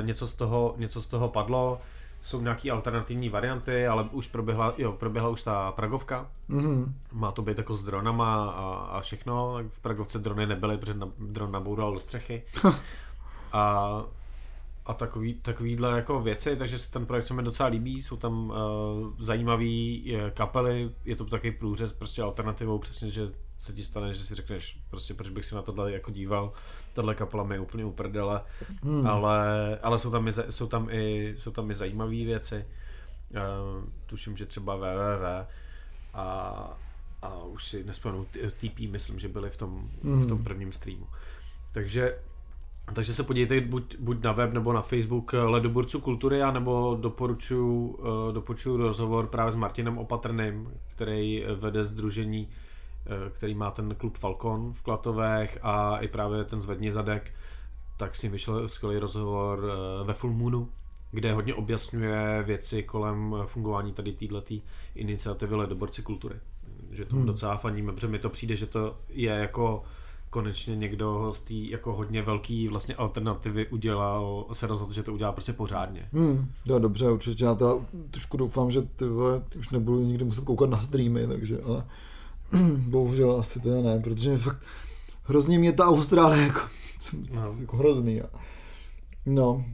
Něco 0.00 0.26
z 0.26 0.34
toho, 0.34 0.74
něco 0.78 1.02
z 1.02 1.06
toho 1.06 1.28
padlo 1.28 1.80
jsou 2.24 2.40
nějaké 2.40 2.70
alternativní 2.70 3.28
varianty, 3.28 3.86
ale 3.86 4.08
už 4.12 4.28
proběhla, 4.28 4.74
jo, 4.78 4.92
proběhla 4.92 5.30
už 5.30 5.42
ta 5.42 5.72
Pragovka. 5.72 6.30
Mm-hmm. 6.50 6.92
Má 7.12 7.32
to 7.32 7.42
být 7.42 7.58
jako 7.58 7.74
s 7.74 7.84
dronama 7.84 8.50
a, 8.50 8.74
a 8.74 9.00
všechno. 9.00 9.58
V 9.70 9.80
Pragovce 9.80 10.18
drony 10.18 10.46
nebyly, 10.46 10.78
protože 10.78 10.94
na, 10.94 11.08
dron 11.18 11.52
naboural 11.52 11.92
do 11.92 12.00
střechy. 12.00 12.42
a, 13.52 14.04
a 14.86 14.94
takový, 14.94 15.34
takovýhle 15.34 15.96
jako 15.96 16.20
věci, 16.20 16.56
takže 16.56 16.78
se 16.78 16.90
ten 16.90 17.06
projekt 17.06 17.26
se 17.26 17.34
mi 17.34 17.42
docela 17.42 17.68
líbí, 17.68 18.02
jsou 18.02 18.16
tam 18.16 18.50
uh, 18.50 18.54
zajímavé 19.18 19.64
kapely, 20.34 20.90
je 21.04 21.16
to 21.16 21.24
takový 21.24 21.52
průřez 21.52 21.92
prostě 21.92 22.22
alternativou, 22.22 22.78
přesně, 22.78 23.10
že 23.10 23.32
se 23.58 23.72
ti 23.72 23.84
stane, 23.84 24.14
že 24.14 24.24
si 24.24 24.34
řekneš, 24.34 24.80
prostě 24.90 25.14
proč 25.14 25.30
bych 25.30 25.44
si 25.44 25.54
na 25.54 25.62
tohle 25.62 25.92
jako 25.92 26.10
díval, 26.10 26.52
tahle 26.92 27.14
kapela 27.14 27.44
mi 27.44 27.54
je 27.54 27.60
úplně 27.60 27.84
uprdele, 27.84 28.40
hmm. 28.82 29.06
ale, 29.06 29.78
ale 29.82 29.98
jsou, 29.98 30.10
tam 30.10 30.28
i, 30.28 30.32
jsou, 30.32 30.66
tam 30.66 30.88
i, 30.90 31.32
jsou 31.36 31.50
tam 31.50 31.70
i 31.70 31.74
zajímavé 31.74 32.10
věci, 32.10 32.64
uh, 33.30 33.84
tuším, 34.06 34.36
že 34.36 34.46
třeba 34.46 34.76
www 34.76 35.46
a, 36.14 36.78
a 37.22 37.44
už 37.44 37.64
si 37.64 37.84
nespomenu, 37.84 38.26
TP 38.60 38.80
myslím, 38.90 39.18
že 39.18 39.28
byli 39.28 39.50
v 39.50 39.56
tom, 39.56 39.90
hmm. 40.02 40.22
v 40.22 40.26
tom 40.26 40.38
hmm. 40.38 40.44
prvním 40.44 40.72
streamu. 40.72 41.06
Takže 41.72 42.18
takže 42.94 43.14
se 43.14 43.22
podívejte 43.22 43.66
buď, 43.66 43.96
buď 43.98 44.22
na 44.22 44.32
web 44.32 44.52
nebo 44.52 44.72
na 44.72 44.82
Facebook 44.82 45.32
Ledoborců 45.32 46.00
kultury, 46.00 46.40
nebo 46.52 46.98
doporučuji 47.00 47.98
doporučuji 48.32 48.76
rozhovor 48.76 49.26
právě 49.26 49.52
s 49.52 49.56
Martinem 49.56 49.98
Opatrným, 49.98 50.70
který 50.88 51.44
vede 51.54 51.84
združení 51.84 52.48
Eh, 52.48 52.73
který 53.30 53.54
má 53.54 53.70
ten 53.70 53.94
klub 53.94 54.18
Falcon 54.18 54.72
v 54.72 54.82
Klatovech 54.82 55.58
a 55.62 55.98
i 55.98 56.08
právě 56.08 56.44
ten 56.44 56.60
Zvedni 56.60 56.92
zadek, 56.92 57.32
tak 57.96 58.14
s 58.14 58.22
ním 58.22 58.32
vyšel 58.32 58.68
skvělý 58.68 58.98
rozhovor 58.98 59.64
eh, 59.64 60.04
ve 60.04 60.14
Full 60.14 60.32
Moonu, 60.32 60.68
kde 61.10 61.32
hodně 61.32 61.54
objasňuje 61.54 62.42
věci 62.46 62.82
kolem 62.82 63.34
fungování 63.46 63.92
tady 63.92 64.12
této 64.12 64.42
iniciativy 64.94 65.54
Ledoborci 65.54 66.02
kultury. 66.02 66.34
Že 66.90 67.04
tomu 67.04 67.20
hmm. 67.20 67.26
docela 67.26 67.56
faníme, 67.56 67.92
protože 67.92 68.08
mi 68.08 68.18
to 68.18 68.30
přijde, 68.30 68.56
že 68.56 68.66
to 68.66 68.96
je 69.08 69.30
jako 69.30 69.84
konečně 70.30 70.76
někdo 70.76 71.32
z 71.34 71.40
té 71.40 71.54
jako 71.54 71.94
hodně 71.94 72.22
velký 72.22 72.68
vlastně 72.68 72.94
alternativy 72.94 73.66
udělal, 73.68 74.46
se 74.52 74.66
rozhodl, 74.66 74.92
že 74.92 75.02
to 75.02 75.12
udělá 75.12 75.32
prostě 75.32 75.52
pořádně. 75.52 76.08
Hmm, 76.12 76.50
jo, 76.66 76.78
dobře, 76.78 77.10
určitě. 77.10 77.44
Já 77.44 77.54
teda 77.54 77.70
trošku 78.10 78.36
doufám, 78.36 78.70
že 78.70 78.82
ty 78.82 79.04
vole, 79.04 79.42
už 79.58 79.70
nebudu 79.70 80.04
nikdy 80.04 80.24
muset 80.24 80.44
koukat 80.44 80.70
na 80.70 80.78
streamy, 80.78 81.26
takže 81.26 81.60
ale 81.62 81.84
Bohužel 82.88 83.36
asi 83.36 83.60
to 83.60 83.82
ne, 83.82 84.00
protože 84.00 84.38
fakt 84.38 84.62
hrozně 85.22 85.58
mě 85.58 85.72
ta 85.72 85.86
Austrálie 85.86 86.42
jako, 86.42 86.60
no. 87.30 87.56
jako 87.60 87.76
hrozný. 87.76 88.22
No. 89.26 89.64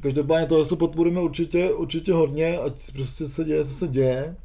Každopádně 0.00 0.46
tohle 0.46 0.66
to 0.66 0.76
podporujeme 0.76 1.20
určitě, 1.20 1.72
určitě 1.72 2.12
hodně, 2.12 2.58
ať 2.58 2.92
prostě 2.92 3.28
se 3.28 3.44
děje, 3.44 3.64
co 3.64 3.74
se 3.74 3.88
děje. 3.88 4.36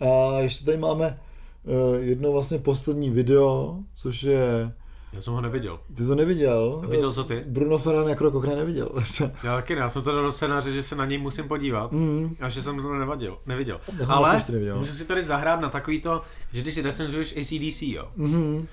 A 0.00 0.40
ještě 0.40 0.64
tady 0.64 0.76
máme 0.76 1.20
uh, 1.64 2.04
jedno 2.04 2.32
vlastně 2.32 2.58
poslední 2.58 3.10
video, 3.10 3.78
což 3.94 4.22
je 4.22 4.72
já 5.12 5.20
jsem 5.20 5.32
ho 5.32 5.40
neviděl. 5.40 5.80
Ty 5.96 6.02
jsi 6.02 6.08
ho 6.08 6.14
neviděl? 6.14 6.82
Viděl 6.88 7.12
jsi 7.12 7.24
ty? 7.24 7.44
Bruno 7.46 7.78
Ferran 7.78 8.08
jako 8.08 8.30
Kochne 8.30 8.56
neviděl. 8.56 8.88
já 9.44 9.56
taky 9.56 9.74
ne, 9.74 9.80
já 9.80 9.88
jsem 9.88 10.02
to 10.02 10.12
dal 10.12 10.22
do 10.22 10.32
scénáře, 10.32 10.72
že 10.72 10.82
se 10.82 10.96
na 10.96 11.06
něj 11.06 11.18
musím 11.18 11.48
podívat 11.48 11.92
mm. 11.92 12.36
a 12.40 12.48
že 12.48 12.62
jsem 12.62 12.76
to 12.76 12.94
nevadil, 12.94 13.38
neviděl. 13.46 13.80
Já 13.98 14.06
Ale 14.06 14.38
neviděl. 14.52 14.78
můžu 14.78 14.94
si 14.94 15.04
tady 15.04 15.22
zahrát 15.22 15.60
na 15.60 15.68
takový 15.68 16.00
to, 16.00 16.22
že 16.52 16.62
když 16.62 16.74
si 16.74 16.82
recenzuješ 16.82 17.36
ACDC, 17.36 17.82
jo. 17.82 18.08
Mm-hmm. 18.18 18.66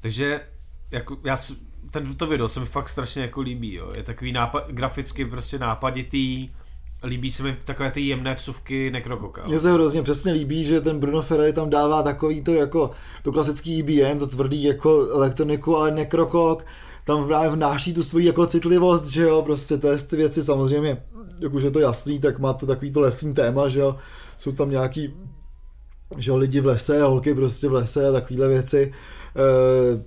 Takže 0.00 0.40
jako, 0.90 1.16
já, 1.24 1.36
ten, 1.90 2.14
to 2.14 2.26
video 2.26 2.48
se 2.48 2.60
mi 2.60 2.66
fakt 2.66 2.88
strašně 2.88 3.22
jako 3.22 3.40
líbí, 3.40 3.74
jo. 3.74 3.90
Je 3.94 4.02
takový 4.02 4.32
nápad, 4.32 4.70
graficky 4.70 5.24
prostě 5.24 5.58
nápaditý, 5.58 6.50
líbí 7.04 7.32
se 7.32 7.42
mi 7.42 7.56
takové 7.64 7.90
ty 7.90 8.00
jemné 8.00 8.34
vsuvky 8.34 8.90
nekrokoka. 8.90 9.42
Mně 9.46 9.58
se 9.58 9.72
hrozně 9.72 10.02
přesně 10.02 10.32
líbí, 10.32 10.64
že 10.64 10.80
ten 10.80 10.98
Bruno 10.98 11.22
Ferrari 11.22 11.52
tam 11.52 11.70
dává 11.70 12.02
takový 12.02 12.40
to 12.40 12.54
jako 12.54 12.90
to 13.22 13.32
klasický 13.32 13.78
IBM, 13.78 14.18
to 14.18 14.26
tvrdý 14.26 14.62
jako 14.62 15.08
elektroniku, 15.10 15.76
ale 15.76 15.90
nekrokok, 15.90 16.64
tam 17.04 17.26
právě 17.26 17.50
vnáší 17.50 17.94
tu 17.94 18.02
svoji 18.02 18.26
jako 18.26 18.46
citlivost, 18.46 19.06
že 19.06 19.22
jo, 19.22 19.42
prostě 19.42 19.78
to 19.78 19.88
ty 20.10 20.16
věci 20.16 20.42
samozřejmě, 20.42 21.02
jak 21.40 21.54
už 21.54 21.62
je 21.62 21.70
to 21.70 21.78
jasný, 21.78 22.18
tak 22.18 22.38
má 22.38 22.52
to 22.52 22.66
takový 22.66 22.92
to 22.92 23.00
lesní 23.00 23.34
téma, 23.34 23.68
že 23.68 23.80
jo, 23.80 23.96
jsou 24.38 24.52
tam 24.52 24.70
nějaký 24.70 25.14
že 26.18 26.30
jo, 26.30 26.36
lidi 26.36 26.60
v 26.60 26.66
lese, 26.66 27.02
holky 27.02 27.34
prostě 27.34 27.68
v 27.68 27.72
lese 27.72 28.08
a 28.08 28.12
takovéhle 28.12 28.48
věci, 28.48 28.92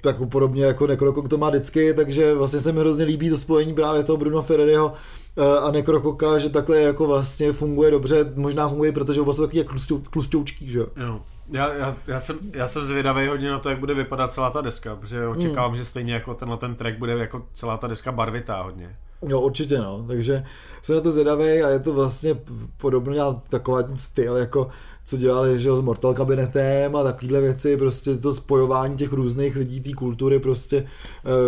e, 0.05 0.07
jako 0.07 0.25
podobně 0.25 0.65
jako 0.65 0.87
nekrokok 0.87 1.29
to 1.29 1.37
má 1.37 1.49
vždycky, 1.49 1.93
takže 1.93 2.33
vlastně 2.33 2.59
se 2.59 2.71
mi 2.71 2.79
hrozně 2.79 3.05
líbí 3.05 3.29
to 3.29 3.37
spojení 3.37 3.73
právě 3.73 4.03
toho 4.03 4.17
Bruno 4.17 4.41
Ferrariho 4.41 4.93
Eh, 4.93 5.18
a 5.61 5.71
nekrokoka, 5.71 6.39
že 6.39 6.49
takhle 6.49 6.81
jako 6.81 7.07
vlastně 7.07 7.53
funguje 7.53 7.91
dobře, 7.91 8.31
možná 8.35 8.69
funguje, 8.69 8.91
protože 8.91 9.21
oba 9.21 9.33
jsou 9.33 9.45
taky 9.45 9.65
tlusťoučký, 10.09 10.69
že 10.69 10.79
jo. 10.79 11.21
Já, 11.51 11.73
já, 11.73 11.95
já, 12.07 12.19
jsem, 12.19 12.37
já 12.53 12.67
jsem 12.67 12.85
zvědavý 12.85 13.27
hodně 13.27 13.51
na 13.51 13.59
to, 13.59 13.69
jak 13.69 13.79
bude 13.79 13.93
vypadat 13.93 14.33
celá 14.33 14.49
ta 14.49 14.61
deska, 14.61 14.95
protože 14.95 15.27
očekávám, 15.27 15.71
hmm. 15.71 15.77
že 15.77 15.85
stejně 15.85 16.13
jako 16.13 16.33
tenhle 16.33 16.57
ten 16.57 16.75
track 16.75 16.97
bude 16.97 17.13
jako 17.13 17.45
celá 17.53 17.77
ta 17.77 17.87
deska 17.87 18.11
barvitá 18.11 18.61
hodně. 18.61 18.95
Jo, 19.27 19.41
určitě 19.41 19.77
no, 19.77 20.05
takže 20.07 20.43
jsem 20.81 20.95
na 20.95 21.01
to 21.01 21.11
zvědavý 21.11 21.43
a 21.43 21.69
je 21.69 21.79
to 21.79 21.93
vlastně 21.93 22.35
podobně 22.77 23.21
takový 23.49 23.83
styl, 23.95 24.35
jako 24.35 24.69
co 25.09 25.17
dělali 25.17 25.59
že, 25.59 25.75
s 25.75 25.81
Mortal 25.81 26.13
Kabinetem 26.13 26.95
a 26.95 27.03
takovéhle 27.03 27.41
věci, 27.41 27.77
prostě 27.77 28.17
to 28.17 28.33
spojování 28.33 28.97
těch 28.97 29.13
různých 29.13 29.55
lidí, 29.55 29.79
té 29.79 29.93
kultury 29.93 30.39
prostě 30.39 30.77
e, 30.77 30.85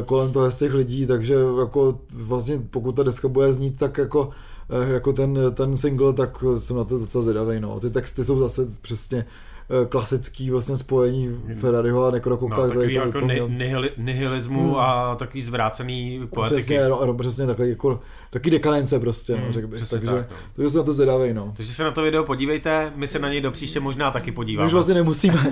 kolem 0.05 0.31
toho 0.31 0.51
z 0.51 0.57
těch 0.57 0.73
lidí, 0.73 1.07
takže 1.07 1.35
jako 1.59 1.99
vlastně 2.13 2.61
pokud 2.69 2.95
ta 2.95 3.03
deska 3.03 3.27
bude 3.27 3.53
znít 3.53 3.79
tak 3.79 3.97
jako 3.97 4.29
e, 4.69 4.93
jako 4.93 5.13
ten, 5.13 5.39
ten 5.53 5.77
single, 5.77 6.13
tak 6.13 6.43
jsem 6.57 6.75
na 6.75 6.83
to 6.83 6.99
docela 6.99 7.23
zvědavý, 7.23 7.59
no. 7.59 7.79
Ty 7.79 7.89
texty 7.89 8.23
jsou 8.23 8.39
zase 8.39 8.67
přesně 8.81 9.17
eh, 9.19 9.50
klasický 9.89 10.49
vlastně 10.51 10.77
spojení 10.77 11.41
Ferrariho 11.59 12.05
a 12.05 12.11
Nekrokoka. 12.11 12.61
No, 12.61 12.67
takový 12.67 12.93
jako 12.93 13.19
ni- 13.19 13.41
nihili- 13.41 13.91
nihilismu 13.97 14.63
hmm. 14.67 14.75
a 14.79 15.15
takový 15.15 15.41
zvrácený 15.41 16.21
poetiky. 16.35 16.59
Přesně, 16.61 16.83
no, 16.89 17.05
no, 17.05 17.13
přesně 17.13 17.47
takový, 17.47 17.69
jako, 17.69 17.99
taky 18.29 18.49
dekadence 18.49 18.99
prostě, 18.99 19.33
no, 19.35 19.41
Hmm, 19.43 19.53
řekl 19.53 19.67
bych. 19.67 19.89
Takže, 19.89 20.05
tak, 20.07 20.15
no. 20.29 20.35
takže 20.55 20.69
se 20.69 20.77
na 20.77 20.83
to 20.83 20.93
zvědavej, 20.93 21.33
no. 21.33 21.53
Takže 21.57 21.73
se 21.73 21.83
na 21.83 21.91
to 21.91 22.01
video 22.01 22.23
podívejte, 22.23 22.91
my 22.95 23.07
se 23.07 23.19
na 23.19 23.29
něj 23.29 23.41
do 23.41 23.51
příště 23.51 23.79
možná 23.79 24.11
taky 24.11 24.31
My 24.31 24.35
podíváme. 24.35 24.65
už 24.65 24.73
vlastně 24.73 24.93
nemusíme. 24.93 25.51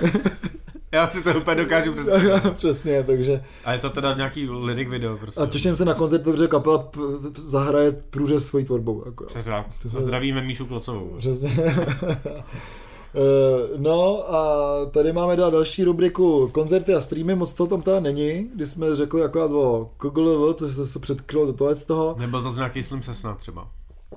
Já 0.92 1.08
si 1.08 1.22
to 1.22 1.30
úplně 1.34 1.56
dokážu 1.62 1.92
představit. 1.92 2.32
přesně, 2.56 3.02
takže. 3.02 3.42
A 3.64 3.72
je 3.72 3.78
to 3.78 3.90
teda 3.90 4.14
nějaký 4.14 4.48
lyric 4.50 4.88
video 4.88 5.16
prostě. 5.16 5.40
A 5.40 5.46
těším 5.46 5.76
se 5.76 5.84
na 5.84 5.94
koncert, 5.94 6.22
protože 6.22 6.48
kapela 6.48 6.78
p- 6.78 6.98
zahraje 7.38 7.92
průřez 8.10 8.46
svojí 8.46 8.64
tvorbou. 8.64 9.02
Jako. 9.06 9.24
Přesně 9.24 9.52
se- 9.88 9.88
Zdravíme 10.00 10.42
Míšu 10.42 10.66
Klocovou. 10.66 11.14
Přesně. 11.18 11.50
Eh, 13.14 13.68
No 13.78 14.34
a 14.34 14.66
tady 14.90 15.12
máme 15.12 15.36
dál 15.36 15.50
další 15.50 15.84
rubriku 15.84 16.48
koncerty 16.48 16.94
a 16.94 17.00
streamy, 17.00 17.34
moc 17.34 17.52
toho 17.52 17.66
tam 17.66 17.82
teda 17.82 18.00
není, 18.00 18.50
když 18.54 18.68
jsme 18.68 18.96
řekli 18.96 19.22
akorát 19.22 19.50
o 19.50 19.90
KGLV, 19.96 20.56
to 20.56 20.68
se 20.68 20.98
předkrylo 20.98 21.46
do 21.46 21.52
tohle 21.52 21.76
z 21.76 21.84
toho. 21.84 22.14
Nebo 22.18 22.40
zase 22.40 22.56
nějaký 22.56 22.82
slim 22.84 23.02
se 23.02 23.14
snad 23.14 23.38
třeba. 23.38 23.68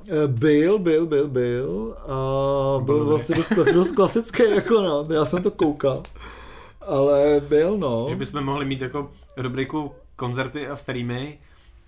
Eh, 0.10 0.28
Byl, 0.28 0.80
byl, 0.80 1.06
byl, 1.06 1.28
byl 1.28 1.96
a 2.08 2.80
byl 2.84 2.96
dobrý. 2.98 3.10
vlastně 3.10 3.36
dost, 3.36 3.52
dost 3.74 3.92
klasický, 3.92 4.44
jako 4.56 4.82
no, 4.82 5.08
já 5.14 5.26
jsem 5.26 5.44
to 5.44 5.52
koukal. 5.52 6.04
Ale 6.82 7.42
byl, 7.50 7.78
no. 7.78 8.06
Že 8.10 8.16
bychom 8.16 8.44
mohli 8.44 8.66
mít 8.66 8.82
jako 8.82 9.10
rubriku 9.38 9.92
koncerty 10.16 10.68
a 10.68 10.76
streamy 10.76 11.38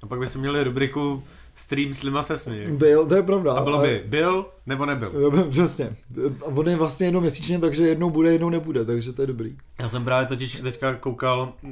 a 0.04 0.08
pak 0.08 0.20
bychom 0.20 0.42
měli 0.42 0.64
rubriku 0.64 1.24
stream 1.56 1.94
Slima 1.94 2.24
Sesny. 2.24 2.66
Byl, 2.68 3.06
to 3.06 3.16
je 3.16 3.24
pravda. 3.24 3.54
A 3.54 3.64
bylo 3.64 3.78
ale- 3.78 3.88
by 3.88 4.04
byl 4.08 4.46
nebo 4.66 4.86
nebyl. 4.86 5.12
Jo, 5.20 5.32
Přesně. 5.50 5.96
A 6.42 6.46
on 6.46 6.68
je 6.70 6.76
vlastně 6.76 7.08
jenom 7.08 7.22
měsíčně, 7.22 7.60
takže 7.60 7.88
jednou 7.88 8.10
bude, 8.10 8.32
jednou 8.32 8.50
nebude, 8.50 8.86
takže 8.86 9.14
to 9.14 9.22
je 9.22 9.28
dobrý. 9.28 9.56
Já 9.80 9.90
jsem 9.90 10.04
právě 10.06 10.28
totiž 10.28 10.56
teďka 10.56 10.94
koukal, 10.96 11.54
uh, 11.64 11.72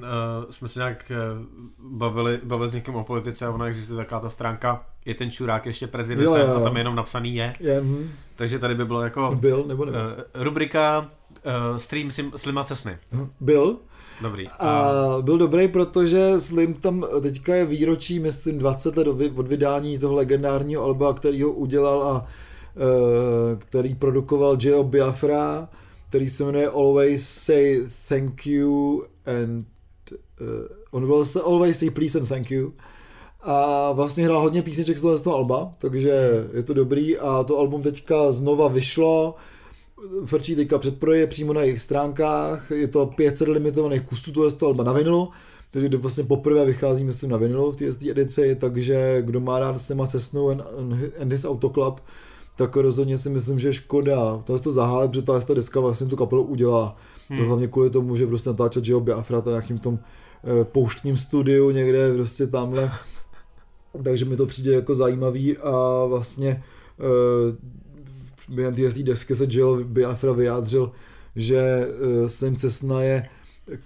jsme 0.50 0.68
se 0.68 0.80
nějak 0.80 1.12
uh, 1.12 1.46
bavili, 1.98 2.40
bavili 2.44 2.70
s 2.70 2.74
někým 2.74 2.96
o 2.96 3.04
politice 3.04 3.46
a 3.46 3.52
ona 3.52 3.66
existuje 3.68 3.98
taková 3.98 4.22
ta 4.22 4.30
stránka, 4.30 4.86
je 5.06 5.16
ten 5.16 5.32
čurák 5.32 5.66
ještě 5.66 5.88
prezidentem 5.88 6.34
Jo, 6.34 6.40
jo, 6.40 6.48
jo. 6.54 6.56
a 6.56 6.60
tam 6.64 6.76
je 6.76 6.80
jenom 6.80 6.96
napsaný 6.96 7.36
je. 7.36 7.54
Je, 7.60 7.82
hm, 7.82 8.10
Takže 8.36 8.60
tady 8.60 8.76
by 8.76 8.86
bylo 8.86 9.02
jako 9.02 9.36
byl 9.42 9.64
nebo 9.68 9.86
nebyl? 9.86 10.02
uh, 10.36 10.44
rubrika 10.44 11.00
uh, 11.72 11.78
stream 11.78 12.12
Sim, 12.12 12.32
Slima 12.36 12.64
Sesny. 12.64 12.98
Byl. 13.40 13.78
Dobrý. 14.22 14.48
A 14.60 14.92
byl 15.22 15.38
dobrý, 15.38 15.68
protože 15.68 16.40
Slim 16.40 16.74
tam 16.74 17.06
teďka 17.22 17.56
je 17.56 17.66
výročí, 17.66 18.20
myslím, 18.20 18.60
20 18.60 18.98
let 18.98 19.08
od 19.08 19.14
vy- 19.14 19.32
od 19.36 19.48
vydání 19.48 20.00
toho 20.00 20.14
legendárního 20.14 20.84
alba, 20.84 21.14
který 21.14 21.42
ho 21.42 21.52
udělal 21.52 22.04
a 22.04 22.26
eh, 22.76 23.56
který 23.56 23.96
produkoval 23.96 24.56
Gio 24.56 24.84
Biafra, 24.84 25.70
který 26.10 26.30
se 26.30 26.44
jmenuje 26.44 26.70
Always 26.70 27.30
Say 27.30 27.82
Thank 28.10 28.48
You 28.48 29.04
and 29.26 29.66
uh, 30.12 30.48
on 30.92 31.08
byl 31.08 31.26
se 31.26 31.42
Always 31.42 31.80
Say 31.80 31.90
Please 31.90 32.20
and 32.20 32.28
Thank 32.28 32.52
You 32.52 32.74
a 33.42 33.92
vlastně 33.92 34.26
hrál 34.26 34.42
hodně 34.42 34.62
písniček 34.62 34.98
z 34.98 35.02
toho, 35.02 35.18
z 35.18 35.22
toho 35.22 35.36
alba, 35.36 35.74
takže 35.78 36.10
je 36.54 36.64
to 36.64 36.74
dobrý 36.74 37.18
a 37.18 37.44
to 37.44 37.60
album 37.60 37.82
teďka 37.82 38.32
znova 38.32 38.68
vyšlo, 38.68 39.36
frčí 40.26 40.56
teďka 40.56 40.78
předproje 40.78 41.28
přímo 41.28 41.54
na 41.54 41.62
jejich 41.62 41.82
stránkách, 41.82 42.72
je 42.72 42.88
to 42.88 43.06
500 43.06 43.48
limitovaných 43.48 44.02
kusů 44.02 44.32
toho 44.32 44.50
z 44.50 44.54
toho 44.54 44.70
alba 44.70 44.84
na 44.84 44.94
vinilu, 44.94 45.30
takže 45.72 45.90
to 45.90 45.98
vlastně 45.98 46.24
poprvé 46.24 46.66
vychází, 46.66 47.04
myslím, 47.04 47.30
na 47.32 47.38
vinilu 47.38 47.72
v 47.72 47.76
té 47.76 47.86
edici, 48.10 48.56
takže 48.56 49.18
kdo 49.22 49.40
má 49.40 49.60
rád 49.60 49.82
s 49.82 49.88
těma 49.88 50.08
Cessnou 50.08 50.50
and, 50.50 50.62
and 51.22 51.32
his 51.32 51.46
Autoclub, 51.46 52.02
tak 52.56 52.76
rozhodně 52.76 53.18
si 53.18 53.30
myslím, 53.30 53.60
že 53.60 53.68
je 53.68 53.74
škoda 53.74 54.38
to 54.38 54.60
to 54.60 54.72
zahálit, 54.72 55.12
protože 55.12 55.22
ta 55.22 55.40
ta 55.40 55.54
deska 55.54 55.80
vlastně 55.80 56.08
tu 56.08 56.16
kapelu 56.16 56.44
udělá. 56.44 56.96
Hmm. 57.30 57.40
To 57.40 57.46
hlavně 57.46 57.68
kvůli 57.68 57.90
tomu, 57.90 58.16
že 58.16 58.28
prostě 58.28 58.50
natáčet 58.50 58.88
Joe 58.88 59.04
Biafra 59.04 59.42
to 59.42 59.50
nějakým 59.50 59.80
tom 59.80 60.00
eh, 60.00 60.64
pouštním 60.64 61.18
studiu 61.18 61.70
někde 61.70 62.14
prostě 62.14 62.48
tamhle. 62.48 62.92
Takže 64.04 64.26
mi 64.26 64.38
to 64.38 64.46
přijde 64.46 64.72
jako 64.74 64.96
zajímavý 64.96 65.58
a 65.58 66.06
vlastně 66.06 66.64
eh, 67.00 67.74
během 68.54 68.76
té 68.76 69.04
desky 69.04 69.36
se 69.36 69.46
Joe 69.50 69.84
Biafra 69.84 70.34
vyjádřil, 70.34 70.92
že 71.36 71.58
eh, 71.58 72.30
Slim 72.30 72.56
Cessna 72.56 73.02
je 73.02 73.30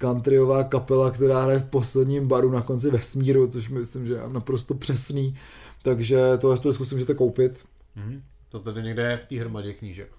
countryová 0.01 0.63
kapela, 0.63 1.11
která 1.11 1.41
hraje 1.41 1.59
v 1.59 1.65
posledním 1.65 2.27
baru 2.27 2.51
na 2.51 2.61
konci 2.61 2.91
vesmíru, 2.91 3.47
což 3.47 3.69
myslím, 3.69 4.05
že 4.05 4.13
je 4.13 4.21
naprosto 4.27 4.73
přesný. 4.73 5.35
Takže 5.83 6.37
tohle 6.37 6.57
to 6.57 6.73
zkusím, 6.73 6.95
můžete 6.95 7.13
koupit. 7.13 7.65
Mhm. 7.95 8.23
To 8.49 8.59
tady 8.59 8.83
někde 8.83 9.11
je 9.11 9.17
v 9.17 9.25
té 9.25 9.39
hromadě 9.39 9.73
knížek. 9.73 10.11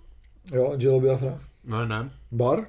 Jo, 0.52 0.74
Joe 0.78 1.00
Biafra. 1.00 1.40
No 1.64 1.86
ne, 1.86 2.10
Bar? 2.32 2.66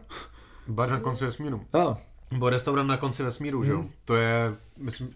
bar 0.67 0.89
na 0.89 0.99
konci 0.99 1.25
vesmíru. 1.25 1.61
A, 1.73 1.97
Nebo 2.31 2.49
restaurant 2.49 2.89
na 2.89 2.97
konci 2.97 3.23
vesmíru, 3.23 3.63
že 3.63 3.71
jo? 3.71 3.77
Hmm. 3.77 3.89
To 4.05 4.15
je, 4.15 4.53
myslím, 4.77 5.09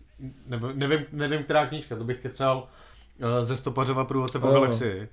nebo, 0.48 0.70
nevím, 0.74 1.00
nevím, 1.12 1.44
která 1.44 1.68
knížka, 1.68 1.96
to 1.96 2.04
bych 2.04 2.18
kecal 2.18 2.68
uh, 3.18 3.28
ze 3.42 3.58
Stopařova 3.58 4.06
průvodce 4.06 4.40
po 4.40 4.48
galaxii. 4.48 5.08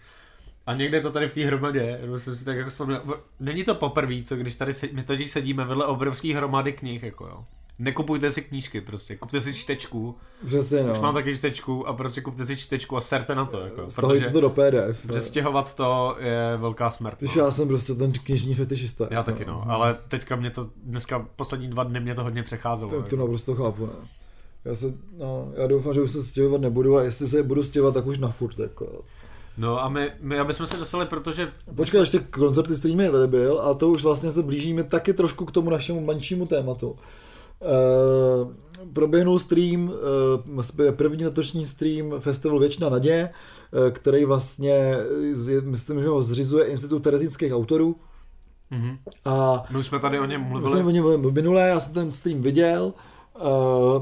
A 0.66 0.74
někde 0.74 1.00
to 1.00 1.12
tady 1.12 1.28
v 1.28 1.34
té 1.34 1.46
hromadě, 1.46 1.98
jenom 2.02 2.18
jsem 2.18 2.36
si 2.36 2.44
tak 2.44 2.56
jako 2.56 2.70
vzpomněl. 2.70 3.02
Není 3.40 3.64
to 3.64 3.74
poprvé, 3.74 4.14
co 4.24 4.36
když 4.36 4.56
tady 4.56 4.74
se, 4.74 4.88
my 4.92 5.02
totiž 5.02 5.30
sedíme 5.30 5.64
vedle 5.64 5.86
obrovský 5.86 6.32
hromady 6.32 6.72
knih, 6.72 7.02
jako 7.02 7.26
jo. 7.26 7.44
Nekupujte 7.78 8.30
si 8.30 8.42
knížky 8.42 8.80
prostě, 8.80 9.16
kupte 9.16 9.40
si 9.40 9.54
čtečku, 9.54 10.14
přesně 10.46 10.82
no. 10.82 10.92
už 10.92 10.98
mám 10.98 11.14
taky 11.14 11.36
čtečku 11.36 11.88
a 11.88 11.92
prostě 11.92 12.20
kupte 12.20 12.44
si 12.44 12.56
čtečku 12.56 12.96
a 12.96 13.00
serte 13.00 13.34
na 13.34 13.44
to, 13.44 13.60
jako. 13.60 13.86
Protože 13.96 14.30
to 14.30 14.40
do 14.40 14.50
PDF. 14.50 15.06
přestěhovat 15.08 15.74
to 15.74 16.16
je 16.18 16.56
velká 16.56 16.90
smrt. 16.90 17.18
Když 17.18 17.36
No. 17.36 17.44
já 17.44 17.50
jsem 17.50 17.68
prostě 17.68 17.94
ten 17.94 18.12
knižní 18.12 18.54
fetišista. 18.54 19.08
Já 19.10 19.22
taky 19.22 19.44
no, 19.44 19.64
ale 19.70 19.98
teďka 20.08 20.36
mě 20.36 20.50
to, 20.50 20.70
dneska 20.84 21.26
poslední 21.36 21.68
dva 21.68 21.84
dny 21.84 22.00
mě 22.00 22.14
to 22.14 22.22
hodně 22.22 22.42
přecházelo. 22.42 22.90
To, 22.90 22.96
jako. 22.96 23.08
to 23.08 23.16
naprosto 23.16 23.54
chápu, 23.54 23.86
ne. 23.86 23.92
Já, 24.64 24.74
se, 24.74 24.94
no, 25.18 25.52
já 25.56 25.66
doufám, 25.66 25.94
že 25.94 26.00
už 26.00 26.10
se 26.10 26.22
stěhovat 26.22 26.60
nebudu 26.60 26.96
a 26.96 27.02
jestli 27.02 27.26
se 27.28 27.42
budu 27.42 27.62
stěhovat, 27.62 27.94
tak 27.94 28.06
už 28.06 28.18
na 28.18 28.28
furt. 28.28 28.58
Jako. 28.58 29.02
No 29.60 29.82
a 29.84 29.88
my, 29.88 30.12
my 30.20 30.38
aby 30.38 30.54
jsme 30.54 30.66
se 30.66 30.76
dostali, 30.76 31.06
protože 31.06 31.52
Počkej, 31.74 32.00
ještě 32.00 32.18
koncerty 32.18 32.74
streamy 32.74 33.10
tady 33.10 33.26
byl 33.28 33.60
a 33.60 33.74
to 33.74 33.88
už 33.88 34.02
vlastně 34.04 34.30
se 34.30 34.42
blížíme 34.42 34.84
taky 34.84 35.12
trošku 35.14 35.44
k 35.44 35.50
tomu 35.50 35.70
našemu 35.70 36.00
menšímu 36.00 36.46
tématu. 36.46 36.90
Uh, 36.90 36.96
proběhnul 38.92 39.38
stream, 39.38 39.92
uh, 40.78 40.90
první 40.90 41.24
letošní 41.24 41.66
stream 41.66 42.12
festivalu 42.20 42.60
Věčná 42.60 42.88
naděje, 42.88 43.30
uh, 43.72 43.90
který 43.90 44.24
vlastně, 44.24 44.96
z- 45.32 45.60
myslím, 45.62 46.00
že 46.00 46.08
ho 46.08 46.22
zřizuje 46.22 46.64
Institut 46.66 46.98
terezínských 47.02 47.52
autorů. 47.54 47.96
mhm. 48.70 48.98
A 49.24 49.62
my 49.70 49.78
už 49.78 49.86
jsme 49.86 49.98
tady 50.00 50.20
o 50.20 50.24
něm 50.24 50.42
my 50.42 50.48
mluvili. 50.48 50.70
jsme 50.72 50.84
o 50.84 50.90
něm 50.90 51.02
mluvili 51.02 51.32
minule, 51.32 51.68
já 51.68 51.80
jsem 51.80 51.94
ten 51.94 52.12
stream 52.12 52.40
viděl. 52.40 52.84
Uh, 52.84 52.92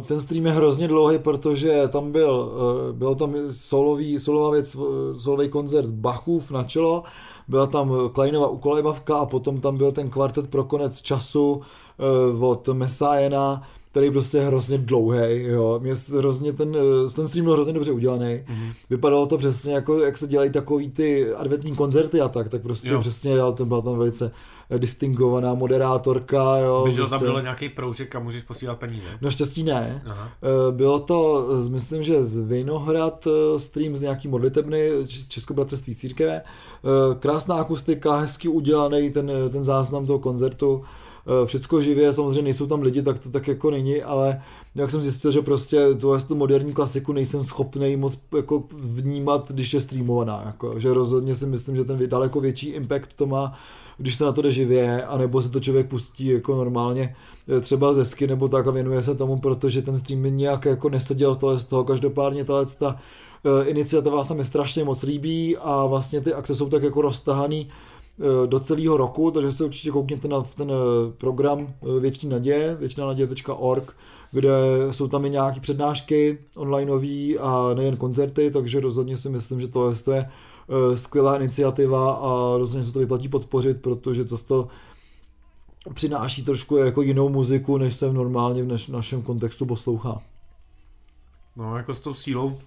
ten 0.07 0.21
stream 0.21 0.47
je 0.47 0.53
hrozně 0.53 0.89
dlouhý, 0.89 1.19
protože 1.19 1.89
tam 1.89 2.13
byl, 2.13 2.53
uh, 2.89 2.97
byl 2.97 3.15
tam 3.15 3.35
solový, 3.51 4.21
solová 4.21 4.51
věc, 4.51 4.75
uh, 4.75 4.85
solový 5.17 5.49
koncert 5.49 5.91
Bachův 5.91 6.51
na 6.51 6.63
čelo, 6.65 7.03
byla 7.49 7.67
tam 7.67 7.93
Kleinova 8.13 8.49
ukolejbavka 8.49 9.19
a 9.19 9.27
potom 9.27 9.61
tam 9.61 9.77
byl 9.77 9.93
ten 9.93 10.11
kvartet 10.11 10.51
pro 10.51 10.65
konec 10.65 11.03
času 11.03 11.63
od 12.41 12.69
Messiahena, 12.69 13.63
který 13.99 14.11
prostě 14.11 14.39
je 14.39 14.47
hrozně 14.47 14.79
dlouhý, 14.79 15.43
jo. 15.43 15.81
Mě 15.83 15.95
hrozně 16.19 16.53
ten, 16.53 16.77
eh, 16.77 17.11
ten 17.15 17.29
stream 17.29 17.45
byl 17.45 17.55
hrozně 17.55 17.73
dobře 17.73 17.93
udělaný. 17.93 18.25
Mm-hmm. 18.25 18.73
Vypadalo 18.91 19.27
to 19.27 19.39
přesně 19.39 19.75
jako, 19.75 19.99
jak 19.99 20.19
se 20.19 20.27
dělají 20.27 20.51
takový 20.51 20.91
ty 20.91 21.35
adventní 21.35 21.75
koncerty 21.77 22.21
a 22.21 22.29
tak, 22.29 22.49
tak 22.49 22.63
prostě 22.63 22.89
Jo. 22.89 23.01
přesně 23.01 23.33
dělal, 23.35 23.53
to 23.53 23.65
byla 23.67 23.81
tam 23.81 23.99
velice 23.99 24.33
distingovaná 24.79 25.55
moderátorka, 25.55 26.57
jo. 26.59 26.85
Tam 26.97 27.09
prostě. 27.09 27.27
dole 27.27 27.43
nějaký 27.43 27.69
proužek 27.69 28.15
a 28.15 28.19
můžeš 28.19 28.43
posílat 28.43 28.79
peníze. 28.79 29.07
Naštěstí 29.21 29.63
ne. 29.63 30.03
Aha. 30.07 30.31
Eh, 30.43 30.73
Bylo 30.73 30.99
to, 30.99 31.49
myslím, 31.69 32.03
že 32.03 32.25
z 32.25 32.39
Vinohrad 32.39 33.27
eh, 33.27 33.59
stream 33.59 33.97
z 33.97 34.03
nějaký 34.03 34.29
modlitebny 34.29 34.91
Českobratrství 35.29 35.95
církve. 35.95 36.43
Krásná 37.19 37.55
akustika, 37.55 38.17
hezky 38.17 38.49
udělaný 38.49 39.11
ten, 39.11 39.33
ten 39.51 39.65
záznam 39.65 40.07
toho 40.07 40.19
koncertu. 40.19 40.83
Eh, 41.29 41.47
Všecko 41.47 41.81
živě, 41.81 42.13
samozřejmě 42.13 42.43
nejsou 42.43 42.67
tam 42.67 42.83
lidi, 42.83 43.03
tak 43.03 43.19
to 43.19 43.31
tak 43.31 43.49
jako 43.49 43.71
není, 43.71 44.03
ale 44.03 44.43
jak 44.75 44.91
jsem 44.91 45.03
zjistil, 45.03 45.31
že 45.31 45.43
prostě 45.43 45.95
tu, 45.95 46.19
tu 46.29 46.35
moderní 46.35 46.73
klasiku 46.73 47.13
nejsem 47.13 47.45
schopný 47.45 47.97
moc 47.97 48.19
jako 48.37 48.65
vnímat, 48.73 49.53
když 49.53 49.75
je 49.75 49.81
streamovaná. 49.81 50.43
Jako, 50.47 50.81
že 50.81 50.95
rozhodně 50.95 51.35
si 51.35 51.47
myslím, 51.47 51.77
že 51.77 51.85
ten 51.85 52.09
daleko 52.09 52.41
větší 52.41 52.69
impact 52.69 53.15
to 53.17 53.27
má, 53.27 53.53
když 53.99 54.15
se 54.15 54.25
na 54.25 54.33
to 54.33 54.43
jde 54.43 54.53
živě, 54.53 55.05
anebo 55.05 55.43
se 55.43 55.49
to 55.49 55.61
člověk 55.61 55.89
pustí 55.89 56.27
jako 56.27 56.57
normálně 56.57 57.17
eh, 57.49 57.61
třeba 57.61 57.93
ze 57.93 58.05
sky 58.05 58.27
nebo 58.27 58.49
tak 58.49 58.67
a 58.67 58.71
věnuje 58.71 59.03
se 59.03 59.15
tomu, 59.15 59.39
protože 59.39 59.83
ten 59.83 59.97
stream 59.97 60.37
nějak 60.37 60.65
jako 60.65 60.89
neseděl 60.89 61.35
tohle 61.35 61.59
z 61.59 61.65
toho. 61.65 61.85
Každopádně 61.85 62.45
tahle 62.45 62.67
ta 62.79 62.97
eh, 63.45 63.65
iniciativa 63.65 64.25
se 64.25 64.35
mi 64.35 64.45
strašně 64.45 64.85
moc 64.85 65.03
líbí 65.03 65.57
a 65.57 65.87
vlastně 65.87 66.21
ty 66.21 66.35
akce 66.35 66.55
jsou 66.55 66.69
tak 66.69 66.83
jako 66.83 67.03
roztahaný 67.03 67.69
do 68.47 68.61
celého 68.61 68.97
roku, 68.97 69.31
takže 69.31 69.53
se 69.53 69.65
určitě 69.65 69.91
koukněte 69.91 70.29
na 70.29 70.43
ten 70.43 70.71
eh, 70.71 71.13
program 71.19 71.61
eh, 71.61 72.01
Věčný 72.01 72.29
naděje, 72.29 72.77
věčnánaděje.org, 72.81 73.97
kde 74.33 74.51
jsou 74.91 75.09
tam 75.09 75.25
i 75.25 75.31
nějaké 75.31 75.61
přednášky 75.61 76.39
onlineové 76.57 77.39
a 77.41 77.75
nejen 77.75 77.97
koncerty, 77.97 78.51
takže 78.51 78.81
rozhodně 78.81 79.17
si 79.17 79.29
myslím, 79.29 79.61
že 79.61 79.69
tohle 79.69 79.95
je 80.15 80.31
eh, 80.31 80.97
skvělá 80.97 81.37
iniciativa 81.37 82.13
a 82.13 82.59
rozhodně 82.59 82.85
se 82.85 82.93
to 82.93 82.99
vyplatí 82.99 83.29
podpořit, 83.29 83.83
protože 83.83 84.25
to, 84.25 84.37
to 84.39 84.69
přináší 85.95 86.45
trošku 86.45 86.77
jako 86.77 87.03
jinou 87.03 87.29
muziku, 87.29 87.79
než 87.79 87.95
se 87.95 88.13
normálně 88.13 88.63
v 88.63 88.67
naš, 88.67 88.87
našem 88.87 89.23
kontextu 89.23 89.67
poslouchá. 89.67 90.23
No, 91.57 91.77
jako 91.77 91.95
s 91.95 92.01
tou 92.01 92.15
sílou 92.15 92.59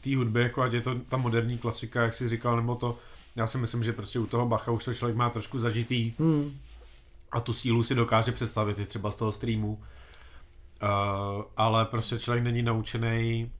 té 0.00 0.16
hudby, 0.16 0.42
jako 0.42 0.62
ať 0.62 0.72
je 0.72 0.80
to 0.80 0.94
ta 1.08 1.16
moderní 1.16 1.58
klasika, 1.58 2.02
jak 2.02 2.14
jsi 2.14 2.28
říkal, 2.28 2.56
nebo 2.56 2.74
to, 2.74 2.98
já 3.36 3.46
si 3.46 3.58
myslím, 3.58 3.82
že 3.84 3.92
prostě 3.92 4.18
u 4.18 4.26
toho 4.26 4.46
Bacha 4.46 4.70
už 4.70 4.84
to 4.84 4.94
člověk 4.94 5.16
má 5.16 5.30
trošku 5.30 5.58
zažitý 5.58 6.12
Hmm. 6.18 6.52
a 7.32 7.40
tu 7.40 7.52
sílu 7.52 7.82
si 7.82 7.94
dokáže 7.94 8.32
představit 8.32 8.78
i 8.78 8.86
třeba 8.86 9.10
z 9.10 9.16
toho 9.16 9.32
streamu. 9.32 9.78
Uh, 10.82 11.42
ale 11.56 11.84
prostě 11.84 12.18
člověk 12.18 12.44
není 12.44 12.62
naučený 12.62 13.50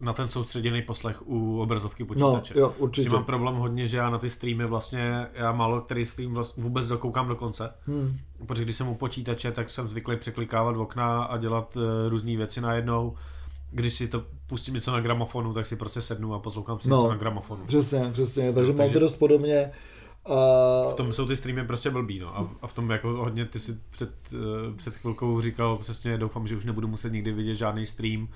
na 0.00 0.12
ten 0.12 0.28
soustředěný 0.28 0.82
poslech 0.82 1.22
u 1.28 1.60
obrazovky 1.60 2.02
No, 2.02 2.06
počítače. 2.06 2.58
jo, 2.58 2.74
S 2.76 2.80
určitě. 2.80 3.04
tím 3.08 3.12
mám 3.12 3.24
problém 3.24 3.54
hodně, 3.54 3.88
že 3.88 3.96
já 3.96 4.10
na 4.10 4.18
ty 4.18 4.30
streamy 4.30 4.66
vlastně, 4.66 5.26
já 5.34 5.52
málo 5.52 5.80
který 5.80 6.06
stream 6.06 6.34
vlastně 6.34 6.62
vůbec 6.62 6.88
dokoukám 6.88 7.28
do 7.28 7.36
konce. 7.36 7.74
Hmm. 7.86 8.18
Protože 8.46 8.64
když 8.64 8.76
jsem 8.76 8.88
u 8.88 8.94
počítače, 8.94 9.52
tak 9.52 9.70
jsem 9.70 9.88
zvyklý 9.88 10.16
překlikávat 10.16 10.76
okna 10.76 11.24
a 11.24 11.36
dělat 11.36 11.76
uh, 11.76 11.82
různé 12.08 12.36
věci 12.36 12.60
najednou. 12.60 13.16
Když 13.74 13.94
si 13.94 14.08
to 14.08 14.24
pustím 14.46 14.74
něco 14.74 14.92
na 14.92 15.00
gramofonu, 15.00 15.52
tak 15.54 15.66
si 15.66 15.76
prostě 15.76 16.02
sednu 16.02 16.34
a 16.34 16.38
poslouchám 16.38 16.80
si 16.80 16.88
No. 16.88 16.96
něco 16.96 17.08
na 17.08 17.16
gramofonu. 17.16 17.66
Přesně, 17.66 18.10
přesně, 18.12 18.52
takže 18.52 18.72
No, 18.72 18.78
mám 18.78 18.90
to 18.90 18.98
dost 18.98 19.16
podobně. 19.16 19.70
A 20.24 20.34
V 20.90 20.94
tom 20.96 21.12
jsou 21.12 21.26
ty 21.26 21.36
streamy 21.36 21.66
prostě 21.66 21.90
blbý, 21.90 22.18
no. 22.18 22.38
A, 22.38 22.48
a 22.62 22.66
v 22.66 22.74
tom 22.74 22.90
jako 22.90 23.08
hodně 23.08 23.44
ty 23.44 23.58
si 23.58 23.78
před, 23.90 24.10
uh, 24.32 24.76
před 24.76 24.94
chvilkou 24.94 25.40
říkal 25.40 25.76
přesně, 25.78 26.18
doufám, 26.18 26.46
že 26.46 26.56
už 26.56 26.64
nebudu 26.64 26.88
muset 26.88 27.12
nikdy 27.12 27.32
vidět 27.32 27.54
žádný 27.54 27.86
stream. 27.86 28.22
Uh, 28.22 28.28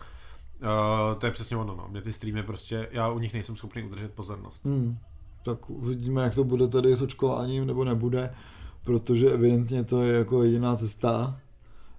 to 1.19 1.27
je 1.27 1.33
přesně 1.33 1.57
ono, 1.57 1.77
no. 1.77 1.87
Mě 1.91 2.03
ty 2.03 2.13
streamy 2.13 2.43
prostě, 2.43 2.89
já 2.91 3.09
u 3.11 3.19
nich 3.19 3.33
nejsem 3.33 3.57
schopný 3.57 3.83
udržet 3.83 4.13
pozornost. 4.13 4.65
Hmm. 4.65 4.99
Tak 5.45 5.71
uvidíme, 5.71 6.23
jak 6.23 6.35
to 6.35 6.45
bude 6.45 6.69
tady 6.69 6.97
s 6.97 7.03
očkováním, 7.03 7.67
nebo 7.67 7.85
nebude, 7.85 8.31
protože 8.85 9.31
evidentně 9.31 9.85
to 9.85 10.03
je 10.03 10.15
jako 10.19 10.43
jediná 10.43 10.77
cesta. 10.77 11.41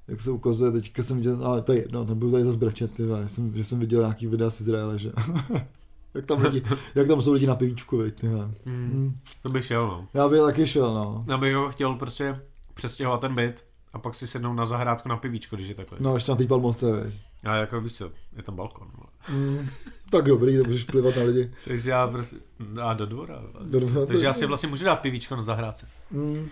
Jak 0.10 0.22
se 0.22 0.32
ukazuje, 0.32 0.72
teďka 0.72 1.04
jsem 1.04 1.18
viděl, 1.18 1.46
ale 1.46 1.62
to 1.62 1.74
je 1.74 1.80
jedno, 1.80 2.04
nebudu 2.06 2.32
tady 2.32 2.44
zase 2.44 2.58
brečet, 2.58 2.94
ty 2.94 3.06
vole, 3.06 3.30
jsem, 3.30 3.56
že 3.56 3.64
jsem 3.64 3.80
viděl 3.80 4.02
nějaký 4.02 4.28
videa 4.28 4.50
z 4.50 4.62
Izraele, 4.62 5.00
že 5.00 5.12
jak, 6.14 6.26
tam 6.26 6.42
lidi, 6.42 6.64
jak 6.96 7.08
tam 7.08 7.22
jsou 7.22 7.34
lidi 7.34 7.48
na 7.48 7.56
pivíčku, 7.56 7.98
veď, 7.98 8.20
ty. 8.20 8.28
Hmm. 8.28 8.54
Hmm. 8.66 9.16
To 9.42 9.50
bych 9.50 9.66
šel, 9.66 9.88
no. 9.88 10.08
Já 10.14 10.28
bych 10.28 10.40
taky 10.42 10.68
šel, 10.68 10.94
no. 10.94 11.26
Já 11.28 11.38
bych 11.38 11.56
ho 11.56 11.70
chtěl 11.70 11.94
prostě 11.96 12.42
přestěhovat 12.74 13.22
ten 13.22 13.36
byt 13.36 13.66
a 13.94 14.00
pak 14.00 14.16
si 14.16 14.28
sednout 14.28 14.54
na 14.54 14.66
zahrádku 14.66 15.10
na 15.10 15.18
pivíčko, 15.18 15.56
když 15.56 15.68
je 15.68 15.76
takhle. 15.76 15.98
No, 16.02 16.14
ještě 16.14 16.32
na 16.32 16.36
té 16.36 16.46
palmovce, 16.48 16.92
veď. 16.92 17.22
A 17.44 17.56
jako 17.56 17.82
víš 17.82 17.94
co, 17.94 18.12
je 18.38 18.44
tam 18.44 18.56
balkon. 18.56 18.88
vole. 18.98 19.10
Hmm. 19.22 19.70
Tak 20.12 20.26
dobrý, 20.26 20.58
to 20.58 20.64
můžeš 20.64 20.84
plivat 20.84 21.16
na 21.16 21.24
lidi. 21.24 21.52
Takže 21.68 21.90
já 21.92 22.08
prostě, 22.08 22.36
a 22.82 22.94
do 22.94 23.06
dvora. 23.06 23.42
Do 23.64 23.80
dvora, 23.80 24.06
Takže 24.06 24.22
to- 24.22 24.26
já 24.26 24.34
si 24.34 24.46
vlastně 24.46 24.70
můžu 24.70 24.86
dát 24.86 24.96
pivíčko 24.96 25.36
na 25.36 25.42
zahrádce. 25.42 25.88
Hmm. 26.12 26.48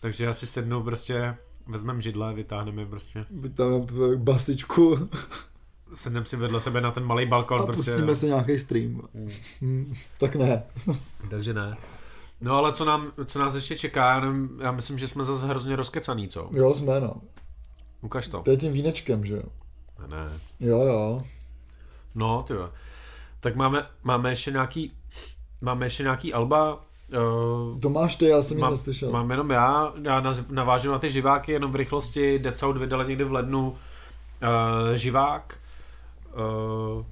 Takže 0.00 0.24
já 0.24 0.34
si 0.34 0.46
sednu 0.46 0.82
prostě, 0.82 1.36
vezmeme 1.66 2.00
židle, 2.00 2.34
vytáhneme 2.34 2.86
prostě, 2.86 3.26
Tam 3.54 3.86
basičku 4.16 5.08
sedneme 5.94 6.26
si 6.26 6.36
vedle 6.36 6.60
sebe 6.60 6.80
na 6.80 6.90
ten 6.90 7.04
malý 7.04 7.26
balkon 7.26 7.60
a 7.60 7.66
prostě. 7.66 7.90
pustíme 7.90 8.14
si 8.14 8.26
nějaký 8.26 8.58
stream. 8.58 9.08
Mm. 9.60 9.94
Tak 10.18 10.36
ne. 10.36 10.62
Takže 11.30 11.54
ne. 11.54 11.76
No 12.40 12.56
ale 12.56 12.72
co, 12.72 12.84
nám, 12.84 13.12
co 13.24 13.38
nás 13.38 13.54
ještě 13.54 13.78
čeká, 13.78 14.10
já, 14.10 14.20
nevím, 14.20 14.58
já 14.62 14.72
myslím, 14.72 14.98
že 14.98 15.08
jsme 15.08 15.24
zase 15.24 15.46
hrozně 15.46 15.76
rozkecaný, 15.76 16.28
co? 16.28 16.50
Jo, 16.52 16.74
jsme, 16.74 17.00
no. 17.00 17.14
Ukaž 18.00 18.28
to. 18.28 18.42
To 18.42 18.50
je 18.50 18.56
tím 18.56 18.72
vínečkem, 18.72 19.24
že 19.24 19.34
jo. 19.34 19.42
Ne, 20.00 20.16
ne. 20.16 20.40
Jo, 20.60 20.80
jo. 20.80 21.20
No, 22.14 22.42
ty 22.42 22.52
jo. 22.52 22.70
Tak 23.40 23.56
máme, 23.56 23.86
máme 24.02 24.30
ještě 24.30 24.50
nějaký, 24.50 24.92
máme 25.60 25.86
ještě 25.86 26.02
nějaký 26.02 26.32
alba, 26.32 26.84
uh, 27.12 27.80
To 27.80 27.88
máš 27.90 28.16
ty, 28.16 28.28
já 28.28 28.42
jsem 28.42 28.56
nic 28.56 28.62
Mám- 28.62 28.72
neslyšel. 28.72 29.10
Mám 29.10 29.30
jenom 29.30 29.50
já, 29.50 29.92
já 30.02 30.22
navážu 30.50 30.92
na 30.92 30.98
ty 30.98 31.10
živáky 31.10 31.52
jenom 31.52 31.72
v 31.72 31.76
rychlosti. 31.76 32.38
Dead 32.38 32.56
Sound 32.56 32.78
vydali 32.78 33.08
někdy 33.08 33.24
v 33.24 33.32
lednu 33.32 33.70
uh, 33.70 33.76
živák. 34.94 35.58
Uh, 36.36 37.04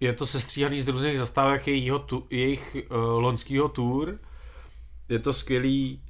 je 0.00 0.12
to 0.12 0.26
sestříhaný 0.26 0.80
z 0.80 0.88
různých 0.88 1.18
zastávek 1.18 1.66
jejího 1.66 1.98
tu, 1.98 2.26
jejich 2.30 2.76
uh, 2.90 2.96
loňského 2.96 3.68
tour. 3.68 4.18
Je 5.08 5.18
to 5.18 5.32
skvělý. 5.32 6.02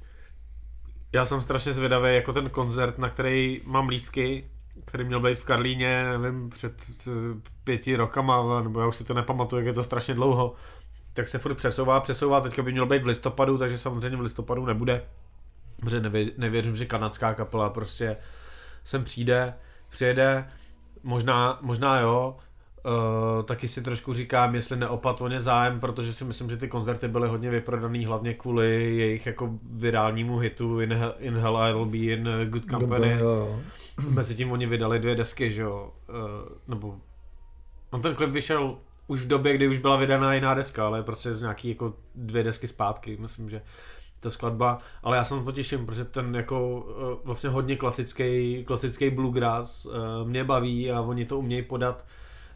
Já 1.13 1.25
jsem 1.25 1.41
strašně 1.41 1.73
zvědavý, 1.73 2.15
jako 2.15 2.33
ten 2.33 2.49
koncert, 2.49 2.97
na 2.97 3.09
který 3.09 3.61
mám 3.65 3.89
lístky, 3.89 4.45
který 4.85 5.03
měl 5.03 5.19
být 5.19 5.39
v 5.39 5.45
Karlíně, 5.45 6.03
nevím, 6.17 6.49
před 6.49 6.73
eh, 7.07 7.11
pěti 7.63 7.95
rokama, 7.95 8.61
nebo 8.61 8.79
já 8.79 8.87
už 8.87 8.95
si 8.95 9.03
to 9.03 9.13
nepamatuju, 9.13 9.59
jak 9.59 9.65
je 9.67 9.73
to 9.73 9.83
strašně 9.83 10.13
dlouho 10.13 10.53
tak 11.13 11.27
se 11.27 11.37
furt 11.37 11.55
přesouvá, 11.55 11.99
přesouvá, 11.99 12.41
teďka 12.41 12.61
by 12.63 12.71
měl 12.71 12.85
být 12.85 13.03
v 13.03 13.07
listopadu, 13.07 13.57
takže 13.57 13.77
samozřejmě 13.77 14.17
v 14.17 14.21
listopadu 14.21 14.65
nebude, 14.65 15.03
protože 15.79 15.99
nevě, 15.99 16.25
nevěřím, 16.37 16.75
že 16.75 16.85
kanadská 16.85 17.33
kapela 17.33 17.69
prostě 17.69 18.17
sem 18.83 19.03
přijde, 19.03 19.53
přijede, 19.89 20.47
možná, 21.03 21.59
možná 21.61 21.99
jo, 21.99 22.37
Uh, 22.85 23.43
taky 23.43 23.67
si 23.67 23.81
trošku 23.81 24.13
říkám, 24.13 24.55
jestli 24.55 24.77
neopatvoně 24.77 25.41
zájem, 25.41 25.79
protože 25.79 26.13
si 26.13 26.25
myslím, 26.25 26.49
že 26.49 26.57
ty 26.57 26.67
koncerty 26.67 27.07
byly 27.07 27.27
hodně 27.27 27.49
vyprodaný 27.49 28.05
hlavně 28.05 28.33
kvůli 28.33 28.97
jejich 28.97 29.25
jako 29.25 29.49
virálnímu 29.71 30.37
hitu 30.37 30.79
In, 30.79 30.89
Hell- 30.89 31.13
in 31.19 31.37
Hell 31.37 31.57
I'll 31.57 31.85
Be 31.85 31.97
in 31.97 32.29
Good 32.49 32.65
Company. 32.65 33.11
Jo, 33.11 33.27
jo. 33.29 33.59
Mezi 34.09 34.35
tím 34.35 34.51
oni 34.51 34.65
vydali 34.65 34.99
dvě 34.99 35.15
desky, 35.15 35.51
že 35.51 35.61
jo, 35.61 35.93
uh, 36.09 36.15
nebo 36.67 36.97
no 37.93 37.99
ten 37.99 38.15
klip 38.15 38.29
vyšel 38.29 38.77
už 39.11 39.21
v 39.21 39.27
době, 39.27 39.53
kdy 39.53 39.67
už 39.67 39.77
byla 39.77 39.95
vydaná 39.95 40.33
jiná 40.33 40.53
deska, 40.53 40.85
ale 40.85 41.03
prostě 41.03 41.33
z 41.33 41.41
nějaký 41.41 41.69
jako 41.69 41.93
dvě 42.15 42.43
desky 42.43 42.67
zpátky, 42.67 43.17
myslím, 43.19 43.49
že 43.49 43.61
ta 44.19 44.29
skladba, 44.29 44.77
ale 45.03 45.17
já 45.17 45.23
se 45.23 45.35
na 45.35 45.43
to 45.43 45.51
těším, 45.51 45.85
protože 45.85 46.05
ten 46.05 46.35
jako 46.35 46.85
eh, 46.89 47.19
vlastně 47.23 47.49
hodně 47.49 47.75
klasický, 47.75 48.63
klasický 48.67 49.09
bluegrass 49.09 49.85
eh, 49.85 49.89
mě 50.25 50.43
baví 50.43 50.91
a 50.91 51.01
oni 51.01 51.25
to 51.25 51.37
umějí 51.37 51.61
podat 51.61 52.05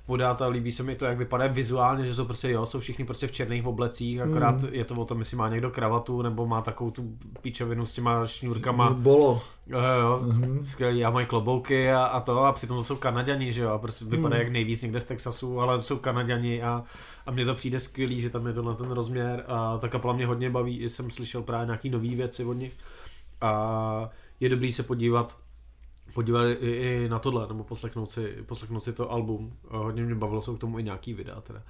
podat 0.06 0.42
a 0.42 0.48
líbí 0.48 0.72
se 0.72 0.84
mi 0.84 0.96
to, 0.96 1.06
jak 1.06 1.18
vypadá 1.18 1.48
vizuálně, 1.48 2.06
že 2.08 2.14
jsou 2.16 2.26
prostě 2.26 2.52
jo, 2.52 2.66
jsou 2.66 2.80
všichni 2.80 3.06
prostě 3.06 3.28
v 3.28 3.32
černých 3.32 3.66
oblecích, 3.66 4.22
akorát 4.22 4.62
Mm. 4.64 4.70
je 4.72 4.86
to 4.86 4.96
o 4.96 5.06
tom, 5.06 5.20
jestli 5.20 5.38
má 5.38 5.50
někdo 5.50 5.70
kravatu 5.72 6.22
nebo 6.22 6.46
má 6.48 6.62
takovou 6.62 6.92
tu 6.92 7.18
píčovinu 7.42 7.86
s 7.86 7.94
těma 7.94 8.26
šňůrkama. 8.28 8.90
Bolo. 8.94 9.42
Jo, 9.68 9.80
jo, 10.02 10.20
Mhm. 10.24 10.66
skvělý 10.66 11.06
a 11.06 11.10
mají 11.10 11.26
klobouky 11.26 11.92
a, 11.92 12.04
a 12.06 12.20
to 12.20 12.44
a 12.46 12.52
přitom 12.52 12.78
to 12.78 12.84
jsou 12.84 12.96
Kanaďani, 12.96 13.54
že 13.54 13.62
jo, 13.62 13.70
a 13.70 13.78
prostě 13.78 14.06
vypadají 14.06 14.40
Hmm. 14.40 14.44
jak 14.46 14.54
nejvíc 14.54 14.82
někde 14.82 15.00
z 15.00 15.06
Texasu, 15.06 15.60
ale 15.60 15.82
jsou 15.82 15.98
Kanaďani 15.98 16.64
a, 16.64 16.84
a 17.26 17.32
mně 17.32 17.46
to 17.46 17.54
přijde 17.54 17.80
skvělý, 17.80 18.22
že 18.22 18.30
tam 18.30 18.48
je 18.48 18.54
to 18.54 18.62
na 18.62 18.74
ten 18.74 18.92
rozměr 18.92 19.44
a 19.48 19.78
ta 19.78 19.88
kapela 19.88 20.14
mě 20.14 20.26
hodně 20.28 20.50
baví, 20.50 20.90
jsem 20.90 21.12
slyšel 21.12 21.42
právě 21.42 21.66
nějaký 21.66 21.90
nový 21.90 22.16
věci 22.16 22.46
od 22.46 22.54
nich 22.54 22.74
a 23.42 24.10
je 24.40 24.50
dobrý 24.50 24.74
se 24.74 24.84
podívat 24.84 25.38
podívat 26.16 26.46
i, 26.46 26.72
i 26.72 27.10
na 27.10 27.20
tohle, 27.20 27.48
nebo 27.48 27.64
poslechnout 27.64 28.12
si, 28.12 28.36
poslechnout 28.46 28.84
si 28.84 28.94
to 28.94 29.12
album. 29.12 29.54
A 29.70 29.78
hodně 29.78 30.04
mě 30.04 30.16
bavilo, 30.16 30.42
jsou 30.42 30.56
k 30.56 30.60
tomu 30.60 30.80
i 30.80 30.84
nějaký 30.84 31.14
videa 31.14 31.42
teda. 31.42 31.62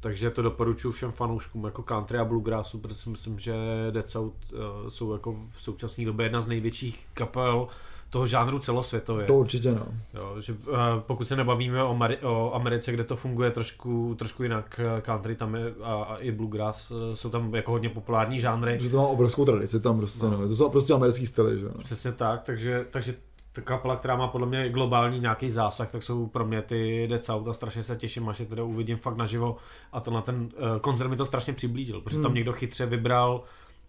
Takže 0.00 0.30
to 0.30 0.42
doporučuji 0.42 0.92
všem 0.92 1.12
fanouškům 1.12 1.64
jako 1.64 1.82
country 1.82 2.18
a 2.18 2.24
bluegrassu, 2.24 2.78
protože 2.78 2.94
si 2.94 3.10
myslím, 3.10 3.38
že 3.38 3.54
Dead 3.90 4.10
South 4.10 4.34
uh, 4.52 4.88
jsou 4.88 5.12
jako 5.12 5.32
v 5.32 5.62
současné 5.62 6.04
době 6.04 6.26
jedna 6.26 6.40
z 6.40 6.46
největších 6.46 7.06
kapel 7.14 7.68
toho 8.10 8.26
žánru 8.26 8.58
celosvětově. 8.58 9.26
To 9.26 9.34
určitě 9.34 9.72
no. 9.72 9.86
Jo, 10.14 10.36
že, 10.40 10.52
uh, 10.52 10.76
pokud 11.00 11.28
se 11.28 11.36
nebavíme 11.36 11.84
o, 11.84 11.94
Mari- 11.94 12.18
o 12.22 12.54
Americe, 12.54 12.92
kde 12.92 13.04
to 13.04 13.16
funguje 13.16 13.50
trošku, 13.50 14.14
trošku 14.18 14.42
jinak, 14.42 14.80
eh, 14.98 15.00
country 15.00 15.36
tam 15.36 15.54
je 15.54 15.74
a, 15.82 15.94
a 15.94 16.16
i 16.16 16.32
bluegrass 16.32 16.90
eh, 16.90 17.16
jsou 17.16 17.30
tam 17.30 17.54
jako 17.54 17.70
hodně 17.70 17.88
populární 17.88 18.40
žánry. 18.40 18.78
Že 18.80 18.90
to 18.90 18.96
má 18.96 19.06
obrovskou 19.06 19.44
tradici 19.44 19.80
tam 19.80 19.98
prostě, 19.98 20.26
no. 20.26 20.48
To 20.48 20.56
jsou 20.56 20.70
prostě 20.70 20.92
americký 20.92 21.26
styly, 21.26 21.58
že 21.58 21.64
jo. 21.64 21.72
Přesně 21.78 22.12
tak, 22.12 22.42
takže, 22.42 22.86
takže 22.90 23.14
ta 23.54 23.62
kapela, 23.62 23.96
která 23.96 24.16
má 24.16 24.28
podle 24.28 24.46
mě 24.46 24.68
globální 24.68 25.20
nějaký 25.20 25.50
zásah, 25.50 25.90
tak 25.92 26.02
jsou 26.02 26.26
pro 26.26 26.44
mě 26.44 26.62
ty 26.62 27.06
Dead 27.10 27.24
South 27.24 27.48
a 27.48 27.52
strašně 27.52 27.82
se 27.82 27.96
těším, 27.96 28.28
až 28.28 28.40
je 28.40 28.46
teda 28.46 28.62
uvidím 28.62 28.98
fakt 28.98 29.16
naživo 29.16 29.56
a 29.92 30.00
to 30.00 30.10
na 30.10 30.20
ten 30.20 30.36
uh, 30.42 30.78
koncert 30.80 31.08
mi 31.08 31.16
to 31.16 31.26
strašně 31.26 31.52
přiblížil, 31.52 32.00
protože 32.00 32.16
tam 32.16 32.24
Hmm. 32.24 32.34
někdo 32.34 32.52
chytře 32.52 32.86
vybral 32.86 33.42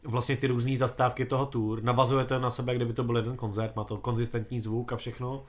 vlastně 0.04 0.38
ty 0.38 0.48
různé 0.48 0.78
zastávky 0.78 1.26
toho 1.26 1.46
tour, 1.46 1.84
navazuje 1.84 2.26
to 2.26 2.40
na 2.40 2.50
sebe, 2.50 2.76
kdyby 2.76 2.94
to 2.94 3.04
byl 3.04 3.18
jeden 3.18 3.38
koncert, 3.38 3.76
má 3.76 3.84
to 3.84 3.98
konzistentní 3.98 4.60
zvuk 4.60 4.94
a 4.94 4.96
všechno, 4.96 5.44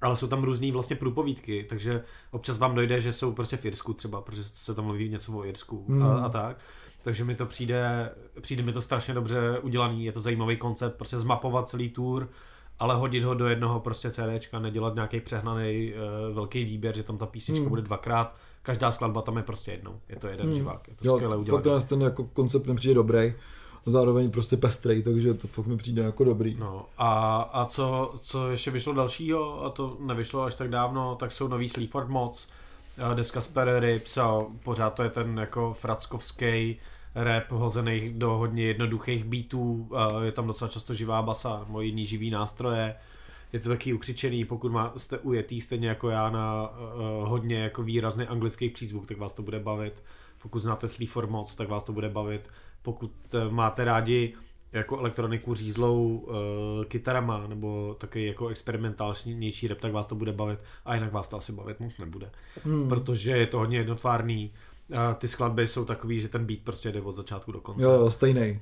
ale 0.00 0.16
jsou 0.16 0.26
tam 0.26 0.42
různé 0.44 0.72
vlastně 0.72 0.96
průpovídky, 0.96 1.66
takže 1.68 2.02
občas 2.30 2.58
vám 2.58 2.74
dojde, 2.74 3.00
že 3.00 3.12
jsou 3.12 3.32
prostě 3.32 3.56
v 3.56 3.64
Irsku 3.64 3.92
třeba, 3.92 4.20
protože 4.20 4.44
se 4.44 4.74
tam 4.74 4.84
mluví 4.84 5.08
něco 5.08 5.32
o 5.32 5.44
Irsku 5.44 5.84
Hmm. 5.88 6.02
a, 6.02 6.18
a 6.18 6.28
tak. 6.28 6.58
Takže 7.02 7.24
mi 7.24 7.34
to 7.34 7.46
přijde, 7.46 8.10
přijde 8.40 8.62
mi 8.62 8.72
to 8.72 8.82
strašně 8.82 9.14
dobře 9.14 9.58
udělaný, 9.62 10.04
je 10.04 10.12
to 10.12 10.20
zajímavý 10.20 10.56
koncept, 10.56 10.96
prostě 10.96 11.18
zmapovat 11.18 11.68
celý 11.68 11.90
tour, 11.90 12.28
ale 12.78 12.94
hodit 12.94 13.24
ho 13.24 13.34
do 13.34 13.46
jednoho 13.48 13.80
prostě 13.80 14.10
CDčka, 14.10 14.58
nedělat 14.58 14.94
nějaký 14.94 15.20
přehnaný 15.20 15.92
uh, 16.28 16.34
velký 16.34 16.64
výběr, 16.64 16.96
že 16.96 17.02
tam 17.02 17.18
ta 17.18 17.26
písnička 17.26 17.60
Hmm. 17.60 17.68
bude 17.68 17.82
dvakrát, 17.82 18.34
každá 18.62 18.92
skladba 18.92 19.22
tam 19.22 19.36
je 19.36 19.42
prostě 19.42 19.70
jednou, 19.70 20.00
je 20.08 20.16
to 20.16 20.26
jeden 20.28 20.46
Hmm. 20.46 20.54
živák, 20.54 20.88
je 20.88 20.94
to 20.94 21.06
Jo, 21.08 21.14
skvěle 21.14 21.36
fakt 21.36 21.40
udělané. 21.42 21.62
ten, 21.80 21.88
ten 21.88 22.02
jako 22.02 22.24
koncept 22.24 22.66
mi 22.66 22.74
přijde 22.74 22.94
dobrý. 22.94 23.34
Zároveň 23.88 24.30
prostě 24.30 24.56
pestrej, 24.56 25.02
takže 25.02 25.34
to 25.34 25.48
fakt 25.48 25.66
mi 25.66 25.76
přijde 25.76 26.02
jako 26.02 26.24
dobrý. 26.24 26.56
No 26.60 26.86
a, 26.98 27.36
a 27.52 27.64
co, 27.64 28.14
co 28.20 28.50
ještě 28.50 28.70
vyšlo 28.70 28.92
dalšího, 28.92 29.64
a 29.64 29.70
to 29.70 29.96
nevyšlo 30.00 30.42
až 30.42 30.54
tak 30.54 30.70
dávno, 30.70 31.14
tak 31.16 31.32
jsou 31.32 31.48
nový 31.48 31.68
Sleaford 31.68 32.08
Mods, 32.08 32.48
eh, 33.12 33.14
deska 33.14 33.40
z 33.40 34.18
a 34.18 34.44
pořád 34.64 34.90
to 34.94 35.02
je 35.02 35.10
ten 35.10 35.38
jako 35.38 35.72
frackovský 35.72 36.78
rap 37.16 37.50
hozený 37.50 38.12
do 38.16 38.30
hodně 38.30 38.64
jednoduchých 38.64 39.24
beatů, 39.24 39.90
je 40.22 40.32
tam 40.32 40.46
docela 40.46 40.68
často 40.68 40.94
živá 40.94 41.22
basa 41.22 41.64
nebo 41.66 41.80
jiný 41.80 42.06
živý 42.06 42.30
nástroje. 42.30 42.94
Je 43.52 43.60
to 43.60 43.68
taky 43.68 43.92
ukřičený, 43.92 44.44
pokud 44.44 44.72
má, 44.72 44.92
jste 44.96 45.18
ujetý 45.18 45.60
stejně 45.60 45.88
jako 45.88 46.08
já 46.08 46.30
na 46.30 46.68
uh, 46.68 47.28
hodně 47.28 47.58
jako 47.58 47.82
výrazný 47.82 48.26
anglický 48.26 48.70
přízvuk, 48.70 49.06
tak 49.06 49.18
vás 49.18 49.32
to 49.32 49.42
bude 49.42 49.58
bavit. 49.58 50.02
Pokud 50.42 50.58
znáte 50.58 50.88
Sleaford 50.88 51.30
moc, 51.30 51.54
tak 51.54 51.68
vás 51.68 51.84
to 51.84 51.92
bude 51.92 52.08
bavit. 52.08 52.50
Pokud 52.82 53.12
uh, 53.34 53.52
máte 53.52 53.84
rádi 53.84 54.34
jako 54.72 54.98
elektroniku 54.98 55.54
řízlou 55.54 56.16
uh, 56.16 56.34
kytarama 56.84 57.46
nebo 57.46 57.96
taky 57.98 58.26
jako 58.26 58.48
experimentálnější 58.48 59.68
rap, 59.68 59.78
tak 59.78 59.92
vás 59.92 60.06
to 60.06 60.14
bude 60.14 60.32
bavit 60.32 60.58
a 60.84 60.94
jinak 60.94 61.12
vás 61.12 61.28
to 61.28 61.36
asi 61.36 61.52
bavit 61.52 61.80
moc 61.80 61.98
nebude. 61.98 62.30
Hmm. 62.64 62.88
Protože 62.88 63.30
je 63.30 63.46
to 63.46 63.58
hodně 63.58 63.78
jednotvárný. 63.78 64.52
A 64.94 65.14
ty 65.14 65.28
skladby 65.28 65.66
jsou 65.66 65.84
takový, 65.84 66.20
že 66.20 66.28
ten 66.28 66.46
beat 66.46 66.60
prostě 66.64 66.92
jde 66.92 67.02
od 67.02 67.12
začátku 67.12 67.52
do 67.52 67.60
konce. 67.60 67.82
Jo, 67.82 67.90
jo, 67.90 68.10
stejný. 68.10 68.60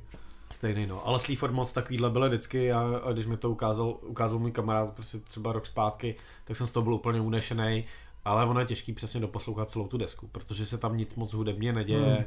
Stejný, 0.53 0.87
no. 0.87 1.07
Ale 1.07 1.19
Sleaford 1.19 1.53
moc 1.53 1.73
takovýhle 1.73 2.11
byly 2.11 2.29
vždycky 2.29 2.73
a, 2.73 3.01
a 3.05 3.13
když 3.13 3.27
mi 3.27 3.37
to 3.37 3.51
ukázal, 3.51 3.97
ukázal 4.03 4.39
můj 4.39 4.53
kamarád 4.53 4.93
prostě 4.93 5.19
třeba 5.19 5.53
rok 5.53 5.67
zpátky, 5.67 6.15
tak 6.45 6.57
jsem 6.57 6.67
z 6.67 6.71
toho 6.71 6.85
byl 6.85 6.95
úplně 6.95 7.21
unešený. 7.21 7.85
Ale 8.25 8.45
ono 8.45 8.61
je 8.61 8.67
těžký 8.67 8.93
přesně 8.93 9.21
doposlouchat 9.21 9.71
celou 9.71 9.89
tu 9.89 9.99
desku, 9.99 10.29
protože 10.33 10.67
se 10.67 10.79
tam 10.79 10.97
nic 10.97 11.15
moc 11.15 11.33
hudebně 11.33 11.73
neděje. 11.73 12.15
Hmm 12.15 12.25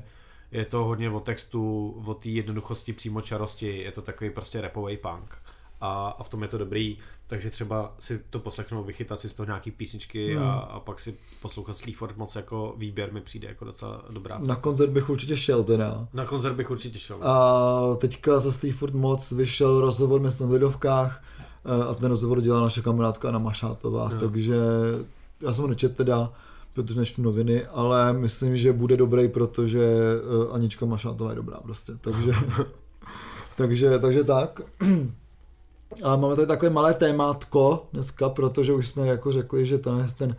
je 0.52 0.66
to 0.66 0.84
hodně 0.84 1.10
o 1.10 1.20
textu, 1.20 1.90
o 2.06 2.14
té 2.14 2.30
jednoduchosti, 2.30 2.94
přímočarosti, 2.94 3.78
je 3.78 3.92
to 3.92 4.02
takový 4.02 4.30
prostě 4.30 4.62
repový 4.62 4.98
punk. 4.98 5.38
A, 5.82 6.10
a 6.20 6.24
v 6.24 6.30
tom 6.30 6.42
je 6.42 6.48
to 6.48 6.58
dobrý, 6.58 6.98
takže 7.28 7.50
třeba 7.50 7.96
si 8.00 8.22
to 8.30 8.40
poslechnout, 8.40 8.84
vychytat 8.84 9.20
si 9.20 9.30
z 9.30 9.36
toho 9.36 9.46
nějaký 9.46 9.72
písničky 9.72 10.36
hmm. 10.36 10.44
a, 10.46 10.54
a 10.54 10.80
pak 10.80 11.00
si 11.00 11.18
poslouchat 11.42 11.78
Sleaford 11.78 12.18
moc 12.18 12.36
jako 12.36 12.76
výběr 12.78 13.14
mi 13.14 13.22
přijde 13.22 13.48
jako 13.48 13.66
docela 13.66 14.06
dobrá 14.10 14.38
cesta. 14.38 14.54
Na 14.54 14.60
koncert 14.60 14.90
bych 14.90 15.10
určitě 15.10 15.38
šel 15.38 15.64
teda. 15.64 16.08
Na 16.14 16.26
koncert 16.26 16.54
bych 16.54 16.72
určitě 16.72 17.00
šel. 17.00 17.24
A 17.24 17.96
teďka 17.96 18.40
za 18.40 18.52
Sleaford 18.52 18.94
moc 18.94 19.32
vyšel 19.32 19.82
rozhovor 19.82 20.22
na 20.22 20.30
Lidovkách 20.40 21.24
a 21.90 21.94
ten 21.94 22.10
rozhovor 22.10 22.42
dělala 22.42 22.64
naše 22.64 22.82
kamarádka 22.82 23.28
Anna 23.28 23.40
Mašátová, 23.40 24.10
no. 24.10 24.20
takže 24.20 24.56
já 25.44 25.54
jsem 25.54 25.62
ho 25.62 25.68
nečet 25.68 25.96
teda, 25.96 26.34
protože 26.74 27.06
v 27.06 27.18
noviny, 27.18 27.66
ale 27.66 28.14
myslím, 28.14 28.58
že 28.58 28.74
bude 28.74 28.98
dobrý, 28.98 29.28
protože 29.28 29.88
uh, 30.48 30.56
Anička 30.56 30.86
Mašátová 30.86 31.30
je 31.30 31.36
dobrá 31.36 31.58
prostě, 31.58 31.94
takže, 32.02 32.32
takže, 33.58 34.00
takže 34.00 34.24
tak. 34.24 34.62
A 36.04 36.16
máme 36.16 36.36
tady 36.36 36.48
takové 36.48 36.70
malé 36.70 36.94
témátko 36.94 37.88
dneska, 37.94 38.30
protože 38.30 38.74
už 38.74 38.88
jsme 38.88 39.08
jako 39.08 39.32
řekli, 39.32 39.66
že 39.66 39.78
ten, 39.78 40.06
ten 40.18 40.36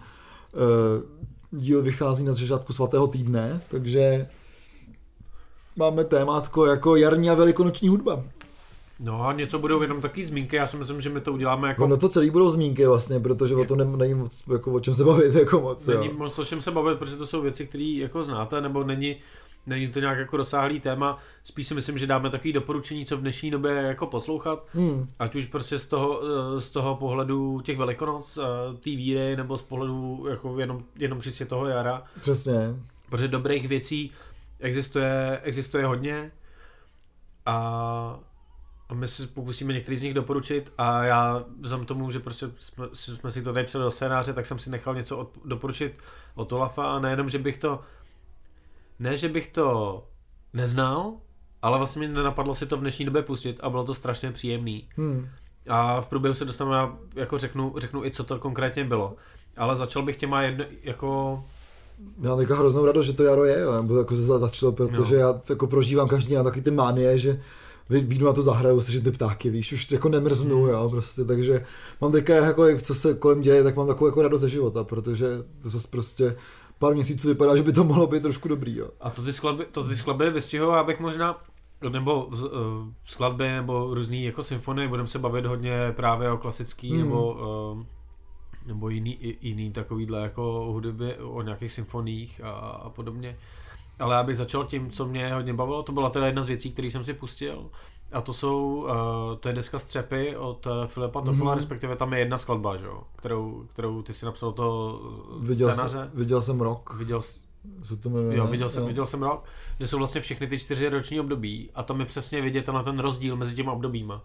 uh, 0.53 1.61
díl 1.61 1.83
vychází 1.83 2.25
na 2.25 2.35
začátku 2.35 2.73
svatého 2.73 3.07
týdne, 3.07 3.61
takže 3.69 4.27
máme 5.77 6.05
témátko 6.05 6.67
jako 6.67 6.97
jarní 6.97 7.31
a 7.31 7.35
velikonoční 7.35 7.89
hudba. 7.89 8.25
No 9.01 9.27
a 9.27 9.33
něco 9.33 9.59
budou 9.59 9.83
jenom 9.83 10.01
taky 10.01 10.27
zmínky, 10.27 10.57
já 10.57 10.67
si 10.67 10.77
myslím, 10.77 11.01
že 11.01 11.11
my 11.11 11.21
to 11.21 11.33
uděláme 11.33 11.69
jako... 11.69 11.83
No, 11.83 11.89
no 11.89 11.97
to 11.97 12.09
celý 12.09 12.31
budou 12.31 12.51
zmínky 12.51 12.87
vlastně, 12.87 13.21
protože 13.21 13.55
o 13.55 13.65
tom 13.65 13.99
není 13.99 14.15
moc, 14.15 14.43
jako 14.53 14.73
o 14.73 14.81
čem 14.81 14.95
se 14.95 15.05
bavit 15.05 15.35
jako 15.35 15.61
moc. 15.61 15.87
Není 15.87 16.07
jo. 16.07 16.13
moc 16.17 16.39
o 16.39 16.45
čem 16.45 16.63
se 16.63 16.71
bavit, 16.71 16.99
protože 16.99 17.17
to 17.17 17.27
jsou 17.27 17.41
věci, 17.41 17.67
které 17.67 17.85
jako 17.85 18.25
znáte, 18.25 18.61
nebo 18.61 18.85
není, 18.85 19.17
není 19.67 19.89
to 19.89 20.01
nějak 20.01 20.19
jako 20.19 20.37
rozsáhlý 20.37 20.81
téma, 20.81 21.19
spíš 21.45 21.67
si 21.67 21.75
myslím, 21.75 21.99
že 21.99 22.07
dáme 22.07 22.31
takový 22.31 22.53
doporučení, 22.53 23.07
co 23.07 23.17
v 23.17 23.21
dnešní 23.21 23.51
době 23.51 23.73
jako 23.73 24.07
poslouchat, 24.07 24.67
hmm. 24.73 25.09
ať 25.19 25.35
už 25.35 25.47
prostě 25.47 25.79
z 25.79 25.87
toho, 25.87 26.21
eh, 26.23 26.61
z 26.61 26.71
toho 26.71 26.97
pohledu 26.97 27.61
těch 27.61 27.79
velikonoc, 27.79 28.39
eh, 28.39 28.77
té 28.77 28.91
víry, 28.91 29.37
nebo 29.37 29.59
z 29.59 29.63
pohledu 29.63 30.27
jako 30.31 30.59
jenom, 30.59 30.85
jenom 30.99 31.21
čistě 31.21 31.45
toho 31.45 31.67
jara. 31.67 32.03
Přesně. 32.21 32.59
Protože 33.11 33.29
dobrých 33.29 33.69
věcí 33.69 34.11
existuje, 34.61 35.41
existuje 35.43 35.87
hodně 35.87 36.33
a 37.47 38.21
a 38.89 38.95
my 38.95 39.09
si 39.09 39.27
pokusíme 39.27 39.73
některý 39.73 39.97
z 39.97 40.03
nich 40.03 40.15
doporučit 40.15 40.73
a 40.79 41.05
já 41.05 41.45
vzhledem 41.61 41.87
tomu, 41.87 42.11
že 42.11 42.21
prostě 42.21 42.47
jsme, 42.57 42.89
jsme 42.93 43.31
si 43.31 43.43
to 43.43 43.53
tady 43.53 43.67
psali 43.67 43.85
do 43.85 43.91
scénáře, 43.91 44.33
tak 44.33 44.47
jsem 44.47 44.59
si 44.59 44.71
nechal 44.71 44.95
něco 44.95 45.19
od, 45.19 45.39
doporučit 45.45 46.03
od 46.35 46.53
Olafa 46.53 46.97
a 46.97 46.99
nejenom, 46.99 47.29
že 47.29 47.39
bych 47.39 47.59
to 47.59 47.81
ne, 48.99 49.17
že 49.17 49.29
bych 49.29 49.49
to 49.49 50.03
neznal, 50.53 51.13
ale 51.63 51.79
vlastně 51.79 52.01
mi 52.01 52.15
nenapadlo 52.15 52.55
si 52.55 52.67
to 52.67 52.77
v 52.77 52.81
dnešní 52.81 53.05
době 53.05 53.23
pustit 53.23 53.61
a 53.63 53.71
bylo 53.71 53.85
to 53.85 53.95
strašně 53.95 54.33
příjemný. 54.33 54.89
Hmm. 54.97 55.29
A 55.69 56.01
v 56.01 56.07
průběhu 56.07 56.35
se 56.35 56.45
dostaneme, 56.45 56.93
jako 57.15 57.39
řeknu, 57.39 57.75
řeknu 57.77 58.05
i 58.05 58.11
co 58.11 58.25
to 58.25 58.39
konkrétně 58.39 58.85
bylo. 58.85 59.17
Ale 59.57 59.77
začal 59.77 60.03
bych 60.03 60.17
těma 60.17 60.43
jedno, 60.43 60.65
jako 60.83 61.43
já 62.23 62.31
mám 62.31 62.59
hroznou 62.59 62.87
radost, 62.87 63.07
že 63.07 63.13
to 63.13 63.23
jaro 63.23 63.45
je, 63.45 63.61
jo. 63.61 63.83
Nebo 63.83 63.99
jako 63.99 64.17
se 64.17 64.23
zatačilo, 64.23 64.73
protože 64.73 65.15
no. 65.15 65.21
já 65.21 65.41
jako 65.49 65.67
prožívám 65.67 66.09
každý 66.09 66.35
na 66.35 66.43
taky 66.43 66.61
ty 66.61 66.71
mánie, 66.71 67.19
že 67.19 67.41
vyjdu 67.89 68.27
na 68.27 68.33
to 68.33 68.43
zahraju 68.43 68.81
se, 68.81 68.93
že 68.93 69.01
ty 69.01 69.11
ptáky, 69.11 69.51
víš, 69.51 69.73
už 69.73 69.91
jako 69.91 70.09
nemrznu, 70.09 70.63
hmm. 70.63 70.71
jo, 70.71 70.89
prostě, 70.91 71.25
takže 71.25 71.65
mám 72.01 72.13
teďka 72.13 72.35
jako, 72.35 72.65
co 72.83 72.95
se 72.95 73.15
kolem 73.15 73.41
děje, 73.41 73.65
tak 73.65 73.77
mám 73.77 73.87
takovou 73.87 74.07
jako 74.09 74.23
radost 74.23 74.41
ze 74.41 74.49
života, 74.49 74.85
protože 74.85 75.27
to 75.63 75.69
zase 75.69 75.89
prostě 75.91 76.37
pár 76.79 76.95
měsíců 76.95 77.29
vypadá, 77.29 77.57
že 77.57 77.63
by 77.63 77.73
to 77.73 77.85
mohlo 77.85 78.07
být 78.07 78.23
trošku 78.23 78.49
dobrý, 78.49 78.77
jo. 78.77 78.89
A 79.01 79.11
to 79.11 79.23
ty 79.23 79.33
skladby, 79.33 79.67
to 79.73 79.85
ty 79.89 79.97
skladby 79.97 80.31
vystihují, 80.31 80.75
abych 80.75 81.01
možná 81.01 81.45
nebo 81.89 82.25
uh, 82.25 82.39
skladby 83.05 83.49
nebo 83.53 83.95
různý 83.95 84.25
jako 84.25 84.43
symfonie, 84.43 84.89
budeme 84.89 85.09
se 85.09 85.19
bavit 85.19 85.47
hodně 85.47 85.93
právě 85.93 86.31
o 86.31 86.37
klasický 86.37 86.91
hmm. 86.91 86.99
nebo 86.99 87.33
uh, 87.33 87.83
nebo 88.67 88.89
jiný, 88.89 89.37
jiný 89.41 89.73
takovýhle 89.73 90.23
jako 90.23 90.43
hudby 90.73 91.17
o 91.17 91.43
nějakých 91.43 91.73
symfoních 91.73 92.41
a, 92.45 92.51
a 92.51 92.91
podobně. 92.91 93.37
Ale 93.99 94.15
já 94.15 94.23
bych 94.23 94.37
začal 94.37 94.65
tím, 94.65 94.91
co 94.91 95.07
mě 95.07 95.35
hodně 95.35 95.55
bavilo, 95.55 95.83
to 95.83 95.93
byla 95.93 96.11
teda 96.11 96.27
jedna 96.27 96.43
z 96.43 96.49
věcí, 96.49 96.73
které 96.73 96.89
jsem 96.89 97.05
si 97.05 97.15
pustil. 97.15 97.71
A 98.13 98.21
to 98.21 98.33
jsou, 98.33 98.75
uh, 98.75 98.91
to 99.41 99.49
je 99.49 99.55
deska 99.55 99.79
Střepy 99.79 100.37
od 100.37 100.67
uh, 100.67 100.87
Filipa 100.87 101.21
Topola, 101.21 101.53
mm-hmm. 101.53 101.57
respektive 101.57 101.97
tam 101.97 102.13
je 102.13 102.19
jedna 102.19 102.39
skladba, 102.39 102.77
že 102.77 102.87
jo, 102.87 103.03
kterou, 103.17 103.67
kterou 103.69 104.03
ty 104.03 104.13
si 104.13 104.25
napsal 104.25 104.53
to 104.53 105.01
viděl 105.41 105.73
scénáře. 105.73 105.99
Jsem, 105.99 106.11
viděl 106.15 106.43
jsem 106.43 106.61
rok. 106.61 106.95
Viděl 106.95 107.23
se 107.83 107.97
to 107.97 108.11
jmenuje, 108.11 108.37
jo, 108.37 108.47
viděl 108.47 108.69
jsem, 108.69 108.83
jo. 108.83 108.87
viděl 108.87 109.07
jsem 109.07 109.23
rok, 109.23 109.45
kde 109.77 109.89
jsou 109.89 109.99
vlastně 109.99 110.21
všechny 110.21 110.47
ty 110.47 110.59
čtyři 110.59 110.89
roční 110.89 111.21
období 111.21 111.71
a 111.75 111.83
tam 111.83 112.01
je 112.01 112.07
přesně 112.07 112.43
vidět 112.43 112.69
na 112.69 112.83
ten 112.83 112.99
rozdíl 112.99 113.37
mezi 113.37 113.55
těmi 113.55 113.71
obdobíma. 113.71 114.23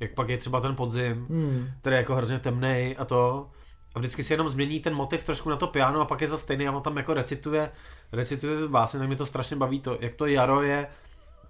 Jak 0.00 0.14
pak 0.14 0.28
je 0.28 0.38
třeba 0.38 0.60
ten 0.60 0.76
podzim, 0.76 1.26
mm. 1.28 1.68
který 1.80 1.94
je 1.94 1.98
jako 1.98 2.14
hrozně 2.14 2.38
temný 2.38 2.96
a 2.98 3.04
to, 3.04 3.48
a 3.94 3.98
vždycky 3.98 4.22
si 4.22 4.32
jenom 4.32 4.48
změní 4.48 4.80
ten 4.80 4.94
motiv 4.94 5.24
trošku 5.24 5.50
na 5.50 5.56
to 5.56 5.66
piano 5.66 6.00
a 6.00 6.04
pak 6.04 6.20
je 6.20 6.28
za 6.28 6.38
stejný 6.38 6.68
a 6.68 6.72
on 6.72 6.82
tam 6.82 6.96
jako 6.96 7.14
recituje, 7.14 7.70
recituje 8.12 8.68
básně, 8.68 8.98
tak 8.98 9.08
mě 9.08 9.16
to 9.16 9.26
strašně 9.26 9.56
baví 9.56 9.80
to, 9.80 9.96
jak 10.00 10.14
to 10.14 10.26
jaro 10.26 10.62
je 10.62 10.86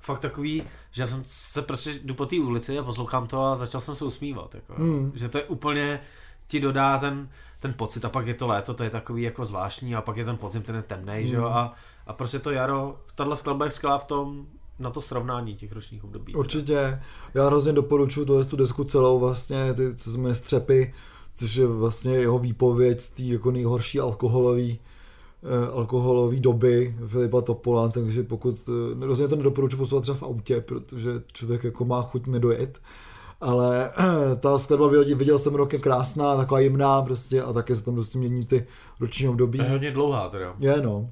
fakt 0.01 0.21
takový, 0.21 0.63
že 0.91 1.03
já 1.03 1.07
jsem 1.07 1.23
se 1.27 1.63
prostě 1.63 2.01
jdu 2.05 2.15
po 2.15 2.27
té 2.27 2.37
ulici 2.37 2.79
a 2.79 2.83
poslouchám 2.83 3.27
to 3.27 3.45
a 3.45 3.57
začal 3.57 3.81
jsem 3.81 3.95
se 3.95 4.05
usmívat, 4.05 4.55
jako, 4.55 4.75
mm. 4.79 5.13
že 5.15 5.29
to 5.29 5.39
je 5.39 5.45
úplně, 5.45 6.01
ti 6.47 6.61
dodá 6.61 6.99
ten, 6.99 7.29
ten 7.61 7.75
pocit 7.75 8.05
a 8.05 8.09
pak 8.09 8.27
je 8.27 8.35
to 8.35 8.47
léto, 8.47 8.75
to 8.75 8.85
je 8.85 8.91
takový 8.91 9.23
jako 9.23 9.45
zvláštní 9.45 9.95
a 9.95 10.03
pak 10.03 10.17
je 10.17 10.25
ten 10.25 10.37
podzim, 10.37 10.63
ten 10.63 10.77
je 10.77 10.83
temnej, 10.83 11.23
mm. 11.23 11.29
že 11.29 11.37
jo, 11.37 11.43
hmm. 11.43 11.53
a, 11.53 11.75
a 12.07 12.13
prostě 12.13 12.39
to 12.39 12.51
jaro, 12.51 12.99
tahle 13.15 13.37
skladba 13.37 13.65
je 13.65 13.71
skvělá 13.71 13.99
v 13.99 14.05
tom, 14.05 14.47
na 14.79 14.91
to 14.91 15.01
srovnání 15.01 15.57
těch 15.57 15.73
ročních 15.73 16.05
období. 16.05 16.35
Určitě, 16.35 17.03
já 17.35 17.47
hrozně 17.47 17.73
doporučuji 17.73 18.45
tu 18.45 18.57
desku 18.57 18.85
celou 18.85 19.19
vlastně, 19.19 19.75
ty, 19.75 19.95
co 19.95 20.11
jsme 20.11 20.35
střepy, 20.35 20.95
což 21.35 21.55
je 21.55 21.67
vlastně 21.67 22.13
jeho 22.17 22.39
výpověď 22.39 23.01
z 23.01 23.09
té 23.09 23.23
jako 23.23 23.51
nejhorší 23.51 24.01
alkoholový, 24.01 24.81
eh, 25.43 25.71
alkoholový 25.73 26.41
doby 26.41 26.97
Filipa 27.07 27.41
Topola, 27.41 27.89
takže 27.89 28.23
pokud, 28.23 28.61
eh, 28.69 29.07
rozhodně 29.07 29.29
to 29.29 29.37
nedoporučuji 29.37 29.77
poslouchat 29.77 30.03
třeba 30.03 30.19
v 30.19 30.23
autě, 30.23 30.61
protože 30.61 31.11
člověk 31.33 31.65
jako 31.65 31.85
má 31.85 32.03
chuť 32.03 32.27
nedojet, 32.27 32.79
ale 33.41 33.93
ta 34.41 34.59
skladba 34.59 34.89
viděl, 35.15 35.39
jsem 35.39 35.55
rokem 35.55 35.81
krásná, 35.81 36.37
taková 36.37 36.61
jemná 36.61 37.03
prostě 37.03 37.43
a 37.43 37.53
také 37.53 37.77
se 37.77 37.85
tam 37.85 37.95
dosti 37.95 38.19
mění 38.19 38.47
ty 38.47 38.67
roční 39.01 39.29
období. 39.29 39.59
Je 39.59 39.71
hodně 39.71 39.91
dlouhá 39.91 40.29
teda. 40.29 40.55
Je 40.59 40.83
no. 40.83 41.11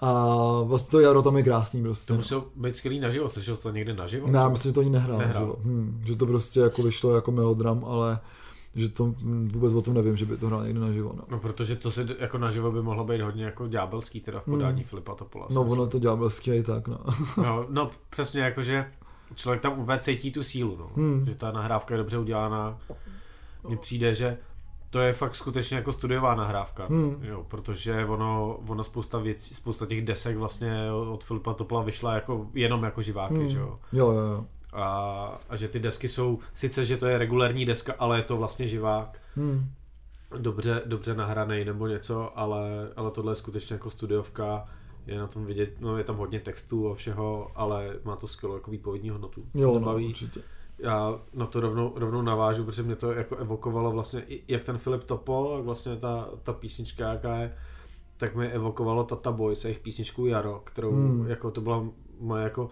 A 0.00 0.34
vlastně 0.62 0.90
to 0.90 1.00
jaro 1.00 1.22
tam 1.22 1.36
je 1.36 1.42
krásný 1.42 1.82
prostě. 1.82 2.12
To 2.12 2.16
musel 2.16 2.44
být 2.56 2.76
skvělý 2.76 3.00
naživo, 3.00 3.28
slyšel 3.28 3.56
jsi 3.56 3.62
to 3.62 3.70
někde 3.70 3.94
naživo? 3.94 4.26
Ne, 4.26 4.48
myslím, 4.48 4.70
že 4.70 4.74
to 4.74 4.80
ani 4.80 4.90
nehrál, 4.90 5.18
nehrál. 5.18 5.56
Hm, 5.60 6.02
že 6.06 6.16
to 6.16 6.26
prostě 6.26 6.60
jako 6.60 6.82
vyšlo 6.82 7.14
jako 7.14 7.32
melodram, 7.32 7.84
ale 7.84 8.18
že 8.76 8.88
to 8.88 9.14
vůbec 9.52 9.72
o 9.72 9.82
tom 9.82 9.94
nevím, 9.94 10.16
že 10.16 10.26
by 10.26 10.36
to 10.36 10.46
hrál 10.46 10.64
někdy 10.64 10.80
naživo. 10.80 11.12
No. 11.16 11.22
no 11.28 11.38
protože 11.38 11.76
to 11.76 11.90
si 11.90 12.06
jako 12.18 12.38
naživo 12.38 12.72
by 12.72 12.82
mohlo 12.82 13.04
být 13.04 13.20
hodně 13.20 13.44
jako 13.44 13.68
ďábelský 13.68 14.20
teda 14.20 14.40
v 14.40 14.44
podání 14.44 14.80
hmm. 14.80 14.88
Filipa 14.88 15.14
Topola. 15.14 15.46
No 15.54 15.62
ono 15.62 15.86
to 15.86 15.98
ďábelský 15.98 16.50
i 16.50 16.62
tak, 16.62 16.88
no. 16.88 16.98
no. 17.36 17.66
No 17.68 17.90
přesně 18.10 18.40
jako, 18.40 18.62
že 18.62 18.92
člověk 19.34 19.62
tam 19.62 19.78
úplně 19.78 19.98
cítí 19.98 20.32
tu 20.32 20.42
sílu, 20.42 20.76
no. 20.76 20.88
Hmm. 20.96 21.26
Že 21.26 21.34
ta 21.34 21.52
nahrávka 21.52 21.94
je 21.94 21.98
dobře 21.98 22.18
udělaná. 22.18 22.78
Mně 23.68 23.76
přijde, 23.76 24.14
že 24.14 24.38
to 24.90 25.00
je 25.00 25.12
fakt 25.12 25.34
skutečně 25.34 25.76
jako 25.76 25.92
studiová 25.92 26.34
nahrávka, 26.34 26.86
hmm. 26.86 27.16
jo, 27.22 27.44
protože 27.48 28.04
ono, 28.06 28.58
ono 28.68 28.84
spousta 28.84 29.18
věcí, 29.18 29.54
spousta 29.54 29.86
těch 29.86 30.04
desek 30.04 30.36
vlastně 30.36 30.92
od 30.92 31.24
Filipa 31.24 31.54
Topola 31.54 31.82
vyšla 31.82 32.14
jako, 32.14 32.46
jenom 32.54 32.84
jako 32.84 33.02
živáky, 33.02 33.34
hmm. 33.34 33.48
že 33.48 33.58
jo. 33.58 33.78
Jo, 33.92 34.10
jo, 34.10 34.20
jo 34.20 34.46
a, 34.76 35.38
a 35.48 35.56
že 35.56 35.68
ty 35.68 35.78
desky 35.80 36.08
jsou, 36.08 36.38
sice, 36.54 36.84
že 36.84 36.96
to 36.96 37.06
je 37.06 37.18
regulární 37.18 37.64
deska, 37.66 37.94
ale 37.98 38.18
je 38.18 38.22
to 38.22 38.36
vlastně 38.36 38.68
živák. 38.68 39.20
Hmm. 39.36 39.68
Dobře, 40.38 40.82
dobře 40.86 41.14
nahraný 41.14 41.64
nebo 41.64 41.86
něco, 41.86 42.38
ale, 42.38 42.90
ale 42.96 43.10
tohle 43.10 43.32
je 43.32 43.36
skutečně 43.36 43.74
jako 43.74 43.90
studiovka. 43.90 44.68
Je 45.06 45.18
na 45.18 45.26
tom 45.26 45.46
vidět, 45.46 45.80
no 45.80 45.98
je 45.98 46.04
tam 46.04 46.16
hodně 46.16 46.40
textů 46.40 46.90
a 46.90 46.94
všeho, 46.94 47.50
ale 47.54 47.96
má 48.04 48.16
to 48.16 48.26
skvělou 48.26 48.54
jako 48.54 48.70
výpovědní 48.70 49.10
hodnotu. 49.10 49.44
Jo, 49.54 49.74
no, 49.74 49.80
baví. 49.80 50.08
určitě. 50.08 50.40
Já 50.78 51.20
na 51.34 51.46
to 51.46 51.60
rovnou, 51.60 51.92
rovnou 51.96 52.22
navážu, 52.22 52.64
protože 52.64 52.82
mě 52.82 52.96
to 52.96 53.12
jako 53.12 53.36
evokovalo 53.36 53.90
vlastně, 53.92 54.22
i- 54.28 54.42
jak 54.48 54.64
ten 54.64 54.78
Filip 54.78 55.04
Topol, 55.04 55.52
jak 55.56 55.64
vlastně 55.64 55.96
ta, 55.96 56.28
ta 56.42 56.52
písnička, 56.52 57.12
jaká 57.12 57.36
je, 57.36 57.54
tak 58.16 58.34
mi 58.34 58.46
evokovalo 58.46 59.04
Tata 59.04 59.32
Boys 59.32 59.64
a 59.64 59.68
jejich 59.68 59.80
písničku 59.80 60.26
Jaro, 60.26 60.60
kterou 60.64 60.92
Hmm. 60.92 61.26
jako 61.26 61.50
to 61.50 61.60
byla 61.60 61.84
moje 62.20 62.44
jako 62.44 62.68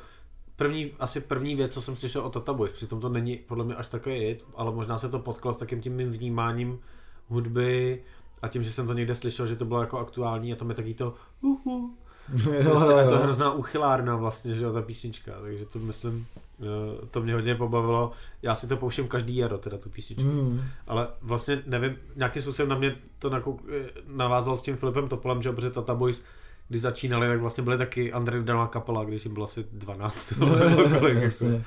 první, 0.56 0.92
asi 0.98 1.20
první 1.20 1.54
věc, 1.54 1.74
co 1.74 1.82
jsem 1.82 1.96
slyšel 1.96 2.22
o 2.22 2.30
Tata 2.30 2.52
Boys, 2.52 2.72
přitom 2.72 3.00
to 3.00 3.08
není 3.08 3.36
podle 3.36 3.64
mě 3.64 3.74
až 3.74 3.88
takový 3.88 4.18
hit, 4.18 4.44
ale 4.56 4.72
možná 4.72 4.98
se 4.98 5.08
to 5.08 5.18
potkalo 5.18 5.52
s 5.52 5.56
takým 5.56 5.80
tím 5.80 5.96
mým 5.96 6.10
vnímáním 6.10 6.80
hudby 7.28 8.02
a 8.42 8.48
tím, 8.48 8.62
že 8.62 8.72
jsem 8.72 8.86
to 8.86 8.92
někde 8.92 9.14
slyšel, 9.14 9.46
že 9.46 9.56
to 9.56 9.64
bylo 9.64 9.80
jako 9.80 9.98
aktuální 9.98 10.52
a 10.52 10.56
tam 10.56 10.68
je 10.68 10.74
taky 10.74 10.94
to 10.94 11.14
uhu, 11.40 11.94
Jo, 12.44 12.70
Prostě 12.70 12.92
jo, 12.92 12.98
je 12.98 13.08
to 13.08 13.18
hrozná 13.18 13.52
uchylárna 13.52 14.16
vlastně, 14.16 14.54
že 14.54 14.64
jo, 14.64 14.72
ta 14.72 14.82
písnička, 14.82 15.32
takže 15.42 15.66
to 15.66 15.78
myslím, 15.78 16.26
eh, 16.60 17.06
to 17.10 17.22
mě 17.22 17.34
hodně 17.34 17.54
pobavilo. 17.54 18.12
Já 18.42 18.54
si 18.54 18.68
to 18.68 18.76
pouštím 18.76 19.08
každý 19.08 19.36
jaro, 19.36 19.58
teda 19.58 19.78
tu 19.78 19.90
písničku. 19.90 20.24
Mm. 20.24 20.62
Ale 20.86 21.08
vlastně 21.22 21.62
nevím, 21.66 21.96
nějakým 22.16 22.42
způsobem 22.42 22.68
na 22.68 22.76
mě 22.76 22.96
to 23.18 23.34
eh, 23.34 23.90
navázal 24.06 24.56
s 24.56 24.62
tím 24.62 24.76
Filipem 24.76 25.08
Topolem, 25.08 25.42
že 25.42 25.48
jo, 25.48 25.52
protože 25.52 25.70
Tata 25.70 25.94
Boys, 25.94 26.24
když 26.68 26.80
začínali, 26.80 27.28
tak 27.28 27.40
vlastně 27.40 27.64
byly 27.64 27.78
taky 27.78 28.12
undergroundová 28.14 28.66
kapela, 28.66 29.04
když 29.04 29.24
jim 29.24 29.34
bylo 29.34 29.44
asi 29.44 29.66
12 29.72 30.30
nebo 30.38 30.98
kolik, 30.98 31.18
jako. 31.18 31.64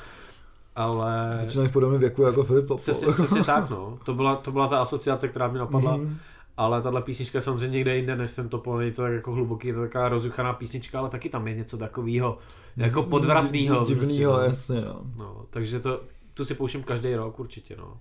Ale 0.76 1.38
Začínáš 1.40 1.68
v 1.68 1.72
podobném 1.72 2.00
věku 2.00 2.24
jako 2.24 2.44
Filip 2.44 2.68
Topol. 2.68 2.82
přesně, 2.82 3.08
přesně 3.14 3.44
tak, 3.44 3.70
no. 3.70 4.00
To 4.06 4.14
byla, 4.14 4.36
to 4.36 4.52
byla 4.52 4.68
ta 4.68 4.82
asociace, 4.82 5.28
která 5.28 5.48
mě 5.48 5.60
napadla. 5.60 5.98
Mhm. 5.98 6.18
Ale 6.58 6.82
tahle 6.82 7.02
písnička 7.02 7.38
je 7.38 7.42
samozřejmě 7.42 7.76
někde 7.76 7.96
jinde 7.96 8.16
než 8.16 8.36
ten 8.36 8.50
Topol, 8.50 8.78
není 8.78 8.92
to 8.92 9.02
tak 9.02 9.14
jako 9.14 9.32
hluboký, 9.32 9.68
je 9.68 9.74
to 9.74 9.82
taková 9.82 10.10
rozjuchaná 10.10 10.54
písnička, 10.54 11.00
ale 11.00 11.10
taky 11.10 11.30
tam 11.30 11.48
je 11.48 11.56
něco 11.56 11.78
takového 11.78 12.38
jako 12.78 13.04
podvratného. 13.04 13.86
Prostě, 13.86 14.26
no. 14.26 14.40
jasně, 14.40 14.82
no. 14.82 15.02
no. 15.18 15.46
takže 15.50 15.80
to, 15.80 16.02
tu 16.34 16.46
si 16.46 16.56
pouštím 16.56 16.84
každý 16.84 17.16
rok 17.16 17.40
určitě, 17.40 17.76
no. 17.76 17.98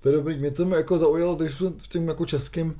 To 0.00 0.08
je 0.08 0.14
dobrý. 0.14 0.38
Mě 0.38 0.50
to 0.50 0.64
mě 0.64 0.76
jako 0.76 0.98
zaujalo, 0.98 1.34
když 1.34 1.52
jsme 1.52 1.70
v 1.78 1.88
tom 1.88 2.08
jako 2.08 2.26
českým, 2.26 2.66
uh, 2.66 2.74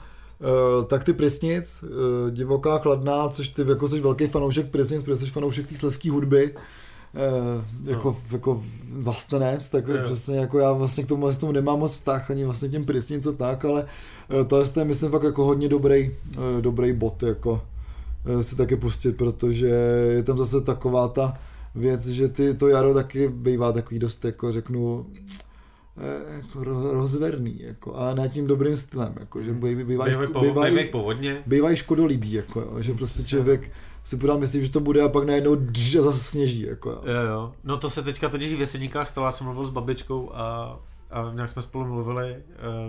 tak 0.86 1.04
ty 1.04 1.12
Prisnic, 1.12 1.82
uh, 1.82 2.30
divoká, 2.30 2.78
chladná, 2.78 3.28
což 3.28 3.48
ty 3.48 3.62
jako 3.68 3.88
jsi 3.88 4.00
velký 4.00 4.26
fanoušek 4.26 4.70
Prisnic, 4.70 5.02
protože 5.02 5.16
jsi 5.16 5.26
fanoušek 5.26 5.66
té 5.66 5.76
sleské 5.76 6.10
hudby, 6.10 6.54
uh, 6.54 7.90
jako, 7.90 8.08
no. 8.10 8.16
jako 8.32 8.62
vlastenec, 8.92 9.68
tak 9.68 9.88
Jo. 9.88 9.96
přesně 10.04 10.36
jako 10.36 10.58
já 10.58 10.72
vlastně 10.72 11.04
k 11.04 11.06
tomu, 11.06 11.28
k 11.28 11.36
tomu 11.36 11.52
nemám 11.52 11.78
moc 11.78 11.92
vztah, 11.92 12.30
ani 12.30 12.44
vlastně 12.44 12.68
k 12.68 12.72
těm 12.72 12.84
Prisnic 12.84 13.26
a 13.26 13.32
tak, 13.32 13.64
ale 13.64 13.84
to 14.46 14.62
je, 14.78 14.84
myslím, 14.84 15.10
fakt 15.10 15.22
jako 15.22 15.44
hodně 15.44 15.68
dobrý, 15.68 16.10
dobrý 16.60 16.92
bod, 16.92 17.22
jako 17.22 17.62
uh, 18.34 18.40
si 18.40 18.56
taky 18.56 18.76
pustit, 18.76 19.16
protože 19.16 19.66
je 20.16 20.22
tam 20.22 20.38
zase 20.38 20.60
taková 20.60 21.08
ta 21.08 21.34
věc, 21.74 22.06
že 22.06 22.28
ty, 22.28 22.54
to 22.54 22.68
jaro 22.68 22.94
taky 22.94 23.28
bývá 23.28 23.72
takový 23.72 23.98
dost, 23.98 24.24
jako 24.24 24.52
řeknu, 24.52 25.06
eh, 25.16 25.20
jako 26.36 26.58
ro- 26.60 26.92
rozverný, 26.92 27.60
jako, 27.62 27.94
a 27.94 28.14
ne 28.14 28.28
tím 28.28 28.46
dobrým 28.46 28.76
stylem, 28.76 29.14
jako, 29.20 29.42
že 29.42 29.52
bývají, 29.52 29.74
bývají, 29.84 30.10
Bývají 30.12 30.32
po, 30.32 30.40
bývají, 30.40 30.70
bývají 30.72 30.88
povodně. 30.88 31.42
bývají 31.46 31.76
škodolíbí, 31.76 32.32
jako, 32.32 32.60
jo, 32.60 32.76
že 32.80 32.94
prostě 32.94 33.22
člověk 33.24 33.70
si 34.04 34.16
podá 34.16 34.36
myslí, 34.36 34.62
že 34.64 34.70
to 34.70 34.80
bude 34.80 35.02
a 35.02 35.08
pak 35.08 35.24
najednou 35.24 35.54
drž 35.54 35.94
a 35.94 36.02
zase 36.02 36.18
sněží, 36.18 36.60
jako, 36.62 36.90
jo. 36.90 37.00
Jo, 37.04 37.22
jo. 37.30 37.52
No 37.64 37.76
to 37.76 37.90
se 37.90 38.02
teďka 38.02 38.28
totiž 38.28 38.54
v 38.54 38.60
Jeseníkách 38.60 39.08
stalo, 39.08 39.26
já 39.26 39.32
jsem 39.32 39.46
mluvil 39.46 39.64
s 39.66 39.70
babičkou 39.70 40.30
a, 40.34 40.78
a 41.10 41.32
nějak 41.34 41.48
jsme 41.48 41.62
spolu 41.62 41.84
mluvili 41.84 42.36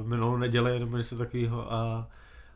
uh, 0.01 0.07
minulou 0.07 0.37
neděli 0.37 0.79
nebo 0.79 0.97
něco 0.97 1.17
takového 1.17 1.73
a 1.73 2.07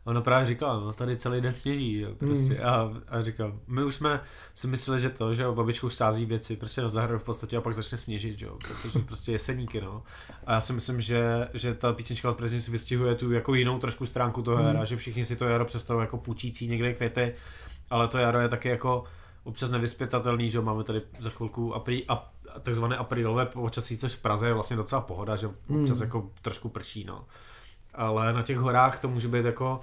ona 0.04 0.20
právě 0.20 0.46
říkala, 0.46 0.80
no 0.80 0.92
tady 0.92 1.16
celý 1.16 1.40
den 1.40 1.52
sněží, 1.52 1.98
že 1.98 2.02
jo, 2.04 2.14
prostě. 2.18 2.54
Hmm. 2.54 2.64
A, 2.66 2.90
a 3.08 3.22
říkal, 3.22 3.52
my 3.66 3.84
už 3.84 3.94
jsme 3.94 4.20
si 4.54 4.66
mysleli, 4.66 5.00
že 5.00 5.10
to, 5.10 5.34
že 5.34 5.42
jo, 5.42 5.54
babička 5.54 5.86
už 5.86 5.94
sází 5.94 6.26
věci 6.26 6.56
prostě 6.56 6.82
na 6.82 6.88
zahradu 6.88 7.18
v 7.18 7.24
podstatě 7.24 7.56
a 7.56 7.60
pak 7.60 7.74
začne 7.74 7.98
sněžit, 7.98 8.38
že 8.38 8.46
jo, 8.46 8.58
protože 8.68 8.98
prostě 8.98 9.32
jeseníky, 9.32 9.80
no. 9.80 10.02
A 10.46 10.52
já 10.52 10.60
si 10.60 10.72
myslím, 10.72 11.00
že, 11.00 11.48
že 11.54 11.74
ta 11.74 11.92
písnička 11.92 12.30
od 12.30 12.36
Prezident 12.36 12.62
si 12.64 12.70
vystihuje 12.70 13.14
tu 13.14 13.32
jako 13.32 13.54
jinou 13.54 13.78
trošku 13.78 14.06
stránku 14.06 14.42
toho 14.42 14.56
Hmm. 14.56 14.66
jara, 14.66 14.84
že 14.84 14.96
všichni 14.96 15.24
si 15.24 15.36
to 15.36 15.44
jaro 15.44 15.64
představují 15.64 16.02
jako 16.04 16.18
pučící 16.18 16.68
někde 16.68 16.94
květy, 16.94 17.34
ale 17.90 18.08
to 18.08 18.18
jaro 18.18 18.40
je 18.40 18.48
taky 18.48 18.68
jako 18.68 19.04
občas 19.44 19.70
nevyspětatelný, 19.70 20.50
že 20.50 20.58
jo, 20.58 20.62
máme 20.62 20.84
tady 20.84 21.02
za 21.18 21.30
chvilku 21.30 21.74
aprí, 21.74 22.06
ap, 22.06 22.26
takzvané 22.62 22.96
aprílové 22.96 23.46
počasí, 23.46 23.98
což 23.98 24.12
v 24.12 24.22
Praze 24.22 24.46
je 24.46 24.54
vlastně 24.54 24.76
docela 24.76 25.00
pohoda, 25.00 25.36
že 25.36 25.46
občas 25.46 25.98
Hmm. 25.98 26.02
jako 26.02 26.30
trošku 26.42 26.68
prší, 26.68 27.04
no. 27.04 27.24
Ale 27.94 28.32
na 28.32 28.42
těch 28.42 28.58
horách 28.58 29.00
to 29.00 29.08
může 29.08 29.28
být 29.28 29.44
jako 29.44 29.80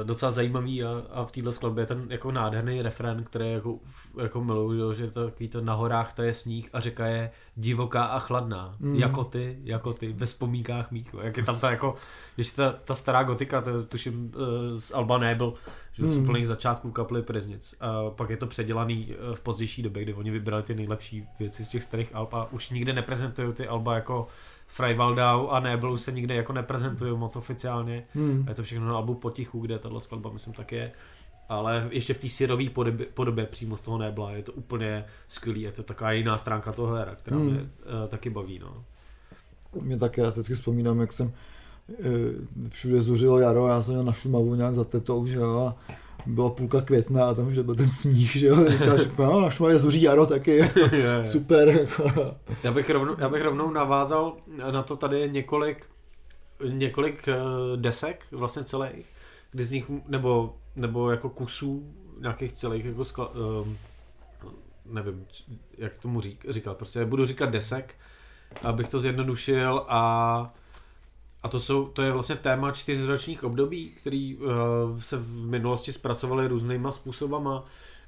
eh, 0.00 0.04
docela 0.04 0.32
zajímavý 0.32 0.84
a, 0.84 0.88
a 1.10 1.24
v 1.24 1.32
téhle 1.32 1.52
skladbě 1.52 1.82
je 1.82 1.86
ten 1.86 2.06
jako 2.10 2.32
nádherný 2.32 2.82
refren, 2.82 3.24
který 3.24 3.52
jako, 3.52 3.78
jako 4.22 4.44
miluju, 4.44 4.92
že 4.92 5.10
to 5.10 5.24
takový 5.24 5.48
to 5.48 5.60
na 5.60 5.74
horách 5.74 6.12
to 6.12 6.22
je 6.22 6.34
sníh 6.34 6.68
a 6.72 6.80
řeka 6.80 7.06
je 7.06 7.30
divoká 7.56 8.04
a 8.04 8.18
chladná, 8.18 8.76
Mm. 8.80 8.94
jako 8.96 9.24
ty, 9.24 9.58
jako 9.64 9.92
ty, 9.92 10.12
ve 10.12 10.26
vzpomínkách 10.26 10.90
mých, 10.90 11.14
jak 11.22 11.36
je 11.36 11.42
tam 11.44 11.58
ta 11.58 11.70
jako, 11.70 11.94
ještě 12.36 12.56
ta, 12.56 12.72
ta 12.84 12.94
stará 12.94 13.22
gotika, 13.22 13.60
to 13.60 13.70
je, 13.70 13.82
tuším 13.82 14.32
uh, 14.36 14.42
z 14.78 14.92
Alba 14.94 15.18
Nebel, 15.18 15.54
že 15.92 16.08
z 16.08 16.16
Mm. 16.16 16.22
úplných 16.22 16.46
začátků 16.46 16.90
kapely 16.90 17.22
Priznic. 17.22 17.74
A 17.80 18.10
pak 18.10 18.30
je 18.30 18.36
to 18.36 18.46
předělaný 18.46 19.12
eh, 19.32 19.34
v 19.36 19.40
pozdější 19.40 19.82
době, 19.82 20.02
kdy 20.02 20.14
oni 20.14 20.30
vybrali 20.30 20.62
ty 20.62 20.74
nejlepší 20.74 21.26
věci 21.38 21.64
z 21.64 21.68
těch 21.68 21.82
starých 21.82 22.14
alb 22.14 22.34
a 22.34 22.52
už 22.52 22.70
nikde 22.70 22.92
neprezentují 22.92 23.52
ty 23.52 23.68
alba 23.68 23.94
jako 23.94 24.26
Freivaldau 24.74 25.48
a 25.48 25.60
Nebel 25.60 25.98
se 25.98 26.12
nikde 26.12 26.34
jako 26.34 26.52
neprezentují 26.52 27.16
moc 27.16 27.36
oficiálně. 27.36 28.04
Hmm. 28.14 28.44
Je 28.48 28.54
to 28.54 28.62
všechno 28.62 28.88
na 28.88 28.96
albu 28.96 29.14
Potichu, 29.14 29.60
kde 29.60 29.78
tahle 29.78 30.00
skladba 30.00 30.30
myslím 30.30 30.52
tak 30.54 30.72
je. 30.72 30.92
Ale 31.48 31.88
ještě 31.90 32.14
v 32.14 32.18
té 32.18 32.28
syrové 32.28 32.70
podobě, 32.70 33.06
podobě 33.06 33.46
přímo 33.46 33.76
z 33.76 33.80
toho 33.80 33.98
Nebla 33.98 34.30
je 34.30 34.42
to 34.42 34.52
úplně 34.52 35.04
skvělý. 35.28 35.62
Je 35.62 35.72
to 35.72 35.82
taková 35.82 36.12
jiná 36.12 36.38
stránka 36.38 36.72
toho 36.72 36.94
hera, 36.94 37.14
která 37.14 37.36
Hmm. 37.36 37.46
mě 37.46 37.60
uh, 37.60 37.68
taky 38.08 38.30
baví. 38.30 38.58
No. 38.58 38.84
Mě 39.82 39.98
také, 39.98 40.22
já 40.22 40.30
si 40.30 40.34
vždycky 40.34 40.54
vzpomínám, 40.54 41.00
jak 41.00 41.12
jsem 41.12 41.32
eh, 41.90 42.68
všude 42.70 43.00
zuřilo 43.00 43.38
jaro, 43.38 43.68
já 43.68 43.82
jsem 43.82 43.94
měl 43.94 44.04
na 44.04 44.12
Šumavu 44.12 44.54
nějak 44.54 44.74
za 44.74 44.84
tetou, 44.84 45.26
že 45.26 45.38
jo, 45.38 45.58
a 45.58 45.94
byla 46.26 46.50
půlka 46.50 46.80
května 46.80 47.28
a 47.28 47.34
tam 47.34 47.46
už 47.46 47.58
byl 47.58 47.74
ten 47.74 47.90
sníh, 47.90 48.36
že 48.36 48.46
jo, 48.46 48.70
říkáš, 48.70 49.00
no, 49.18 49.40
na 49.40 49.50
Šumavě 49.50 49.78
zuří 49.78 50.02
jaro 50.02 50.26
taky, 50.26 50.70
super. 51.22 51.88
Já 52.64 52.72
bych, 52.72 52.90
rovnou, 52.90 53.16
já 53.18 53.28
bych 53.28 53.42
rovnou 53.42 53.70
navázal 53.70 54.36
na 54.70 54.82
to, 54.82 54.96
tady 54.96 55.30
několik, 55.30 55.86
několik 56.68 57.28
eh, 57.28 57.36
desek, 57.76 58.26
vlastně 58.30 58.64
celých, 58.64 59.06
kdy 59.52 59.64
z 59.64 59.70
nich, 59.70 59.84
nebo, 60.08 60.56
nebo 60.76 61.10
jako 61.10 61.28
kusů 61.28 61.94
nějakých 62.20 62.52
celých, 62.52 62.84
jako 62.84 63.04
skla, 63.04 63.30
um, 63.34 63.78
nevím, 64.86 65.26
jak 65.78 65.98
tomu 65.98 66.20
řík, 66.20 66.46
říkat, 66.48 66.76
prostě 66.76 67.04
budu 67.04 67.26
říkat 67.26 67.50
desek, 67.50 67.94
abych 68.62 68.88
to 68.88 68.98
zjednodušil 68.98 69.86
a 69.88 70.54
a 71.44 71.48
to, 71.48 71.60
jsou, 71.60 71.84
to 71.84 72.02
je 72.02 72.12
vlastně 72.12 72.36
téma 72.36 72.70
čtyřročních 72.70 73.44
období, 73.44 73.90
který 73.90 74.36
uh, 74.36 74.50
se 74.98 75.16
v 75.16 75.46
minulosti 75.46 75.92
zpracovaly 75.92 76.48
různýma 76.48 76.90
způsobama. 76.90 77.64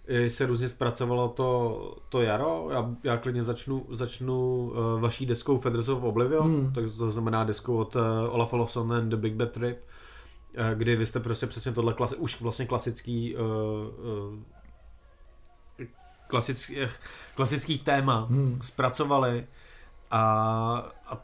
I 0.09 0.31
se 0.31 0.47
různě 0.47 0.69
zpracovalo 0.69 1.29
to, 1.29 1.97
to 2.09 2.23
jaro. 2.23 2.69
Já, 2.71 2.91
já 3.05 3.17
klidně 3.17 3.43
začnu, 3.43 3.87
začnu 3.91 4.59
uh, 4.61 5.01
vaší 5.01 5.27
deskou 5.27 5.59
Feathers 5.59 5.89
of 5.89 6.03
Oblivion, 6.03 6.47
Hmm. 6.47 6.73
tak 6.73 6.85
to 6.99 7.13
znamená 7.13 7.45
deskou 7.45 7.77
od 7.77 7.97
uh, 7.97 8.03
Olaf 8.31 8.53
Olafsson 8.53 8.93
and 8.93 9.09
The 9.09 9.17
Big 9.17 9.35
Bad 9.35 9.51
Trip, 9.51 9.79
uh, 9.79 10.65
kdy 10.75 10.97
vy 10.97 11.07
jste 11.07 11.21
prostě 11.21 11.47
přesně 11.47 11.73
tohle 11.73 11.93
klasi, 11.93 12.17
už 12.17 12.41
vlastně 12.41 12.67
klasický 12.67 13.37
uh, 13.37 13.43
uh, 13.43 14.39
klasický, 16.29 16.77
klasický 17.35 17.79
téma 17.79 18.27
Hmm. 18.31 18.59
zpracovali 18.63 19.47
a, 20.11 20.23
a 21.07 21.23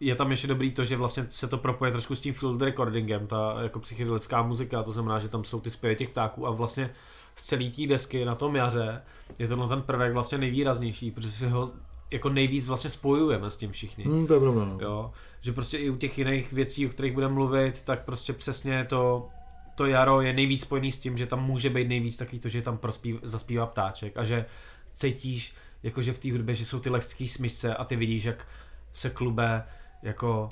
je 0.00 0.14
tam 0.14 0.30
ještě 0.30 0.46
dobrý 0.46 0.70
to, 0.70 0.84
že 0.84 0.96
vlastně 0.96 1.26
se 1.28 1.48
to 1.48 1.58
propoje 1.58 1.92
trošku 1.92 2.14
s 2.14 2.20
tím 2.20 2.34
field 2.34 2.62
recordingem, 2.62 3.26
ta 3.26 3.56
jako 3.62 3.80
psychedelická 3.80 4.42
muzika, 4.42 4.82
to 4.82 4.92
znamená, 4.92 5.18
že 5.18 5.28
tam 5.28 5.44
jsou 5.44 5.60
ty 5.60 5.70
zpěvy 5.70 5.96
těch 5.96 6.08
ptáků 6.08 6.46
a 6.46 6.50
vlastně 6.50 6.90
z 7.34 7.46
celé 7.46 7.70
té 7.70 7.86
desky 7.86 8.24
na 8.24 8.34
tom 8.34 8.56
jaře 8.56 9.02
je 9.38 9.48
tenhle 9.48 9.68
ten 9.68 9.82
prvek 9.82 10.12
vlastně 10.12 10.38
nejvýraznější, 10.38 11.10
protože 11.10 11.30
si 11.30 11.48
ho 11.48 11.72
jako 12.10 12.28
nejvíc 12.28 12.68
vlastně 12.68 12.90
spojujeme 12.90 13.50
s 13.50 13.56
tím 13.56 13.72
všichni. 13.72 14.04
Hmm, 14.04 14.26
to 14.26 14.34
je 14.34 14.40
pravda, 14.40 14.64
no. 14.64 14.78
Jo, 14.80 15.10
že 15.40 15.52
prostě 15.52 15.78
i 15.78 15.90
u 15.90 15.96
těch 15.96 16.18
jiných 16.18 16.52
věcí, 16.52 16.86
o 16.86 16.90
kterých 16.90 17.12
budeme 17.12 17.34
mluvit, 17.34 17.82
tak 17.82 18.04
prostě 18.04 18.32
přesně 18.32 18.84
to, 18.84 19.28
to 19.74 19.86
jaro 19.86 20.20
je 20.20 20.32
nejvíc 20.32 20.62
spojený 20.62 20.92
s 20.92 20.98
tím, 20.98 21.16
že 21.16 21.26
tam 21.26 21.44
může 21.44 21.70
být 21.70 21.88
nejvíc 21.88 22.16
takový 22.16 22.40
to, 22.40 22.48
že 22.48 22.62
tam 22.62 22.78
prospív, 22.78 23.16
zaspívá 23.22 23.66
ptáček 23.66 24.16
a 24.16 24.24
že 24.24 24.46
cítíš, 24.92 25.54
jakože 25.82 26.12
v 26.12 26.18
té 26.18 26.32
hudbě, 26.32 26.54
že 26.54 26.64
jsou 26.64 26.80
ty 26.80 26.90
lehký 26.90 27.28
smyčce 27.28 27.74
a 27.74 27.84
ty 27.84 27.96
vidíš, 27.96 28.24
jak 28.24 28.46
se 28.92 29.10
klube 29.10 29.64
jako 30.02 30.48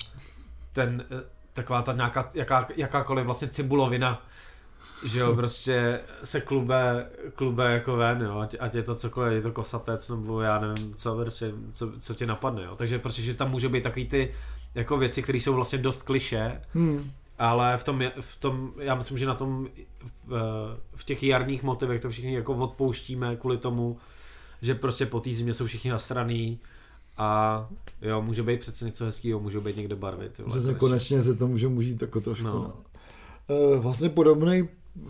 ten, 0.73 1.05
eh, 1.11 1.23
taková 1.53 1.81
ta 1.81 1.93
nějaká, 1.93 2.29
jaká, 2.33 2.67
jakákoliv 2.75 3.25
vlastně 3.25 3.47
cibulovina, 3.47 4.25
že 5.05 5.19
jo, 5.19 5.35
prostě 5.35 5.99
se 6.23 6.41
klube, 6.41 7.09
klube 7.35 7.71
jako 7.73 7.95
ven, 7.95 8.21
jo, 8.21 8.39
ať, 8.39 8.55
ať 8.59 8.75
je 8.75 8.83
to 8.83 8.95
cokoliv, 8.95 9.33
je 9.33 9.41
to 9.41 9.51
kosatec, 9.51 10.09
nebo 10.09 10.41
já 10.41 10.59
nevím, 10.59 10.93
co, 10.95 11.15
prostě, 11.15 11.51
co, 11.71 11.91
co 11.99 12.13
tě 12.13 12.25
napadne, 12.25 12.63
jo, 12.63 12.75
takže 12.75 12.99
prostě, 12.99 13.21
že 13.21 13.33
tam 13.33 13.51
může 13.51 13.69
být 13.69 13.83
takový 13.83 14.07
ty 14.07 14.33
jako 14.75 14.97
věci, 14.97 15.23
které 15.23 15.37
jsou 15.37 15.53
vlastně 15.53 15.77
dost 15.77 16.03
kliše, 16.03 16.61
Hmm. 16.73 17.11
ale 17.39 17.77
v 17.77 17.83
tom, 17.83 18.03
v 18.21 18.35
tom, 18.39 18.73
já 18.79 18.95
myslím, 18.95 19.17
že 19.17 19.25
na 19.25 19.33
tom, 19.33 19.67
v, 20.27 20.33
v 20.95 21.03
těch 21.03 21.23
jarních 21.23 21.63
motivech 21.63 22.01
to 22.01 22.09
všichni 22.09 22.35
jako 22.35 22.55
odpouštíme 22.55 23.35
kvůli 23.35 23.57
tomu, 23.57 23.97
že 24.61 24.75
prostě 24.75 25.05
po 25.05 25.19
té 25.19 25.33
zimě 25.33 25.53
jsou 25.53 25.65
všichni 25.65 25.91
nasraný 25.91 26.59
a 27.19 27.69
jo, 28.01 28.21
může 28.21 28.43
být 28.43 28.59
přece 28.59 28.85
něco 28.85 29.05
hezkého, 29.05 29.39
může 29.39 29.59
být 29.59 29.77
někde 29.77 29.95
barvy. 29.95 30.29
Ty 30.29 30.41
vole, 30.41 30.51
Přesně 30.51 30.73
konečně. 30.73 30.79
konečně 30.79 31.21
se 31.21 31.35
to 31.35 31.47
může 31.47 31.67
užít 31.67 32.01
jako 32.01 32.21
trošku. 32.21 32.47
No. 32.47 32.53
No. 32.53 32.73
No. 33.49 33.81
Vlastně 33.81 34.09
podobný 34.09 34.69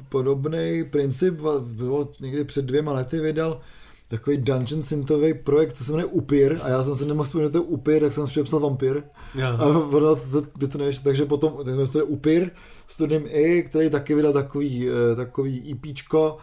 podobný 0.09 0.83
princip 0.91 1.39
bylo 1.59 2.09
někdy 2.19 2.43
před 2.43 2.65
dvěma 2.65 2.93
lety 2.93 3.19
vydal 3.19 3.59
takový 4.07 4.37
dungeon 4.37 4.83
synthový 4.83 5.33
projekt, 5.33 5.73
co 5.73 5.83
se 5.83 5.91
jmenuje 5.91 6.05
Upir, 6.05 6.59
a 6.61 6.69
já 6.69 6.83
jsem 6.83 6.95
se 6.95 7.05
nemohl 7.05 7.23
vzpomenout, 7.25 7.47
že 7.47 7.51
to 7.51 7.57
je 7.57 7.63
Upir, 7.63 8.01
tak 8.01 8.13
jsem 8.13 8.27
si 8.27 8.43
psal 8.43 8.59
Vampir. 8.59 9.03
Jo. 9.35 9.47
A 9.59 9.65
ono, 9.65 10.15
to, 10.15 10.43
by 10.57 10.67
to 10.67 10.77
nevíš, 10.77 10.97
takže 10.97 11.25
potom, 11.25 11.53
tak 11.65 11.91
to 11.91 11.97
je 11.97 12.03
Upir, 12.03 12.51
Studim 12.87 13.23
I, 13.27 13.63
který 13.63 13.89
taky 13.89 14.15
vydal 14.15 14.33
takový, 14.33 14.89
eh, 14.89 15.15
takový 15.15 15.71
EPčko, 15.71 16.37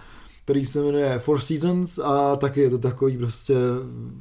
který 0.46 0.64
se 0.64 0.82
jmenuje 0.82 1.18
Four 1.18 1.40
Seasons 1.40 1.98
a 1.98 2.36
taky 2.36 2.60
je 2.60 2.70
to 2.70 2.78
takový 2.78 3.18
prostě 3.18 3.54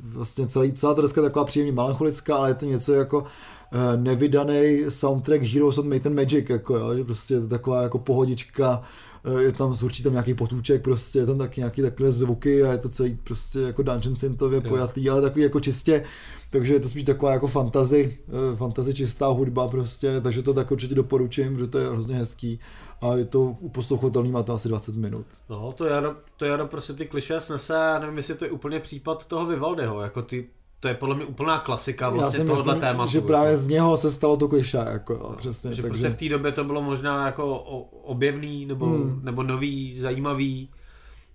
vlastně 0.04 0.48
celý, 0.48 0.74
celá 0.74 0.94
ta 0.94 1.02
deska 1.02 1.22
je 1.22 1.30
taková 1.30 1.46
příjemně 1.46 1.72
melancholická, 1.72 2.36
ale 2.36 2.50
je 2.50 2.54
to 2.54 2.66
něco 2.66 2.94
jako 2.94 3.24
eh, 3.72 3.98
nevydaný 3.98 4.86
soundtrack 4.90 5.42
Heroes 5.42 5.78
of 5.78 5.86
Might 5.86 6.06
and 6.06 6.16
Magic, 6.16 6.50
jako 6.50 6.78
jo, 6.78 6.96
že 6.96 7.04
prostě 7.04 7.34
je 7.34 7.42
to 7.42 7.48
taková 7.48 7.82
jako 7.84 8.00
pohodička, 8.00 8.82
eh, 9.24 9.42
je 9.42 9.52
tam 9.52 9.76
určitě 9.84 10.04
tam 10.04 10.14
nějaký 10.14 10.34
potůček, 10.34 10.82
prostě 10.82 11.20
je 11.20 11.26
tam 11.26 11.38
taky 11.38 11.62
nějaký 11.62 11.82
takové 11.82 12.12
zvuky 12.12 12.64
a 12.64 12.72
je 12.72 12.78
to 12.78 12.90
celý 12.90 13.18
prostě 13.24 13.60
jako 13.60 13.84
dungeon 13.84 14.16
synthově 14.16 14.62
pojatý, 14.62 15.10
ale 15.10 15.22
takový 15.22 15.44
jako 15.44 15.60
čistě, 15.60 16.04
takže 16.50 16.74
je 16.74 16.80
to 16.80 16.90
spíš 16.90 17.04
taková 17.04 17.32
jako 17.32 17.48
fantazy, 17.48 18.18
eh, 18.28 18.56
fantazy 18.56 18.94
čistá 18.94 19.28
hudba 19.28 19.68
prostě, 19.68 20.22
takže 20.22 20.44
to 20.44 20.54
tak 20.54 20.72
určitě 20.72 20.96
doporučím, 20.96 21.60
že 21.60 21.68
to 21.68 21.78
je 21.78 21.90
hrozně 21.90 22.16
hezký 22.16 22.60
a 23.02 23.14
je 23.16 23.26
to 23.26 23.40
uposlouchatelný, 23.42 24.32
má 24.32 24.44
to 24.44 24.54
asi 24.54 24.70
20 24.70 24.96
minut. 24.96 25.26
No, 25.50 25.72
to 25.72 25.86
jaro, 25.86 26.16
to 26.38 26.46
jaro 26.46 26.68
prostě 26.68 26.94
ty 26.94 27.06
kliše 27.06 27.42
snese, 27.42 27.74
já 27.74 28.00
nevím, 28.00 28.18
jestli 28.18 28.36
to 28.36 28.46
je 28.46 28.52
úplně 28.52 28.80
případ 28.80 29.26
toho 29.26 29.46
Vivaldiho, 29.46 30.02
jako 30.02 30.22
ty, 30.22 30.48
to 30.80 30.88
je 30.88 30.94
podle 30.94 31.16
mě 31.16 31.26
úplná 31.26 31.60
klasika 31.60 32.06
Já 32.06 32.12
vlastně 32.12 32.40
si 32.40 32.46
tohohle 32.46 32.74
myslím, 32.74 32.82
tématu. 32.90 33.12
že 33.12 33.22
právě 33.22 33.58
z 33.58 33.68
něho 33.68 33.98
se 33.98 34.12
stalo 34.12 34.38
to 34.38 34.48
kliše, 34.48 34.78
jako 34.92 35.14
jo, 35.14 35.34
přesně. 35.38 35.74
že 35.74 35.82
takže... 35.82 35.90
prostě 35.92 36.10
v 36.10 36.16
té 36.16 36.30
době 36.30 36.52
to 36.52 36.64
bylo 36.64 36.82
možná 36.82 37.26
jako 37.26 37.58
objevný, 38.04 38.66
nebo, 38.66 38.86
Hmm. 38.86 39.20
nebo 39.24 39.44
nový, 39.44 40.00
zajímavý, 40.00 40.70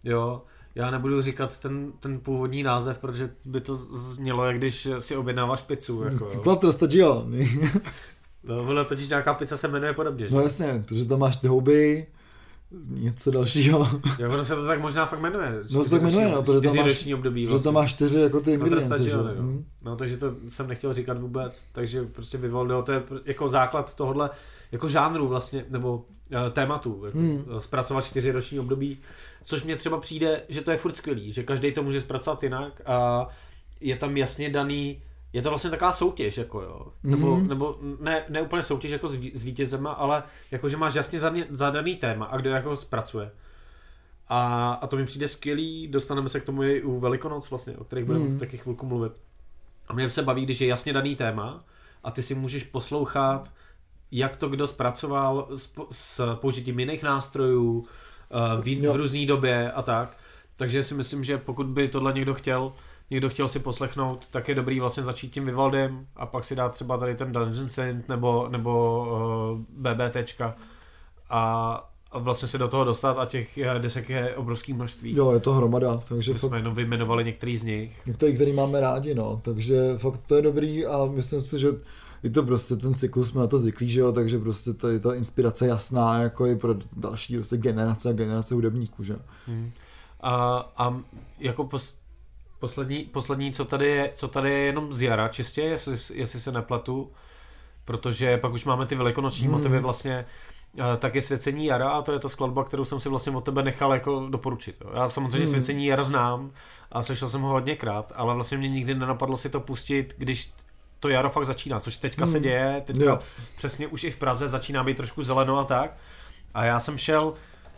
jo. 0.05 0.43
Já 0.75 0.91
nebudu 0.91 1.23
říkat 1.23 1.59
ten, 1.59 1.93
ten 2.01 2.21
původní 2.21 2.63
název, 2.63 2.99
protože 2.99 3.31
by 3.45 3.61
to 3.61 3.75
znělo, 3.77 4.45
jak 4.45 4.59
když 4.59 4.89
si 4.99 5.17
objednáváš 5.17 5.61
pizzu, 5.63 6.03
jako 6.03 6.25
jo. 6.25 6.41
Quattro 6.43 6.73
stagioni. 6.73 7.49
No, 8.45 8.63
ono 8.63 8.85
totiž 8.85 9.09
nějaká 9.09 9.35
pizza 9.35 9.57
se 9.57 9.69
jmenuje 9.69 9.93
podobně, 9.93 10.29
že? 10.29 10.35
No 10.35 10.41
jasně, 10.41 10.85
protože 10.89 11.05
tam 11.05 11.19
máš 11.19 11.37
ty 11.37 11.47
houby, 11.49 12.07
něco 12.89 13.31
dalšího, 13.31 13.87
Jo, 14.19 14.31
ono 14.33 14.45
se 14.45 14.55
to 14.57 14.67
tak 14.67 14.81
možná 14.81 15.07
fakt 15.07 15.21
jmenuje. 15.21 15.53
No, 15.71 15.85
se 15.85 15.91
tak 15.91 16.03
jmenuje, 16.03 16.29
no, 16.29 16.43
protože 16.43 16.61
tam 16.61 16.77
máš- 16.77 17.07
období 17.15 17.49
že 17.51 17.59
tam 17.65 17.75
máš 17.75 17.91
čtyři 17.95 18.21
jako 18.21 18.41
ty 18.41 18.45
Quattro 18.57 18.67
ingredience, 18.67 19.05
že? 19.05 19.11
stagioni, 19.11 19.37
no. 19.41 19.43
Hm. 19.43 19.65
No, 19.85 19.97
takže 19.97 20.17
to 20.17 20.35
jsem 20.49 20.69
nechtěl 20.69 20.95
říkat 20.95 21.21
vůbec, 21.21 21.69
takže 21.73 22.03
prostě 22.03 22.39
Vivaldiho, 22.39 22.83
to 22.83 22.93
je 22.93 23.03
jako 23.25 23.49
základ 23.49 23.95
tohohle, 23.97 24.31
jako 24.73 24.89
žánru 24.89 25.29
vlastně, 25.29 25.65
nebo 25.71 26.05
eh, 26.33 26.51
tématu, 26.51 27.03
jako, 27.07 27.19
Hmm. 27.19 27.45
zpracovat 27.59 28.05
čtyři 28.05 28.33
roční 28.33 28.61
období, 28.61 28.99
což 29.45 29.65
mně 29.65 29.77
třeba 29.77 30.01
přijde, 30.01 30.43
že 30.49 30.61
to 30.61 30.71
je 30.71 30.77
furt 30.77 30.97
skvělý, 30.97 31.33
že 31.33 31.43
každý 31.43 31.73
to 31.73 31.83
může 31.83 32.01
zpracovat 32.01 32.43
jinak 32.43 32.81
a 32.87 33.29
je 33.81 33.97
tam 33.97 34.17
jasně 34.17 34.51
daný, 34.51 35.03
je 35.33 35.43
to 35.43 35.49
vlastně 35.49 35.71
taková 35.71 35.93
soutěž, 35.93 36.39
jako 36.39 36.61
jo, 36.63 36.87
nebo, 37.03 37.37
Mhm. 37.37 37.49
nebo 37.49 37.79
ne, 38.01 38.25
ne 38.29 38.43
úplně 38.43 38.63
soutěž 38.63 38.91
jako 38.91 39.09
s, 39.09 39.15
ví- 39.15 39.33
s 39.35 39.43
vítězema, 39.45 39.93
ale 39.93 40.23
jako, 40.51 40.69
že 40.69 40.77
máš 40.77 40.95
jasně 40.95 41.21
zadaný, 41.51 41.97
téma 41.97 42.25
a 42.27 42.37
kdo 42.37 42.51
jako 42.51 42.77
zpracuje. 42.77 43.31
A, 44.29 44.73
a 44.73 44.87
to 44.87 44.97
mi 44.97 45.05
přijde 45.05 45.29
skvělý, 45.29 45.89
dostaneme 45.89 46.29
se 46.29 46.41
k 46.41 46.45
tomu 46.47 46.63
i 46.63 46.83
u 46.83 47.01
Velikonoc 47.01 47.51
vlastně, 47.51 47.77
o 47.77 47.85
kterých 47.85 48.05
budeme 48.05 48.25
Hmm. 48.25 48.39
taky 48.39 48.57
chvilku 48.59 48.87
mluvit. 48.87 49.13
A 49.89 49.93
mě 49.95 50.11
se 50.11 50.23
baví, 50.23 50.45
když 50.45 50.61
je 50.61 50.67
jasně 50.67 50.93
daný 50.93 51.17
téma 51.17 51.65
a 52.05 52.11
ty 52.11 52.23
si 52.23 52.35
můžeš 52.35 52.65
poslouchat, 52.65 53.53
jak 54.11 54.37
to 54.37 54.49
kdo 54.49 54.67
zpracoval 54.67 55.49
s, 55.55 55.73
s 55.91 56.35
použitím 56.37 56.81
jiných 56.81 57.03
nástrojů 57.03 57.87
eh, 58.59 58.63
v, 58.63 58.81
v 58.93 58.97
různé 58.97 59.27
době 59.27 59.73
a 59.73 59.83
tak. 59.83 60.17
Takže 60.57 60.85
si 60.85 60.95
myslím, 60.95 61.25
že 61.25 61.39
pokud 61.39 61.67
by 61.67 61.89
tohle 61.89 62.13
někdo 62.13 62.35
chtěl, 62.35 62.73
někdo 63.11 63.29
chtěl 63.29 63.49
si 63.49 63.59
poslechnout, 63.59 64.29
tak 64.29 64.49
je 64.49 64.55
dobrý 64.55 64.81
vlastně 64.81 65.03
začít 65.03 65.33
tím 65.33 65.45
Vivaldem 65.45 66.07
a 66.17 66.27
pak 66.27 66.45
si 66.45 66.57
dát 66.57 66.73
třeba 66.73 66.97
tady 66.97 67.15
ten 67.15 67.33
Dungeon 67.33 67.69
Synth 67.69 68.09
nebo, 68.09 68.49
nebo 68.49 69.05
uh, 69.51 69.59
BBTčka 69.69 70.57
a, 71.31 71.91
a 72.11 72.19
vlastně 72.19 72.49
se 72.49 72.59
do 72.59 72.69
toho 72.69 72.85
dostat 72.85 73.19
a 73.19 73.27
těch 73.27 73.59
eh, 73.59 73.79
desek 73.79 74.09
je 74.09 74.37
obrovský 74.37 74.73
množství. 74.73 75.17
Jo, 75.17 75.33
je 75.33 75.41
to 75.41 75.53
hromada, 75.53 75.97
takže 75.97 76.33
My 76.33 76.39
fakt 76.39 76.49
jsme 76.49 76.59
jenom 76.59 76.75
vyjmenovali 76.75 77.25
některý 77.25 77.57
z 77.57 77.63
nich. 77.63 78.07
některý, 78.07 78.35
který 78.35 78.53
máme 78.53 78.81
rádi, 78.81 79.15
no, 79.15 79.41
takže 79.45 79.99
fakt 79.99 80.21
to 80.27 80.37
je 80.37 80.43
dobrý 80.43 80.87
a 80.87 81.07
myslím 81.07 81.41
si, 81.41 81.59
že 81.59 81.69
je 82.23 82.31
to 82.31 82.43
prostě 82.43 82.77
ten 82.77 82.95
cyklus, 82.95 83.29
jsme 83.29 83.41
na 83.41 83.47
to 83.47 83.59
zvyklí, 83.59 83.89
že 83.89 84.01
jo, 84.01 84.13
takže 84.13 84.39
prostě 84.39 84.73
ta, 84.73 84.89
ta 85.03 85.15
inspirace 85.15 85.67
jasná, 85.67 86.23
jako 86.23 86.47
i 86.47 86.57
pro 86.57 86.75
další 86.97 87.35
prostě 87.35 87.57
generace 87.57 88.09
a 88.09 88.13
generace 88.13 88.55
hudebníků, 88.55 89.03
že 89.03 89.13
jo. 89.13 89.19
Hmm. 89.47 89.71
A, 90.21 90.57
a 90.77 91.01
jako 91.39 91.65
pos, 91.65 91.95
poslední, 92.61 92.99
poslední, 93.05 93.53
co 93.53 93.65
tady 93.65 93.89
je, 93.89 94.11
co 94.15 94.29
tady 94.29 94.51
je 94.51 94.59
jenom 94.59 94.93
z 94.93 95.03
jara, 95.03 95.29
čistě, 95.29 95.63
jestli, 95.63 95.97
jestli 96.15 96.41
se 96.41 96.53
nepletu, 96.53 97.13
protože 97.85 98.37
pak 98.39 98.53
už 98.53 98.65
máme 98.65 98.87
ty 98.87 98.95
velikonoční 98.95 99.47
Hmm. 99.47 99.55
hmm. 99.55 99.63
motivy 99.63 99.81
vlastně, 99.81 100.27
eh, 100.79 100.97
taky 100.97 101.23
Svěcení 101.23 101.67
jara 101.67 101.91
a 101.91 102.03
to 102.03 102.13
je 102.13 102.19
ta 102.19 102.29
skladba, 102.29 102.65
kterou 102.65 102.85
jsem 102.85 103.01
si 103.01 103.09
vlastně 103.09 103.33
od 103.33 103.45
tebe 103.45 103.63
nechal 103.63 103.93
jako 103.95 104.27
doporučit. 104.31 104.77
Jo. 104.85 104.91
Já 104.95 105.09
samozřejmě 105.09 105.37
Hmm. 105.39 105.45
hmm. 105.45 105.51
Svěcení 105.51 105.87
jara 105.87 106.03
znám 106.03 106.51
a 106.93 107.03
slyšel 107.03 107.29
jsem 107.29 107.41
ho 107.41 107.49
hodněkrát, 107.51 108.13
ale 108.17 108.35
vlastně 108.35 108.59
mě 108.59 108.69
nikdy 108.69 108.95
nenapadlo 108.95 109.37
si 109.37 109.49
to 109.51 109.61
pustit, 109.61 110.15
když 110.19 110.53
to 111.01 111.09
jaro 111.09 111.31
fakt 111.31 111.45
začíná, 111.47 111.81
což 111.81 111.97
teďka 111.97 112.25
Hmm. 112.25 112.33
se 112.33 112.41
děje, 112.41 112.83
teďka 112.87 113.05
Jo. 113.05 113.19
přesně 113.57 113.87
už 113.87 114.05
i 114.05 114.11
v 114.11 114.19
Praze 114.19 114.49
začíná 114.49 114.85
být 114.85 114.97
trošku 114.97 115.23
zeleno 115.23 115.59
a 115.59 115.65
tak. 115.65 115.97
A 116.55 116.65
já 116.65 116.81
jsem 116.81 116.99
šel 116.99 117.35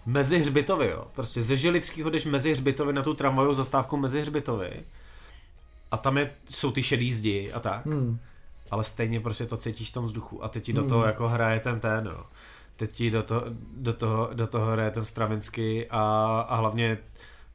mezi 0.06 0.38
hřbitovy, 0.38 0.88
jo. 0.88 1.06
Prostě 1.14 1.42
ze 1.42 1.56
Žilivského 1.56 2.10
jdeš 2.10 2.24
mezi 2.24 2.52
hřbitovy 2.52 2.92
na 2.92 3.02
tu 3.02 3.14
tramvajovou 3.14 3.54
zastávku 3.54 3.96
mezi 3.96 4.20
hřbitovy. 4.20 4.70
A 5.90 5.96
tam 5.96 6.18
je, 6.18 6.30
jsou 6.50 6.70
ty 6.72 6.82
šedý 6.82 7.12
zdi 7.12 7.52
a 7.52 7.60
tak. 7.60 7.86
Hmm. 7.86 8.18
Ale 8.70 8.84
stejně 8.84 9.20
prostě 9.20 9.46
to 9.46 9.56
cítíš 9.56 9.90
v 9.90 9.94
tom 9.94 10.04
vzduchu. 10.04 10.44
A 10.44 10.48
teď 10.48 10.64
ti 10.64 10.72
do 10.72 10.80
Hmm. 10.80 10.90
toho 10.90 11.04
jako 11.04 11.28
hraje 11.28 11.60
ten 11.60 11.80
ten, 11.80 12.06
jo. 12.06 12.24
Teď 12.76 12.92
ti 12.92 13.10
do, 13.10 13.22
to, 13.22 13.44
do, 13.76 13.92
toho, 13.92 14.30
do 14.32 14.46
toho 14.46 14.66
hraje 14.66 14.90
ten 14.90 15.04
Stravinsky 15.04 15.86
a, 15.90 16.00
a 16.48 16.56
hlavně 16.56 16.98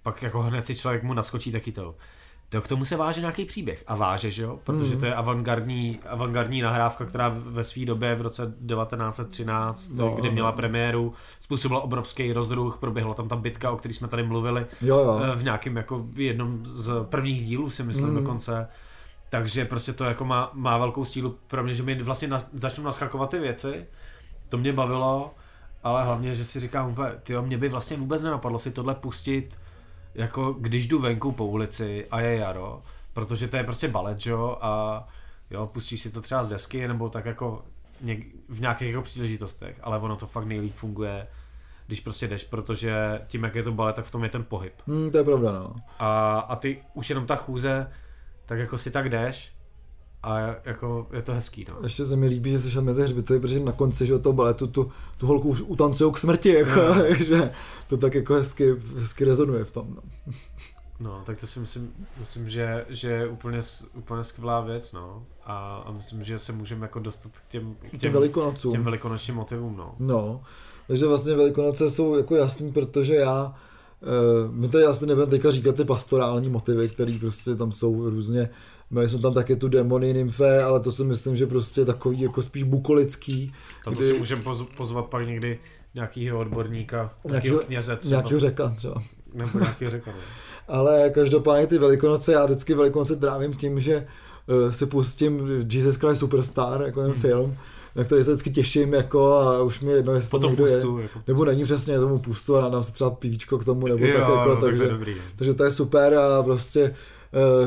pak 0.04 0.22
jako 0.22 0.42
hned 0.42 0.66
si 0.66 0.76
člověk 0.76 1.04
mu 1.04 1.14
naskočí 1.14 1.52
taky 1.52 1.72
to. 1.72 1.96
To 2.50 2.62
k 2.62 2.68
tomu 2.68 2.86
se 2.86 2.96
váže 2.98 3.22
nějaký 3.22 3.46
příběh. 3.46 3.84
A 3.88 3.96
váže, 3.96 4.32
že 4.32 4.44
jo? 4.44 4.60
Protože 4.64 4.92
Hmm. 4.92 5.00
to 5.00 5.06
je 5.06 5.16
avantgardní, 5.16 6.00
avantgardní 6.10 6.62
nahrávka, 6.62 7.06
která 7.06 7.30
ve 7.30 7.64
své 7.64 7.86
době 7.86 8.16
v 8.16 8.22
roce 8.22 8.54
1913, 8.68 9.90
No, 9.90 10.10
kdy 10.12 10.32
měla 10.32 10.52
premiéru, 10.52 11.14
způsobila 11.40 11.82
obrovský 11.82 12.34
rozdruh, 12.34 12.78
proběhla 12.78 13.14
tam 13.14 13.28
ta 13.28 13.36
bitka, 13.36 13.72
o 13.72 13.78
které 13.78 13.94
jsme 13.94 14.08
tady 14.08 14.24
mluvili, 14.24 14.66
Jo, 14.82 14.98
jo. 14.98 15.20
eh, 15.24 15.36
v 15.36 15.44
nějakém 15.44 15.78
jako 15.78 16.00
v 16.00 16.20
jednom 16.20 16.60
z 16.66 16.92
prvních 17.10 17.46
dílů 17.46 17.70
si 17.70 17.84
myslím 17.84 18.10
Mm. 18.10 18.16
dokonce. 18.16 18.68
Takže 19.30 19.66
prostě 19.66 19.94
to 19.94 20.04
jako 20.04 20.26
má, 20.26 20.50
má 20.54 20.78
velkou 20.78 21.06
stílu 21.06 21.36
pro 21.48 21.64
mě, 21.64 21.74
že 21.74 21.84
mi 21.84 22.04
vlastně 22.04 22.28
na, 22.28 22.42
začnou 22.54 22.84
naskakovat 22.84 23.30
ty 23.30 23.40
věci. 23.40 23.86
To 24.50 24.58
mě 24.58 24.74
bavilo, 24.74 25.34
ale 25.84 26.04
hlavně, 26.04 26.34
že 26.34 26.46
si 26.46 26.60
říkám 26.60 26.92
úplně, 26.92 27.10
tyjo, 27.24 27.42
mě 27.42 27.58
by 27.58 27.70
vlastně 27.70 27.98
vůbec 27.98 28.24
nenapadlo 28.24 28.60
si 28.60 28.72
tohle 28.72 28.96
pustit, 28.96 29.58
jako 30.18 30.54
když 30.54 30.88
jdu 30.88 31.00
venku 31.00 31.32
po 31.32 31.46
ulici 31.46 32.08
a 32.12 32.20
je 32.20 32.38
jaro, 32.38 32.82
protože 33.14 33.48
to 33.48 33.58
je 33.58 33.64
prostě 33.64 33.88
balet, 33.88 34.26
jo, 34.26 34.58
a 34.62 35.08
jo, 35.50 35.68
pustíš 35.68 36.02
si 36.02 36.12
to 36.12 36.22
třeba 36.22 36.44
z 36.44 36.50
desky, 36.50 36.88
nebo 36.88 37.10
tak 37.10 37.26
jako 37.26 37.66
něk, 38.02 38.26
v 38.50 38.62
nějakých 38.62 38.90
jako 38.90 39.02
příležitostech, 39.02 39.80
ale 39.82 40.00
ono 40.00 40.16
to 40.16 40.28
fakt 40.28 40.46
nejlíp 40.46 40.76
funguje, 40.76 41.28
když 41.88 42.00
prostě 42.00 42.28
jdeš, 42.28 42.44
protože 42.44 43.22
tím, 43.28 43.44
jak 43.44 43.56
je 43.56 43.64
to 43.64 43.72
balet, 43.72 43.96
tak 43.96 44.06
v 44.06 44.12
tom 44.12 44.24
je 44.24 44.30
ten 44.30 44.44
pohyb. 44.44 44.74
Hmm, 44.88 45.12
to 45.12 45.18
je 45.18 45.24
pravda, 45.24 45.52
no. 45.52 45.76
A, 46.00 46.40
a 46.40 46.56
ty 46.56 46.82
už 46.94 47.10
jenom 47.10 47.26
ta 47.26 47.36
chůze, 47.36 47.92
tak 48.46 48.60
jako 48.60 48.78
si 48.78 48.92
tak 48.92 49.10
jdeš 49.10 49.57
a 50.24 50.40
jako 50.66 51.08
je 51.14 51.22
to 51.22 51.34
hezký, 51.34 51.66
no. 51.70 51.76
Ještě 51.84 52.06
se 52.06 52.16
mi 52.16 52.28
líbí, 52.28 52.52
že 52.52 52.60
jsi 52.60 52.72
šel 52.72 52.82
mezi 52.82 53.04
hřbitovy, 53.04 53.40
protože 53.40 53.60
na 53.60 53.72
konci 53.72 54.06
že, 54.06 54.20
toho 54.20 54.34
baletu 54.34 54.68
tu, 54.68 54.92
tu 55.18 55.28
holku 55.28 55.50
už 55.50 55.62
utancujou 55.62 56.12
k 56.12 56.18
smrti, 56.18 56.50
jako, 56.54 56.80
No. 56.80 56.94
takže 57.10 57.52
to 57.88 57.98
tak 57.98 58.16
jako 58.16 58.34
hezky, 58.34 58.76
hezky 58.98 59.26
rezonuje 59.26 59.66
v 59.66 59.72
tom. 59.72 59.88
No. 59.96 60.34
No, 61.00 61.22
tak 61.26 61.38
to 61.40 61.48
si 61.48 61.60
myslím, 61.60 61.90
myslím 62.20 62.50
že, 62.50 62.86
že 62.90 63.10
je 63.10 63.28
úplně, 63.28 63.60
úplně 63.94 64.24
skvělá 64.24 64.62
věc, 64.62 64.94
no. 64.94 65.26
A, 65.46 65.84
a 65.86 65.92
myslím, 65.92 66.24
že 66.24 66.40
se 66.40 66.52
můžeme 66.54 66.82
jako 66.86 67.00
dostat 67.00 67.32
k 67.40 67.48
těm, 67.52 67.76
k 67.92 67.98
Těm 68.00 68.14
velikonocům. 68.14 68.72
těm 68.72 68.84
velikonočním 68.84 69.36
motivům, 69.36 69.78
no. 69.78 69.96
No, 70.00 70.42
takže 70.88 71.06
vlastně 71.08 71.36
Velikonoce 71.36 71.90
jsou 71.90 72.18
jako 72.18 72.36
jasný, 72.36 72.72
protože 72.72 73.16
já, 73.16 73.56
e, 74.02 74.52
my 74.52 74.68
tady 74.68 74.86
asi 74.86 75.06
nebudeme 75.06 75.30
teďka 75.32 75.52
říkat 75.52 75.76
ty 75.76 75.86
pastorální 75.86 76.50
motivy, 76.50 76.90
které 76.90 77.18
prostě 77.20 77.56
tam 77.56 77.72
jsou 77.72 78.10
různě 78.10 78.50
Měli 78.90 79.10
jsme 79.10 79.20
tam 79.20 79.34
taky 79.34 79.56
tu 79.56 79.68
demony 79.68 80.14
nymfe, 80.14 80.64
ale 80.64 80.80
to 80.80 80.92
si 80.92 81.04
myslím, 81.04 81.36
že 81.36 81.48
prostě 81.48 81.86
takový 81.86 82.22
jako 82.22 82.42
spíš 82.42 82.64
bukolický. 82.64 83.54
To, 83.84 83.92
kdy... 83.92 84.08
si 84.08 84.14
můžeme 84.14 84.42
pozvat 84.78 85.06
pak 85.06 85.28
někdy 85.28 85.60
nějakýho 85.96 86.40
odborníka, 86.40 87.14
nějakýho 87.26 87.60
kněze 87.60 87.96
třeba. 87.96 88.10
Nějakýho 88.10 88.40
řeka 88.40 88.74
třeba. 88.78 89.04
Nebo 89.34 89.60
nějakýho 89.60 89.92
řeka, 89.92 90.12
no. 90.12 90.18
Ale 90.68 91.10
každopádně 91.10 91.68
ty 91.68 91.78
velikonoce, 91.78 92.34
já 92.34 92.46
vždycky 92.46 92.74
velikonoce 92.74 93.16
trávím 93.16 93.54
tím, 93.54 93.80
že 93.80 94.08
uh, 94.48 94.72
si 94.72 94.86
pustím 94.86 95.48
Jesus 95.72 95.96
Christ 95.96 96.20
Superstar, 96.20 96.82
jako 96.82 97.02
ten 97.02 97.12
hmm. 97.12 97.22
film, 97.22 97.58
na 97.96 98.04
který 98.04 98.24
se 98.24 98.32
vždycky 98.32 98.50
těším 98.50 98.94
jako 98.94 99.34
a 99.34 99.62
už 99.64 99.82
mi 99.82 99.92
jedno, 99.92 100.14
jestli 100.14 100.40
tam 100.40 100.50
někdo 100.50 100.64
pustu, 100.64 100.98
je, 100.98 101.04
jako. 101.04 101.22
nebo 101.28 101.46
není 101.46 101.64
přesně 101.64 102.00
tomu 102.00 102.20
pustu 102.20 102.56
a 102.56 102.70
dám 102.70 102.84
si 102.84 102.94
třeba 102.94 103.10
pivíčko 103.10 103.58
k 103.58 103.66
tomu, 103.66 103.88
nebo 103.88 104.06
jo, 104.06 104.20
tak 104.20 104.30
jako, 104.30 104.46
no, 104.50 104.62
takže, 104.62 104.90
dobrý. 104.90 105.16
takže 105.36 105.54
to 105.54 105.64
je 105.64 105.72
super 105.72 106.14
a 106.14 106.44
prostě 106.44 106.96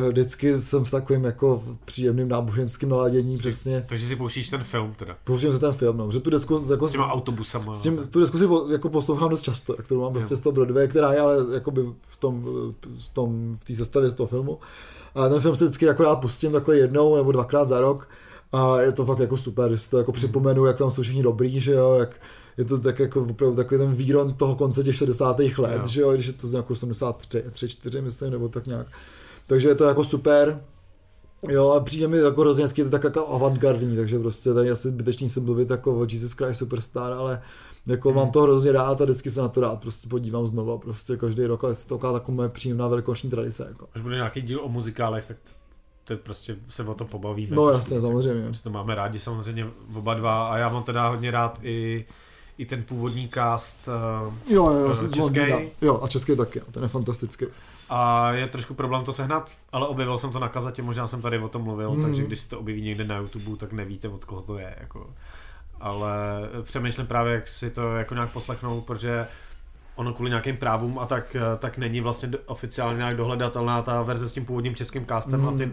vždycky 0.08 0.60
jsem 0.60 0.84
v 0.84 0.90
takovém 0.90 1.24
jako 1.24 1.62
příjemným 1.84 2.28
náboženským 2.28 2.88
naladění, 2.88 3.38
přesně. 3.38 3.84
Takže 3.88 4.06
si 4.06 4.16
pouštíš 4.16 4.48
ten 4.48 4.64
film 4.64 4.94
teda. 4.96 5.16
Pouštím 5.24 5.52
si 5.52 5.60
ten 5.60 5.72
film, 5.72 5.96
no, 5.96 6.10
že 6.10 6.20
tu 6.20 6.30
desku 6.30 6.66
jako 6.70 6.88
s 6.88 6.92
těma 6.92 7.12
autobusama. 7.12 7.74
S 7.74 7.80
tím, 7.80 7.98
tu 8.10 8.20
desku 8.20 8.38
si 8.38 8.72
jako 8.72 8.88
poslouchám 8.88 9.30
dost 9.30 9.42
často, 9.42 9.74
kterou 9.74 10.00
mám 10.00 10.12
prostě 10.12 10.36
z 10.36 10.40
toho 10.40 10.52
Broadway, 10.52 10.88
která 10.88 11.12
je 11.12 11.20
ale 11.20 11.36
jakoby 11.54 11.82
v 12.06 12.16
tom, 12.16 12.44
v 12.98 13.08
tom, 13.08 13.54
v 13.58 13.64
té 13.64 13.74
sestavě 13.74 14.10
z 14.10 14.14
toho 14.14 14.26
filmu. 14.26 14.58
A 15.14 15.28
ten 15.28 15.40
film 15.40 15.56
si 15.56 15.64
vždycky 15.64 15.84
jako 15.84 16.02
rád 16.02 16.16
pustím 16.16 16.52
takhle 16.52 16.76
jednou 16.76 17.16
nebo 17.16 17.32
dvakrát 17.32 17.68
za 17.68 17.80
rok 17.80 18.08
a 18.52 18.80
je 18.80 18.92
to 18.92 19.04
fakt 19.06 19.18
jako 19.18 19.36
super, 19.36 19.76
že 19.76 19.90
to 19.90 19.98
jako 19.98 20.12
připomenu, 20.12 20.66
jak 20.66 20.78
tam 20.78 20.90
jsou 20.90 21.02
všichni 21.02 21.22
dobrý, 21.22 21.60
že 21.60 21.72
jo, 21.72 21.94
jak 21.94 22.20
je 22.58 22.64
to 22.64 22.78
tak 22.78 22.98
jako 22.98 23.22
opravdu 23.22 23.56
takový 23.56 23.78
ten 23.78 23.94
výron 23.94 24.34
toho 24.34 24.54
konce 24.54 24.84
těch 24.84 24.94
60. 24.94 25.38
let, 25.38 25.80
jo. 25.80 25.86
že 25.86 26.00
jo, 26.00 26.12
když 26.12 26.26
je 26.26 26.32
to 26.32 26.46
z 26.46 26.52
nějakou 26.52 26.74
73, 26.74 27.68
4, 27.68 28.02
myslím, 28.02 28.30
nebo 28.30 28.48
tak 28.48 28.66
nějak. 28.66 28.86
Takže 29.50 29.68
je 29.68 29.74
to 29.74 29.84
jako 29.84 30.04
super. 30.04 30.64
Jo, 31.48 31.70
a 31.70 31.80
přijde 31.80 32.08
mi 32.08 32.18
jako 32.18 32.40
hrozně 32.40 32.64
hezky, 32.64 32.80
je 32.80 32.84
to 32.84 32.90
tak 32.90 33.04
jako 33.04 33.28
avantgardní, 33.28 33.96
takže 33.96 34.18
prostě 34.18 34.54
tady 34.54 34.70
asi 34.70 34.88
zbytečný 34.88 35.28
se 35.28 35.40
mluvit 35.40 35.70
jako 35.70 36.00
o 36.00 36.06
Jesus 36.10 36.32
Christ 36.32 36.58
Superstar, 36.58 37.12
ale 37.12 37.42
jako 37.86 38.08
hmm. 38.08 38.18
mám 38.18 38.30
to 38.30 38.42
hrozně 38.42 38.72
rád 38.72 39.00
a 39.00 39.04
vždycky 39.04 39.30
se 39.30 39.40
na 39.40 39.48
to 39.48 39.60
rád 39.60 39.80
prostě 39.80 40.08
podívám 40.08 40.46
znova, 40.46 40.78
prostě 40.78 41.16
každý 41.16 41.46
rok, 41.46 41.64
ale 41.64 41.72
je 41.72 41.76
to 41.76 41.94
taková 41.94 42.12
taková 42.12 42.36
moje 42.36 42.48
příjemná 42.48 42.88
velikonoční 42.88 43.30
tradice. 43.30 43.66
Jako. 43.68 43.88
Až 43.94 44.00
bude 44.00 44.16
nějaký 44.16 44.42
díl 44.42 44.60
o 44.62 44.68
muzikálech, 44.68 45.26
tak 45.26 45.36
to 46.04 46.16
prostě 46.16 46.56
se 46.68 46.82
o 46.82 46.94
to 46.94 47.04
pobavíme. 47.04 47.56
No 47.56 47.70
jasně, 47.70 48.00
prostě, 48.00 48.06
samozřejmě. 48.06 48.44
Prostě 48.44 48.64
to 48.64 48.70
máme 48.70 48.94
rádi 48.94 49.18
samozřejmě 49.18 49.70
oba 49.94 50.14
dva 50.14 50.48
a 50.48 50.58
já 50.58 50.68
mám 50.68 50.82
teda 50.82 51.08
hodně 51.08 51.30
rád 51.30 51.60
i 51.62 52.06
i 52.58 52.66
ten 52.66 52.82
původní 52.82 53.28
cast 53.34 53.88
uh, 54.28 54.34
jo, 54.54 54.70
jo, 54.70 54.86
uh, 54.86 55.12
český. 55.14 55.40
Jo, 55.82 56.00
a 56.02 56.08
český 56.08 56.36
taky, 56.36 56.60
ten 56.70 56.82
je 56.82 56.88
fantastický. 56.88 57.46
A 57.92 58.32
je 58.32 58.46
trošku 58.46 58.74
problém 58.74 59.04
to 59.04 59.12
sehnat, 59.12 59.56
ale 59.72 59.86
objevil 59.86 60.18
jsem 60.18 60.32
to 60.32 60.38
na 60.38 60.48
kazatě, 60.48 60.82
možná 60.82 61.06
jsem 61.06 61.22
tady 61.22 61.38
o 61.38 61.48
tom 61.48 61.62
mluvil, 61.62 61.94
mm. 61.94 62.02
takže 62.02 62.22
když 62.22 62.40
si 62.40 62.48
to 62.48 62.60
objeví 62.60 62.82
někde 62.82 63.04
na 63.04 63.16
YouTube, 63.16 63.56
tak 63.56 63.72
nevíte, 63.72 64.08
od 64.08 64.24
koho 64.24 64.42
to 64.42 64.58
je. 64.58 64.74
Jako. 64.80 65.10
Ale 65.80 66.12
přemýšlím 66.62 67.06
právě, 67.06 67.34
jak 67.34 67.48
si 67.48 67.70
to 67.70 67.96
jako 67.96 68.14
nějak 68.14 68.32
poslechnout, 68.32 68.80
protože 68.84 69.26
ono 69.94 70.12
kvůli 70.12 70.30
nějakým 70.30 70.56
právům 70.56 70.98
a 70.98 71.06
tak, 71.06 71.36
tak 71.58 71.78
není 71.78 72.00
vlastně 72.00 72.30
oficiálně 72.46 72.96
nějak 72.96 73.16
dohledatelná 73.16 73.82
ta 73.82 74.02
verze 74.02 74.28
s 74.28 74.32
tím 74.32 74.44
původním 74.44 74.74
českým 74.74 75.06
castem 75.06 75.40
mm. 75.40 75.48
a 75.48 75.52
ty 75.52 75.70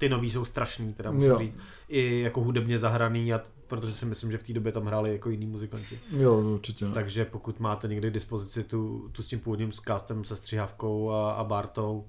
ty 0.00 0.08
nový 0.08 0.30
jsou 0.30 0.44
strašný, 0.44 0.94
teda 0.94 1.10
musím 1.10 1.30
jo. 1.30 1.38
říct. 1.38 1.58
I 1.88 2.20
jako 2.20 2.40
hudebně 2.40 2.78
zahraný, 2.78 3.32
a 3.32 3.38
t- 3.38 3.50
protože 3.66 3.92
si 3.92 4.06
myslím, 4.06 4.30
že 4.30 4.38
v 4.38 4.42
té 4.42 4.52
době 4.52 4.72
tam 4.72 4.86
hráli 4.86 5.12
jako 5.12 5.30
jiní 5.30 5.46
muzikanti. 5.46 5.98
Jo, 6.10 6.40
určitě. 6.40 6.84
No. 6.84 6.92
Takže 6.92 7.24
pokud 7.24 7.60
máte 7.60 7.88
někdy 7.88 8.10
k 8.10 8.14
dispozici 8.14 8.64
tu, 8.64 9.08
tu 9.12 9.22
s 9.22 9.26
tím 9.26 9.40
původním 9.40 9.72
castem 9.72 10.24
se 10.24 10.36
Střihavkou 10.36 11.10
a, 11.10 11.32
a 11.32 11.44
Bartou, 11.44 12.06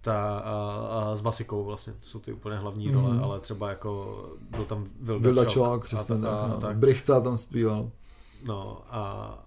ta, 0.00 0.38
a, 0.38 0.52
a 0.90 1.16
s 1.16 1.20
Basikou 1.20 1.64
vlastně, 1.64 1.92
to 1.92 2.06
jsou 2.06 2.18
ty 2.18 2.32
úplně 2.32 2.56
hlavní 2.56 2.88
mm. 2.88 2.94
role, 2.94 3.18
ale 3.22 3.40
třeba 3.40 3.68
jako 3.68 4.24
byl 4.50 4.64
tam 4.64 4.86
Vilda, 5.00 5.44
Čok, 5.44 5.84
přesně 5.84 6.18
tak, 6.18 6.48
no. 6.48 6.56
tak. 6.60 6.76
Brichta 6.76 7.20
tam 7.20 7.36
zpíval. 7.36 7.90
No 8.44 8.84
a, 8.88 9.00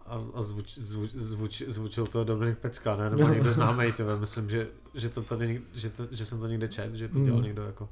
a, 0.06 0.24
a 0.34 0.41
zvuč, 0.41 0.78
zvuč, 0.78 1.12
zvuč, 1.12 1.62
zvučil 1.68 2.08
to 2.08 2.24
Dominik 2.24 2.58
Pecka, 2.58 2.95
ne? 2.95 3.10
Nebo 3.10 3.30
někdo 3.30 3.54
známý, 3.54 3.91
tebe. 3.91 4.18
myslím, 4.18 4.50
že, 4.50 4.68
že, 4.93 5.10
to 5.10 5.22
tady, 5.22 5.62
že, 5.74 5.89
to, 5.89 6.08
že 6.12 6.26
jsem 6.26 6.39
to 6.39 6.48
někde 6.48 6.68
čet, 6.68 6.95
že 6.95 7.08
to 7.08 7.20
dělal 7.20 7.39
mm. 7.39 7.43
někdo 7.43 7.64
jako, 7.64 7.89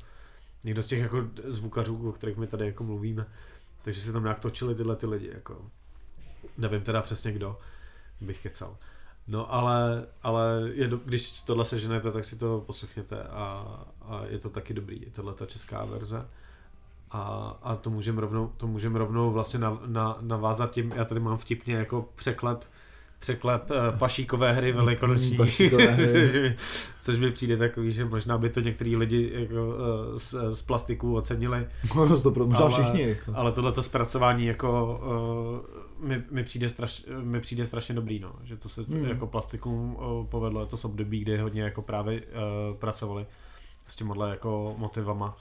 někdo 0.63 0.83
z 0.83 0.87
těch 0.87 0.99
jako 0.99 1.27
zvukařů, 1.43 2.09
o 2.09 2.11
kterých 2.11 2.37
my 2.37 2.47
tady 2.47 2.65
jako 2.65 2.83
mluvíme. 2.83 3.25
Takže 3.83 4.01
se 4.01 4.13
tam 4.13 4.23
nějak 4.23 4.39
točili 4.39 4.75
tyhle 4.75 4.95
ty 4.95 5.05
lidi, 5.05 5.29
jako. 5.33 5.71
Nevím 6.57 6.81
teda 6.81 7.01
přesně 7.01 7.31
kdo, 7.31 7.59
bych 8.21 8.43
kecal. 8.43 8.77
No 9.27 9.53
ale, 9.53 10.07
ale 10.23 10.69
je 10.73 10.87
do, 10.87 10.97
když 10.97 11.41
tohle 11.41 11.65
seženete, 11.65 12.11
tak 12.11 12.25
si 12.25 12.35
to 12.35 12.63
poslechněte 12.65 13.23
a, 13.23 13.79
a 14.01 14.25
je 14.25 14.39
to 14.39 14.49
taky 14.49 14.73
dobrý, 14.73 15.01
je 15.01 15.11
tohle 15.11 15.33
ta 15.33 15.45
česká 15.45 15.85
verze. 15.85 16.27
A, 17.15 17.57
a 17.63 17.75
to 17.75 17.89
můžeme 17.89 18.21
rovnou, 18.21 18.51
to 18.57 18.67
můžem 18.67 18.95
rovnou 18.95 19.31
vlastně 19.31 19.59
na, 19.59 19.79
na, 19.85 20.17
navázat 20.21 20.71
tím, 20.71 20.93
já 20.95 21.05
tady 21.05 21.19
mám 21.19 21.37
vtipně 21.37 21.75
jako 21.75 22.09
překlep, 22.15 22.63
překlep 23.19 23.71
uh, 23.71 23.97
pašíkové 23.97 24.53
hry 24.53 24.71
velikonoční, 24.71 25.37
což, 25.37 25.59
mi, 26.33 26.55
což 27.01 27.17
mi 27.17 27.31
přijde 27.31 27.57
takový, 27.57 27.91
že 27.91 28.05
možná 28.05 28.37
by 28.37 28.49
to 28.49 28.59
některý 28.59 28.95
lidi 28.95 29.31
jako, 29.33 29.53
uh, 29.53 30.17
z, 30.17 30.35
z 30.51 30.61
plastiku 30.61 31.15
ocenili. 31.15 31.67
No, 31.95 32.21
to 32.21 32.31
pro, 32.31 32.45
možná 32.45 32.65
ale, 32.65 32.71
všichni. 32.71 33.01
Jako. 33.01 33.31
Ale 33.35 33.51
tohleto 33.51 33.83
zpracování 33.83 34.45
jako 34.45 34.99
uh, 35.99 36.07
mi, 36.07 36.23
mi, 36.31 36.43
přijde 36.43 36.69
straš, 36.69 37.05
mi 37.21 37.39
přijde 37.39 37.65
strašně 37.65 37.95
dobrý, 37.95 38.19
no. 38.19 38.35
že 38.43 38.57
to 38.57 38.69
se 38.69 38.81
hmm. 38.81 39.05
jako 39.05 39.27
plastikům 39.27 39.95
uh, 39.95 40.25
povedlo, 40.25 40.65
to 40.65 40.77
jsou 40.77 40.89
období, 40.89 41.19
kdy 41.19 41.37
hodně 41.37 41.61
jako 41.61 41.81
právě 41.81 42.21
uh, 42.21 42.77
pracovali 42.77 43.25
s 43.87 43.95
těmhle 43.95 44.29
jako 44.29 44.75
motivama 44.77 45.37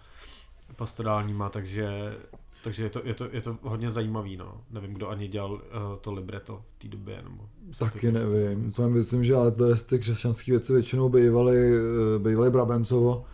pastorálníma, 0.77 1.49
takže, 1.49 2.17
takže 2.65 2.83
je, 2.83 2.91
to, 2.91 3.01
je, 3.05 3.15
to, 3.15 3.29
je 3.33 3.41
to 3.41 3.59
hodně 3.63 3.91
zajímavý, 3.91 4.37
no. 4.37 4.61
Nevím, 4.71 4.95
kdo 4.95 5.09
ani 5.09 5.29
dělal 5.29 5.53
uh, 5.53 5.61
to 6.01 6.13
libreto 6.13 6.63
v 6.77 6.83
té 6.83 6.89
době, 6.89 7.23
nebo... 7.25 7.49
Taky 7.79 8.13
nevím, 8.13 8.73
to 8.73 8.89
myslím, 8.89 9.25
že 9.25 9.35
ale 9.35 9.51
to 9.51 9.77
ty 9.77 9.99
křesťanské 9.99 10.53
věci 10.53 10.73
většinou 10.73 11.09
bývaly, 11.09 11.77
eh, 11.77 12.19
bývaly 12.19 12.51
Brabencovo, 12.51 13.25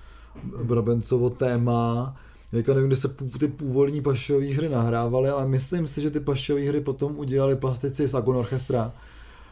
Brabencovo 0.64 1.30
téma, 1.30 2.14
Teďka 2.50 2.74
nevím, 2.74 2.88
kde 2.88 2.96
se 2.96 3.08
ty 3.38 3.48
původní 3.48 4.02
pašové 4.02 4.46
hry 4.46 4.68
nahrávaly, 4.68 5.28
ale 5.28 5.46
myslím 5.46 5.86
si, 5.86 6.00
že 6.00 6.10
ty 6.10 6.20
pašové 6.20 6.60
hry 6.60 6.80
potom 6.80 7.18
udělali 7.18 7.56
plastici 7.56 8.08
z 8.08 8.14
Agon 8.14 8.36
Orchestra. 8.36 8.92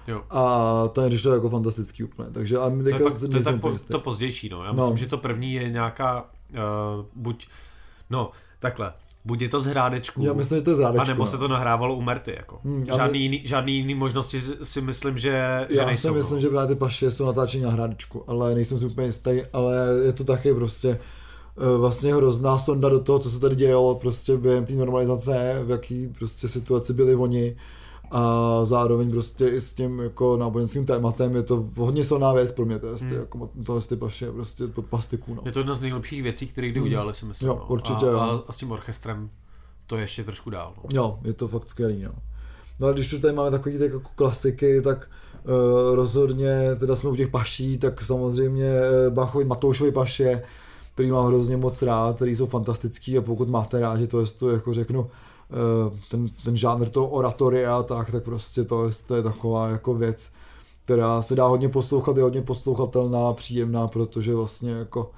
Jo. 0.08 0.22
A 0.30 0.88
to 0.88 1.02
je 1.02 1.18
to 1.18 1.32
jako 1.32 1.48
fantastický 1.48 2.04
úplně. 2.04 2.30
Takže 2.30 2.58
a 2.58 2.68
my 2.68 2.82
to 2.82 2.88
je, 2.88 2.98
pak, 2.98 3.20
to, 3.30 3.36
je 3.36 3.42
tak 3.42 3.60
po, 3.60 3.72
to 3.90 4.00
pozdější, 4.00 4.48
no. 4.48 4.64
Já 4.64 4.72
myslím, 4.72 4.90
no. 4.90 4.96
že 4.96 5.06
to 5.06 5.18
první 5.18 5.52
je 5.52 5.70
nějaká 5.70 6.22
uh, 6.22 6.58
buď 7.14 7.48
No, 8.10 8.30
takhle. 8.58 8.92
Buď 9.24 9.40
je 9.40 9.48
to 9.48 9.60
z 9.60 9.64
hrádečku, 9.64 10.22
Já 10.24 10.32
myslím, 10.32 10.58
že 10.58 10.64
to 10.64 10.70
je 10.70 10.74
z 10.74 10.78
hrádečku, 10.78 11.02
anebo 11.02 11.24
no. 11.24 11.30
se 11.30 11.38
to 11.38 11.48
nahrávalo 11.48 11.94
u 11.94 12.00
Merty. 12.00 12.34
Jako. 12.36 12.60
Hmm, 12.64 12.86
žádný, 12.86 13.22
jiný, 13.22 13.42
žádný 13.44 13.76
jiný 13.76 13.94
možnosti 13.94 14.40
si 14.62 14.80
myslím, 14.80 15.18
že, 15.18 15.66
že 15.70 15.78
Já 15.78 15.86
nejsou. 15.86 16.08
Já 16.08 16.12
si 16.12 16.16
myslím, 16.16 16.34
no. 16.36 16.40
že 16.40 16.48
právě 16.48 16.74
ty 16.74 16.78
paše 16.78 17.10
jsou 17.10 17.26
natáčení 17.26 17.62
na 17.62 17.70
hrádečku, 17.70 18.24
ale 18.26 18.54
nejsem 18.54 18.78
si 18.78 18.86
úplně 18.86 19.06
jistý, 19.06 19.42
ale 19.52 19.76
je 20.04 20.12
to 20.12 20.24
taky 20.24 20.54
prostě 20.54 20.88
eh, 20.88 21.78
vlastně 21.78 22.14
hrozná 22.14 22.58
sonda 22.58 22.88
do 22.88 23.00
toho, 23.00 23.18
co 23.18 23.30
se 23.30 23.40
tady 23.40 23.56
dělo 23.56 23.94
prostě 23.94 24.36
během 24.36 24.66
té 24.66 24.72
normalizace, 24.72 25.62
v 25.64 25.70
jaký 25.70 26.08
prostě 26.18 26.48
situaci 26.48 26.92
byli 26.92 27.14
oni 27.14 27.56
a 28.10 28.60
zároveň 28.64 29.10
prostě 29.10 29.48
i 29.48 29.60
s 29.60 29.72
tím 29.72 29.98
jako 29.98 30.36
náboženským 30.36 30.86
tématem 30.86 31.36
je 31.36 31.42
to 31.42 31.68
hodně 31.76 32.04
silná 32.04 32.32
věc 32.32 32.52
pro 32.52 32.64
mě, 32.64 32.78
to 32.78 32.86
je 32.86 32.94
hmm. 32.94 33.12
jako 33.12 33.50
to 33.66 33.80
ty 33.80 33.96
paše 33.96 34.32
prostě 34.32 34.66
pod 34.66 34.86
pastiku. 34.86 35.34
No. 35.34 35.42
Je 35.44 35.52
to 35.52 35.58
jedna 35.60 35.74
z 35.74 35.80
nejlepších 35.80 36.22
věcí, 36.22 36.46
které 36.46 36.68
kdy 36.68 36.80
hmm. 36.80 36.86
udělali, 36.86 37.14
si 37.14 37.26
myslím. 37.26 37.48
Jo, 37.48 37.54
no. 37.54 37.66
určitě. 37.68 38.06
A, 38.06 38.10
jo. 38.10 38.18
a, 38.18 38.44
a, 38.48 38.52
s 38.52 38.56
tím 38.56 38.70
orchestrem 38.70 39.30
to 39.86 39.96
je 39.96 40.02
ještě 40.02 40.24
trošku 40.24 40.50
dál. 40.50 40.72
No. 40.76 40.84
Jo, 40.92 41.18
je 41.24 41.32
to 41.32 41.48
fakt 41.48 41.68
skvělý. 41.68 42.02
No. 42.02 42.12
No 42.80 42.86
a 42.86 42.92
když 42.92 43.08
tu 43.08 43.20
tady 43.20 43.34
máme 43.34 43.50
takové 43.50 43.74
jako 43.74 44.00
klasiky, 44.16 44.82
tak 44.82 45.10
uh, 45.44 45.94
rozhodně, 45.94 46.76
teda 46.78 46.96
jsme 46.96 47.10
u 47.10 47.16
těch 47.16 47.28
paší, 47.28 47.78
tak 47.78 48.02
samozřejmě 48.02 48.72
uh, 49.08 49.14
Bachovi 49.14 49.44
Matoušovi 49.44 49.92
paše, 49.92 50.42
který 50.98 51.10
mám 51.10 51.26
hrozně 51.26 51.56
moc 51.56 51.82
rád, 51.82 52.16
který 52.16 52.36
jsou 52.36 52.46
fantastický 52.46 53.18
a 53.18 53.22
pokud 53.22 53.48
máte 53.48 53.80
rádi 53.80 54.06
to, 54.06 54.20
jest 54.20 54.32
to 54.32 54.50
jako 54.50 54.72
řeknu, 54.74 55.06
Eh, 55.50 55.98
ten, 56.08 56.28
ten 56.44 56.56
žánr 56.56 56.88
toho 56.88 57.08
oratoria, 57.08 57.82
tak, 57.82 58.10
tak 58.10 58.24
prostě 58.24 58.64
to, 58.64 58.90
to 59.06 59.16
je 59.16 59.22
taková 59.22 59.68
jako 59.68 59.94
věc, 59.94 60.32
která 60.84 61.22
se 61.22 61.34
dá 61.34 61.46
hodně 61.46 61.68
poslouchat, 61.68 62.16
je 62.16 62.22
hodně 62.22 62.42
poslouchatelná, 62.42 63.32
příjemná, 63.32 63.88
protože 63.88 64.34
vlastně 64.34 64.70
jako 64.70 65.10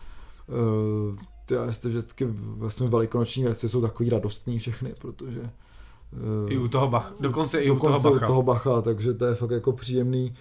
uh, 0.48 1.16
ty, 1.46 1.54
jste 1.70 1.88
vždycky 1.88 2.26
vlastně 2.32 2.88
velikonoční 2.88 3.44
věci 3.44 3.68
jsou 3.68 3.80
takový 3.80 4.10
radostný 4.10 4.58
všechny, 4.58 4.94
protože 4.98 5.40
uh, 5.40 6.52
i 6.52 6.58
u 6.58 6.68
toho 6.68 6.88
Bacha, 6.88 7.14
dokonce 7.20 7.60
i 7.60 7.68
dokonce 7.68 7.96
u 7.96 8.00
toho 8.00 8.12
Bacha. 8.12 8.26
u 8.26 8.28
toho 8.28 8.42
Bacha, 8.42 8.82
takže 8.82 9.14
to 9.14 9.24
je 9.24 9.34
fakt 9.34 9.50
jako 9.50 9.72
příjemný. 9.72 10.34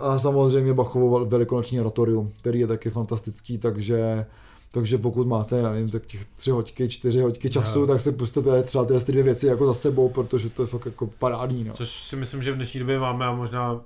A 0.00 0.18
samozřejmě 0.18 0.74
Bachovo 0.74 1.24
velikonoční 1.24 1.80
oratorium, 1.80 2.32
který 2.40 2.60
je 2.60 2.66
taky 2.66 2.90
fantastický, 2.90 3.58
takže 3.58 4.26
takže 4.74 4.98
pokud 4.98 5.26
máte, 5.26 5.58
já 5.58 5.70
nevím, 5.70 5.90
tak 5.90 6.06
těch 6.06 6.24
tři 6.24 6.50
hoďky, 6.50 6.88
čtyři 6.88 7.20
hoďky 7.20 7.50
času, 7.50 7.80
no. 7.80 7.86
tak 7.86 8.00
si 8.00 8.12
pustíte 8.12 8.62
třeba 8.62 8.84
ty 8.84 9.12
dvě 9.12 9.22
věci 9.22 9.46
jako 9.46 9.66
za 9.66 9.74
sebou, 9.74 10.08
protože 10.08 10.50
to 10.50 10.62
je 10.62 10.66
fakt 10.66 10.86
jako 10.86 11.06
parádní. 11.06 11.64
No. 11.64 11.72
Což 11.74 11.90
si 11.90 12.16
myslím, 12.16 12.42
že 12.42 12.52
v 12.52 12.56
dnešní 12.56 12.80
době 12.80 12.98
máme 12.98 13.26
a 13.26 13.32
možná 13.32 13.72
uh, 13.72 13.80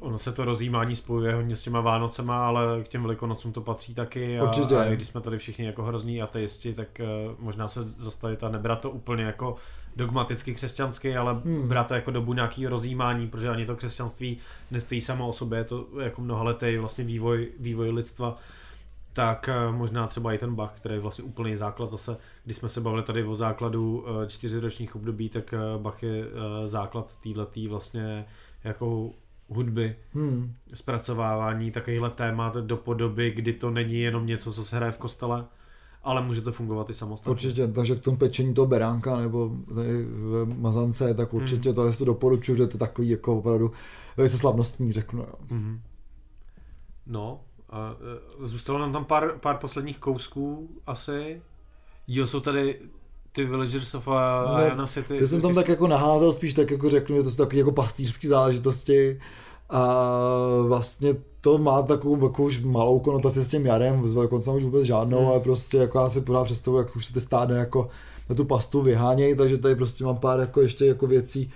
ono 0.00 0.18
se 0.18 0.32
to 0.32 0.44
rozjímání 0.44 0.96
spojuje 0.96 1.34
hodně 1.34 1.56
s 1.56 1.62
těma 1.62 1.80
Vánocema, 1.80 2.46
ale 2.46 2.82
k 2.82 2.88
těm 2.88 3.02
Velikonocům 3.02 3.52
to 3.52 3.60
patří 3.60 3.94
taky. 3.94 4.38
A, 4.38 4.44
Určitě. 4.44 4.76
A 4.76 4.84
když 4.90 5.08
jsme 5.08 5.20
tady 5.20 5.38
všichni 5.38 5.66
jako 5.66 5.82
hrozní 5.82 6.22
ateisti, 6.22 6.74
tak 6.74 6.88
uh, 7.00 7.34
možná 7.44 7.68
se 7.68 7.82
zastavit 7.82 8.44
a 8.44 8.48
nebrat 8.48 8.80
to 8.80 8.90
úplně 8.90 9.24
jako 9.24 9.56
dogmaticky 9.96 10.54
křesťansky, 10.54 11.16
ale 11.16 11.34
hmm. 11.34 11.68
brát 11.68 11.86
to 11.86 11.94
jako 11.94 12.10
dobu 12.10 12.34
nějaký 12.34 12.66
rozjímání, 12.66 13.28
protože 13.28 13.48
ani 13.48 13.66
to 13.66 13.76
křesťanství 13.76 14.38
nestojí 14.70 15.00
samo 15.00 15.28
o 15.28 15.32
sobě, 15.32 15.58
je 15.58 15.64
to 15.64 15.86
jako 16.00 16.20
mnohaletý 16.20 16.76
vlastně 16.76 17.04
vývoj, 17.04 17.48
vývoj 17.58 17.90
lidstva 17.90 18.38
tak 19.12 19.50
uh, 19.68 19.76
možná 19.76 20.06
třeba 20.06 20.32
i 20.32 20.38
ten 20.38 20.54
Bach, 20.54 20.72
který 20.76 20.94
je 20.94 21.00
vlastně 21.00 21.24
úplný 21.24 21.56
základ 21.56 21.90
zase, 21.90 22.16
když 22.44 22.56
jsme 22.56 22.68
se 22.68 22.80
bavili 22.80 23.02
tady 23.02 23.24
o 23.24 23.34
základu 23.34 23.98
uh, 23.98 24.26
čtyřiročních 24.26 24.96
období, 24.96 25.28
tak 25.28 25.54
uh, 25.76 25.82
Bach 25.82 26.02
je 26.02 26.24
základ 26.64 27.16
této 27.16 27.68
vlastně 27.68 28.26
jako 28.64 29.10
hudby, 29.48 29.96
hmm. 30.14 30.54
zpracovávání 30.74 31.70
takovýchhle 31.70 32.10
témat 32.10 32.56
do 32.56 32.76
podoby, 32.76 33.30
kdy 33.30 33.52
to 33.52 33.70
není 33.70 34.00
jenom 34.00 34.26
něco, 34.26 34.52
co 34.52 34.64
se 34.64 34.76
hraje 34.76 34.92
v 34.92 34.98
kostele, 34.98 35.44
ale 36.02 36.22
může 36.22 36.40
to 36.42 36.52
fungovat 36.52 36.90
i 36.90 36.94
samostatně. 36.94 37.30
Určitě, 37.30 37.68
takže 37.68 37.96
k 37.96 38.00
tomu 38.00 38.16
pečení 38.16 38.54
toho 38.54 38.66
beránka 38.66 39.16
nebo 39.16 39.56
tady 39.74 40.02
v 40.02 40.46
mazance, 40.58 41.14
tak 41.14 41.34
určitě 41.34 41.68
hmm. 41.68 41.76
to, 41.76 41.92
to 41.92 42.04
doporučuji, 42.04 42.56
že 42.56 42.66
to 42.66 42.74
je 42.74 42.78
takový 42.78 43.08
jako 43.08 43.38
opravdu 43.38 43.72
velice 44.16 44.38
slavnostní, 44.38 44.92
řeknu. 44.92 45.20
Jo. 45.20 45.34
Hmm. 45.50 45.80
No, 47.06 47.40
a 47.72 47.94
e, 48.42 48.46
zůstalo 48.46 48.78
nám 48.78 48.92
tam 48.92 49.04
pár, 49.04 49.38
pár 49.40 49.56
posledních 49.56 49.98
kousků 49.98 50.68
asi. 50.86 51.42
Jo, 52.08 52.26
jsou 52.26 52.40
tady 52.40 52.80
ty 53.32 53.44
Villagers 53.44 53.94
of 53.94 54.08
Ayana 54.08 54.86
City. 54.86 55.16
Já 55.20 55.26
jsem 55.26 55.40
tam 55.40 55.54
tak 55.54 55.68
jako 55.68 55.88
naházel, 55.88 56.32
spíš 56.32 56.54
tak 56.54 56.70
jako 56.70 56.90
řeknu, 56.90 57.16
že 57.16 57.22
to 57.22 57.30
jsou 57.30 57.36
takové 57.36 57.56
jako 57.56 57.72
pastýřské 57.72 58.28
záležitosti 58.28 59.20
a 59.70 60.06
vlastně 60.66 61.14
to 61.40 61.58
má 61.58 61.82
takovou 61.82 62.24
jako 62.24 62.42
už 62.42 62.60
malou 62.60 63.00
konotaci 63.00 63.44
s 63.44 63.48
tím 63.48 63.66
jarem, 63.66 64.08
s 64.08 64.14
velkoncem 64.14 64.54
už 64.54 64.64
vůbec 64.64 64.84
žádnou, 64.84 65.18
hmm. 65.18 65.28
ale 65.28 65.40
prostě 65.40 65.76
jako 65.76 65.98
já 65.98 66.10
si 66.10 66.20
pořád 66.20 66.44
představuji, 66.44 66.78
jak 66.78 66.96
už 66.96 67.06
se 67.06 67.12
ty 67.12 67.20
stády 67.20 67.54
jako 67.54 67.88
na 68.30 68.36
tu 68.36 68.44
pastu 68.44 68.82
vyhánějí, 68.82 69.36
takže 69.36 69.58
tady 69.58 69.74
prostě 69.74 70.04
mám 70.04 70.16
pár 70.16 70.40
jako 70.40 70.60
ještě 70.60 70.86
jako 70.86 71.06
věcí, 71.06 71.52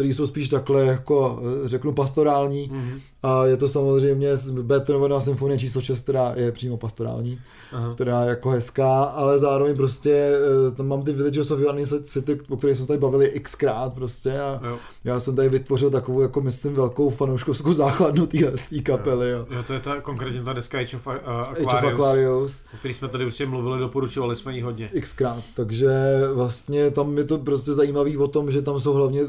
které 0.00 0.14
jsou 0.14 0.26
spíš 0.26 0.48
takhle 0.48 0.84
jako 0.86 1.42
řeknu 1.64 1.92
pastorální 1.92 2.70
mm-hmm. 2.70 3.00
a 3.22 3.46
je 3.46 3.56
to 3.56 3.68
samozřejmě 3.68 4.28
Beethovenova 4.62 5.20
symfonie 5.20 5.58
číslo 5.58 5.80
6, 5.80 6.02
která 6.02 6.32
je 6.36 6.52
přímo 6.52 6.76
pastorální, 6.76 7.40
Aha. 7.72 7.94
která 7.94 8.22
je 8.22 8.28
jako 8.28 8.50
hezká, 8.50 9.02
ale 9.02 9.38
zároveň 9.38 9.76
prostě 9.76 10.32
eh, 10.68 10.70
tam 10.70 10.88
mám 10.88 11.02
ty 11.02 11.12
Villages 11.12 11.50
of 11.50 11.60
Joanny 11.60 11.86
City, 11.86 12.38
o 12.48 12.56
kterých 12.56 12.76
jsme 12.76 12.86
tady 12.86 12.98
bavili 12.98 13.40
xkrát 13.40 13.94
prostě 13.94 14.40
a 14.40 14.60
jo. 14.68 14.78
já 15.04 15.20
jsem 15.20 15.36
tady 15.36 15.48
vytvořil 15.48 15.90
takovou 15.90 16.20
jako 16.20 16.40
myslím 16.40 16.74
velkou 16.74 17.10
fanouškovskou 17.10 17.72
základnu 17.72 18.26
té 18.26 18.38
kapely. 18.82 19.30
Jo. 19.30 19.46
jo. 19.50 19.62
to 19.66 19.72
je 19.72 19.80
ta 19.80 20.00
konkrétně 20.00 20.42
ta 20.42 20.52
deska 20.52 20.78
Age 20.78 20.96
of, 20.96 21.06
uh, 21.06 21.12
Aquarius, 21.12 21.74
Age 21.74 21.86
of 21.86 21.92
Aquarius, 21.92 22.64
o 22.74 22.76
který 22.76 22.94
jsme 22.94 23.08
tady 23.08 23.24
určitě 23.24 23.46
mluvili, 23.46 23.78
doporučovali 23.78 24.36
jsme 24.36 24.54
ji 24.54 24.60
hodně. 24.60 24.90
Xkrát, 25.00 25.44
takže 25.54 25.90
vlastně 26.34 26.90
tam 26.90 27.18
je 27.18 27.24
to 27.24 27.38
prostě 27.38 27.72
zajímavý 27.72 28.16
o 28.16 28.28
tom, 28.28 28.50
že 28.50 28.62
tam 28.62 28.80
jsou 28.80 28.92
hlavně 28.92 29.20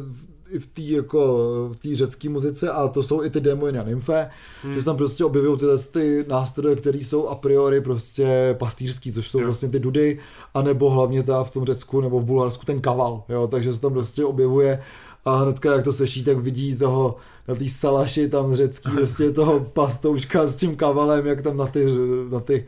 v 0.59 0.67
té 0.67 0.81
jako, 0.81 1.71
v 1.83 1.95
řecké 1.95 2.29
muzice, 2.29 2.69
ale 2.69 2.89
to 2.89 3.03
jsou 3.03 3.23
i 3.23 3.29
ty 3.29 3.41
démoni 3.41 3.79
a 3.79 3.83
nymfe, 3.83 4.29
hmm. 4.63 4.73
že 4.73 4.79
se 4.79 4.85
tam 4.85 4.97
prostě 4.97 5.25
objevují 5.25 5.57
tyhle 5.57 5.77
ty 5.77 6.25
nástroje, 6.27 6.75
které 6.75 6.97
jsou 6.97 7.27
a 7.27 7.35
priori 7.35 7.81
prostě 7.81 8.55
pastýřský, 8.59 9.11
což 9.11 9.27
jsou 9.27 9.39
jo. 9.39 9.45
vlastně 9.45 9.69
ty 9.69 9.79
dudy, 9.79 10.19
anebo 10.53 10.89
hlavně 10.89 11.23
ta 11.23 11.43
v 11.43 11.51
tom 11.51 11.65
Řecku 11.65 12.01
nebo 12.01 12.19
v 12.19 12.25
Bulharsku 12.25 12.65
ten 12.65 12.81
kaval, 12.81 13.23
jo, 13.29 13.47
takže 13.47 13.73
se 13.73 13.81
tam 13.81 13.93
prostě 13.93 14.25
objevuje 14.25 14.79
a 15.25 15.35
hnedka 15.35 15.71
jak 15.71 15.83
to 15.83 15.93
seší, 15.93 16.23
tak 16.23 16.37
vidí 16.37 16.75
toho 16.75 17.15
na 17.47 17.55
té 17.55 17.69
salaši 17.69 18.29
tam 18.29 18.55
řecký, 18.55 18.91
prostě 18.95 19.31
toho 19.31 19.59
pastouška 19.59 20.47
s 20.47 20.55
tím 20.55 20.75
kavalem, 20.75 21.25
jak 21.25 21.41
tam 21.41 21.57
na 21.57 21.65
ty, 21.65 21.85
na 22.31 22.39
ty 22.39 22.67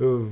uh, 0.00 0.28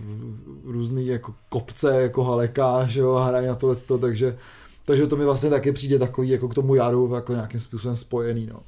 různý 0.72 1.06
jako 1.06 1.34
kopce, 1.48 2.02
jako 2.02 2.24
haleká, 2.24 2.86
že 2.86 3.00
jo, 3.00 3.14
hrají 3.14 3.46
na 3.46 3.54
tohle, 3.54 3.76
takže 4.00 4.38
takže 4.84 5.06
to 5.06 5.16
mi 5.16 5.24
vlastně 5.24 5.50
taky 5.50 5.72
přijde 5.72 5.98
takový 5.98 6.28
jako 6.28 6.48
k 6.48 6.54
tomu 6.54 6.74
jaru 6.74 7.14
jako 7.14 7.32
nějakým 7.32 7.60
způsobem 7.60 7.96
spojený, 7.96 8.46
no. 8.46 8.60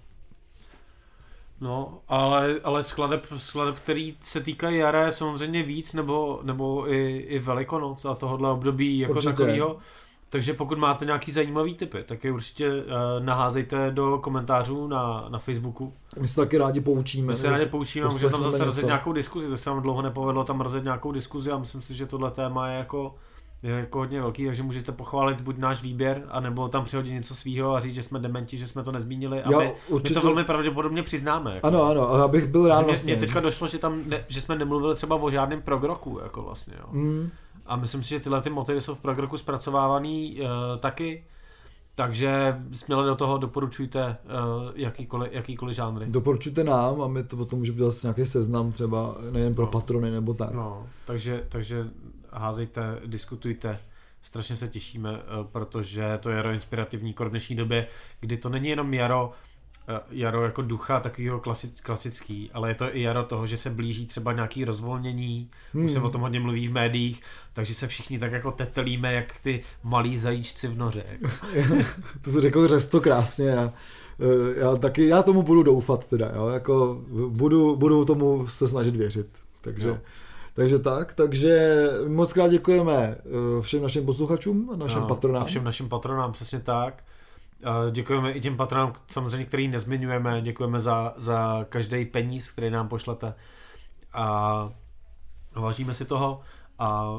No, 1.60 1.98
ale, 2.08 2.60
ale 2.64 2.84
skladeb, 2.84 3.26
skladeb, 3.36 3.76
který 3.76 4.16
se 4.20 4.40
týkají 4.40 4.78
jara 4.78 5.06
je 5.06 5.12
samozřejmě 5.12 5.62
víc, 5.62 5.92
nebo, 5.94 6.40
nebo 6.42 6.92
i, 6.92 7.16
i 7.16 7.38
Velikonoc 7.38 8.04
a 8.04 8.14
tohohle 8.14 8.50
období 8.50 8.98
jako 8.98 9.12
Určitě. 9.12 9.32
takovýho. 9.32 9.76
Takže 10.30 10.54
pokud 10.54 10.78
máte 10.78 11.04
nějaký 11.04 11.32
zajímavý 11.32 11.74
typy, 11.74 12.04
tak 12.04 12.24
je 12.24 12.32
určitě 12.32 12.70
uh, 12.70 12.84
naházejte 13.18 13.90
do 13.90 14.18
komentářů 14.18 14.86
na, 14.86 15.26
na 15.28 15.38
Facebooku. 15.38 15.92
My 16.20 16.28
se 16.28 16.36
taky 16.36 16.58
rádi 16.58 16.80
poučíme. 16.80 17.26
My 17.26 17.36
se 17.36 17.50
rádi 17.50 17.66
poučíme, 17.66 18.08
můžeme 18.08 18.32
tam 18.32 18.42
zase 18.42 18.64
rozjet 18.64 18.86
nějakou 18.86 19.12
diskuzi, 19.12 19.48
to 19.48 19.56
se 19.56 19.70
nám 19.70 19.82
dlouho 19.82 20.02
nepovedlo 20.02 20.44
tam 20.44 20.60
rozjet 20.60 20.84
nějakou 20.84 21.12
diskuzi 21.12 21.50
a 21.50 21.58
myslím 21.58 21.82
si, 21.82 21.94
že 21.94 22.06
tohle 22.06 22.30
téma 22.30 22.68
je 22.68 22.78
jako 22.78 23.14
je 23.64 23.70
jako 23.70 23.98
hodně 23.98 24.20
velký, 24.20 24.46
takže 24.46 24.62
můžete 24.62 24.92
pochválit 24.92 25.40
buď 25.40 25.58
náš 25.58 25.82
výběr, 25.82 26.22
anebo 26.30 26.68
tam 26.68 26.84
přihodit 26.84 27.12
něco 27.12 27.34
svýho 27.34 27.74
a 27.74 27.80
říct, 27.80 27.94
že 27.94 28.02
jsme 28.02 28.18
dementi, 28.18 28.58
že 28.58 28.68
jsme 28.68 28.82
to 28.82 28.92
nezmínili 28.92 29.42
a 29.42 29.52
jo, 29.52 29.58
my, 29.58 29.72
určitě... 29.88 30.18
my, 30.18 30.20
to 30.20 30.26
velmi 30.26 30.44
pravděpodobně 30.44 31.02
přiznáme. 31.02 31.54
Jako. 31.54 31.66
Ano, 31.66 31.82
ano, 31.82 32.08
ale 32.08 32.24
abych 32.24 32.46
byl 32.46 32.68
rád 32.68 32.86
vlastně. 32.86 33.12
Mně 33.12 33.20
teďka 33.20 33.40
došlo, 33.40 33.68
že, 33.68 33.78
tam 33.78 34.02
ne, 34.06 34.24
že 34.28 34.40
jsme 34.40 34.56
nemluvili 34.56 34.94
třeba 34.94 35.16
o 35.16 35.30
žádném 35.30 35.62
progroku, 35.62 36.20
jako 36.22 36.42
vlastně, 36.42 36.74
jo. 36.80 36.86
Mm. 36.90 37.30
A 37.66 37.76
myslím 37.76 38.02
si, 38.02 38.08
že 38.08 38.20
tyhle 38.20 38.40
ty 38.40 38.50
motivy 38.50 38.80
jsou 38.80 38.94
v 38.94 39.00
progroku 39.00 39.36
zpracovávaný 39.36 40.40
uh, 40.40 40.46
taky, 40.78 41.24
takže 41.94 42.56
směle 42.72 43.06
do 43.06 43.14
toho 43.14 43.38
doporučujte 43.38 44.16
uh, 44.24 44.70
jakýkoliv, 44.74 45.32
jakýkoliv 45.32 45.76
žánry. 45.76 46.06
Doporučujte 46.08 46.64
nám 46.64 47.02
a 47.02 47.08
my 47.08 47.24
to 47.24 47.36
potom 47.36 47.58
můžeme 47.58 47.78
dělat 47.78 47.94
nějaký 48.02 48.26
seznam 48.26 48.72
třeba 48.72 49.14
nejen 49.30 49.54
pro 49.54 49.64
no. 49.64 49.70
patrony 49.70 50.10
nebo 50.10 50.34
tak. 50.34 50.50
No, 50.54 50.86
takže, 51.06 51.44
takže 51.48 51.86
házejte, 52.34 53.00
diskutujte. 53.06 53.78
Strašně 54.22 54.56
se 54.56 54.68
těšíme, 54.68 55.18
eh, 55.18 55.44
protože 55.52 56.18
to 56.20 56.30
jaro 56.30 56.50
inspirativní 56.50 57.14
k 57.14 57.24
dnešní 57.28 57.56
době, 57.56 57.86
kdy 58.20 58.36
to 58.36 58.48
není 58.48 58.68
jenom 58.68 58.94
jaro, 58.94 59.32
eh, 59.88 60.00
jaro 60.10 60.44
jako 60.44 60.62
ducha 60.62 61.00
takového 61.00 61.40
klasic, 61.40 61.80
klasický, 61.80 62.50
ale 62.52 62.70
je 62.70 62.74
to 62.74 62.96
i 62.96 63.02
jaro 63.02 63.22
toho, 63.22 63.46
že 63.46 63.56
se 63.56 63.70
blíží 63.70 64.06
třeba 64.06 64.32
nějaký 64.32 64.64
rozvolnění, 64.64 65.50
hmm. 65.72 65.84
už 65.84 65.90
se 65.90 65.98
hmm. 65.98 66.06
o 66.06 66.10
tom 66.10 66.20
hodně 66.20 66.40
mluví 66.40 66.68
v 66.68 66.72
médiích, 66.72 67.22
takže 67.52 67.74
se 67.74 67.88
všichni 67.88 68.18
tak 68.18 68.32
jako 68.32 68.52
tetelíme, 68.52 69.14
jak 69.14 69.40
ty 69.40 69.62
malí 69.82 70.18
zajíčci 70.18 70.68
v 70.68 70.76
noře. 70.76 71.04
to 72.22 72.30
se 72.30 72.40
řekl 72.40 72.68
řesto 72.68 73.00
krásně. 73.00 73.46
Já, 73.46 73.72
eh, 74.20 74.60
já 74.60 74.76
taky, 74.76 75.08
já 75.08 75.22
tomu 75.22 75.42
budu 75.42 75.62
doufat 75.62 76.06
teda, 76.06 76.32
jo, 76.34 76.48
jako 76.48 77.02
budu, 77.28 77.76
budu 77.76 78.04
tomu 78.04 78.46
se 78.46 78.68
snažit 78.68 78.96
věřit, 78.96 79.28
takže... 79.60 79.88
Jo. 79.88 79.98
Takže 80.54 80.78
tak, 80.78 81.14
takže 81.14 81.84
moc 82.08 82.32
krát 82.32 82.48
děkujeme 82.48 83.16
eh, 83.18 83.62
všem 83.62 83.82
našim 83.82 84.06
posluchačům, 84.06 84.70
našim 84.76 85.00
no, 85.00 85.06
patronám. 85.06 85.44
Všem 85.44 85.64
našim 85.64 85.88
patronám, 85.88 86.32
přesně 86.32 86.60
tak. 86.60 87.04
Děkujeme 87.90 88.32
i 88.32 88.40
těm 88.40 88.56
patronám, 88.56 88.92
samozřejmě, 89.08 89.46
který 89.46 89.68
nezmiňujeme, 89.68 90.42
děkujeme 90.42 90.80
za, 90.80 91.14
za 91.16 91.66
každý 91.68 92.04
peníz, 92.04 92.50
který 92.50 92.70
nám 92.70 92.88
pošlete 92.88 93.34
a 94.12 94.70
vážíme 95.54 95.94
si 95.94 96.04
toho 96.04 96.40
a 96.78 97.10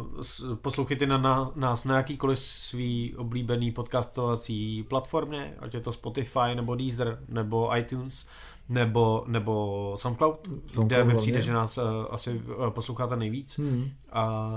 poslouchejte 0.62 1.06
na, 1.06 1.18
na 1.18 1.52
nás 1.56 1.86
na 1.86 1.98
jakýkoliv 1.98 2.40
svý 2.40 3.16
oblíbený 3.16 3.72
podcastovací 3.72 4.84
platformě, 4.84 5.54
ať 5.60 5.74
je 5.74 5.82
to 5.82 5.92
Spotify 5.92 6.56
nebo 6.56 6.76
Deezer 6.76 7.20
nebo 7.30 7.78
iTunes 7.78 8.28
nebo, 8.70 9.24
nebo 9.28 9.94
SoundCloud, 9.98 10.48
SoundCloud 10.48 10.88
kde 10.88 11.04
mi 11.04 11.16
přijde, 11.16 11.42
že 11.42 11.54
nás 11.54 11.78
uh, 11.78 11.84
asi 12.10 12.34
uh, 12.34 12.70
posloucháte 12.70 13.16
nejvíc 13.16 13.60
hmm. 13.60 13.92
a 14.12 14.50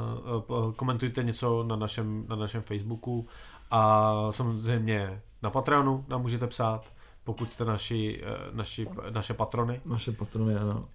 uh, 0.48 0.72
komentujte 0.72 1.22
něco 1.22 1.62
na 1.62 1.76
našem, 1.76 2.24
na 2.28 2.36
našem 2.36 2.62
Facebooku 2.62 3.26
a 3.70 4.12
samozřejmě 4.30 5.22
na 5.42 5.50
Patreonu 5.50 6.04
nám 6.08 6.22
můžete 6.22 6.46
psát, 6.46 6.92
pokud 7.24 7.52
jste 7.52 7.64
naši, 7.64 8.22
uh, 8.22 8.56
naši, 8.56 8.88
naše 9.10 9.34
patrony. 9.34 9.80
Naše 9.84 10.12
patrony, 10.12 10.56
ano. 10.56 10.88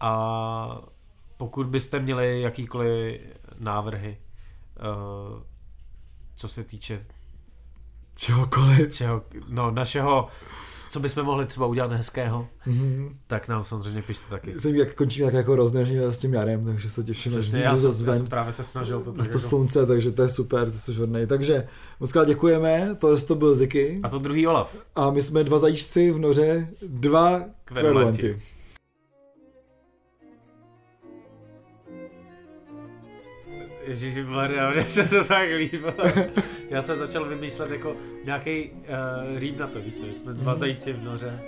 A 0.00 0.80
pokud 1.36 1.66
byste 1.66 1.98
měli 2.00 2.40
jakýkoliv 2.40 3.20
návrhy, 3.58 4.18
uh, 4.78 5.42
co 6.36 6.48
se 6.48 6.64
týče 6.64 7.06
čehokoliv, 8.14 8.94
čeho, 8.94 9.22
no, 9.48 9.70
našeho 9.70 10.28
co 10.90 11.00
bychom 11.00 11.24
mohli 11.24 11.46
třeba 11.46 11.66
udělat 11.66 11.92
hezkého, 11.92 12.48
mm-hmm. 12.66 13.12
tak 13.26 13.48
nám 13.48 13.64
samozřejmě 13.64 14.02
pište 14.02 14.24
taky. 14.30 14.58
Jsem 14.58 14.74
jak 14.74 14.94
končím 14.94 15.24
jak 15.24 15.34
jako 15.34 15.56
rozněžný 15.56 15.98
s 15.98 16.18
tím 16.18 16.34
jarem, 16.34 16.64
takže 16.64 16.90
se 16.90 17.04
těším, 17.04 17.42
že 17.42 17.58
já, 17.58 17.76
jsem, 17.76 18.06
já 18.06 18.14
jsem 18.14 18.26
právě 18.26 18.52
se 18.52 18.64
snažil 18.64 19.00
to 19.00 19.12
tak 19.12 19.26
to 19.26 19.32
jako... 19.32 19.38
slunce, 19.38 19.86
takže 19.86 20.12
to 20.12 20.22
je 20.22 20.28
super, 20.28 20.70
to 20.70 20.78
jsi 20.78 20.92
hodnej. 20.92 21.26
Takže 21.26 21.66
moc 22.00 22.12
krát 22.12 22.24
děkujeme, 22.28 22.96
to, 22.98 23.22
to 23.22 23.34
byl 23.34 23.54
Ziky. 23.54 24.00
A 24.02 24.08
to 24.08 24.18
druhý 24.18 24.46
Olaf. 24.46 24.84
A 24.96 25.10
my 25.10 25.22
jsme 25.22 25.44
dva 25.44 25.58
zajíčci 25.58 26.12
v 26.12 26.18
noře, 26.18 26.68
dva 26.82 27.42
kverulanti. 27.64 28.42
Ježíši 33.86 34.22
Maria, 34.22 34.72
že 34.72 34.82
se 34.82 35.04
to 35.04 35.24
tak 35.24 35.48
líbilo. 35.56 35.94
Já 36.70 36.82
jsem 36.82 36.96
začal 36.96 37.24
vymýšlet 37.24 37.70
jako 37.70 37.96
nějaký 38.24 38.70
uh, 38.70 39.38
rým 39.38 39.58
na 39.58 39.66
to, 39.66 39.80
víš 39.80 39.94
co, 39.94 40.06
jsme 40.06 40.32
dva 40.32 40.54
zajíci 40.54 40.92
v 40.92 41.02
noře. 41.02 41.40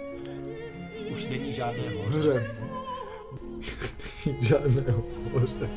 už 1.10 1.24
není 1.24 1.52
žádné. 1.52 1.82
Hoře. 2.08 2.56
Žádného 4.40 5.04
hoře. 5.32 5.68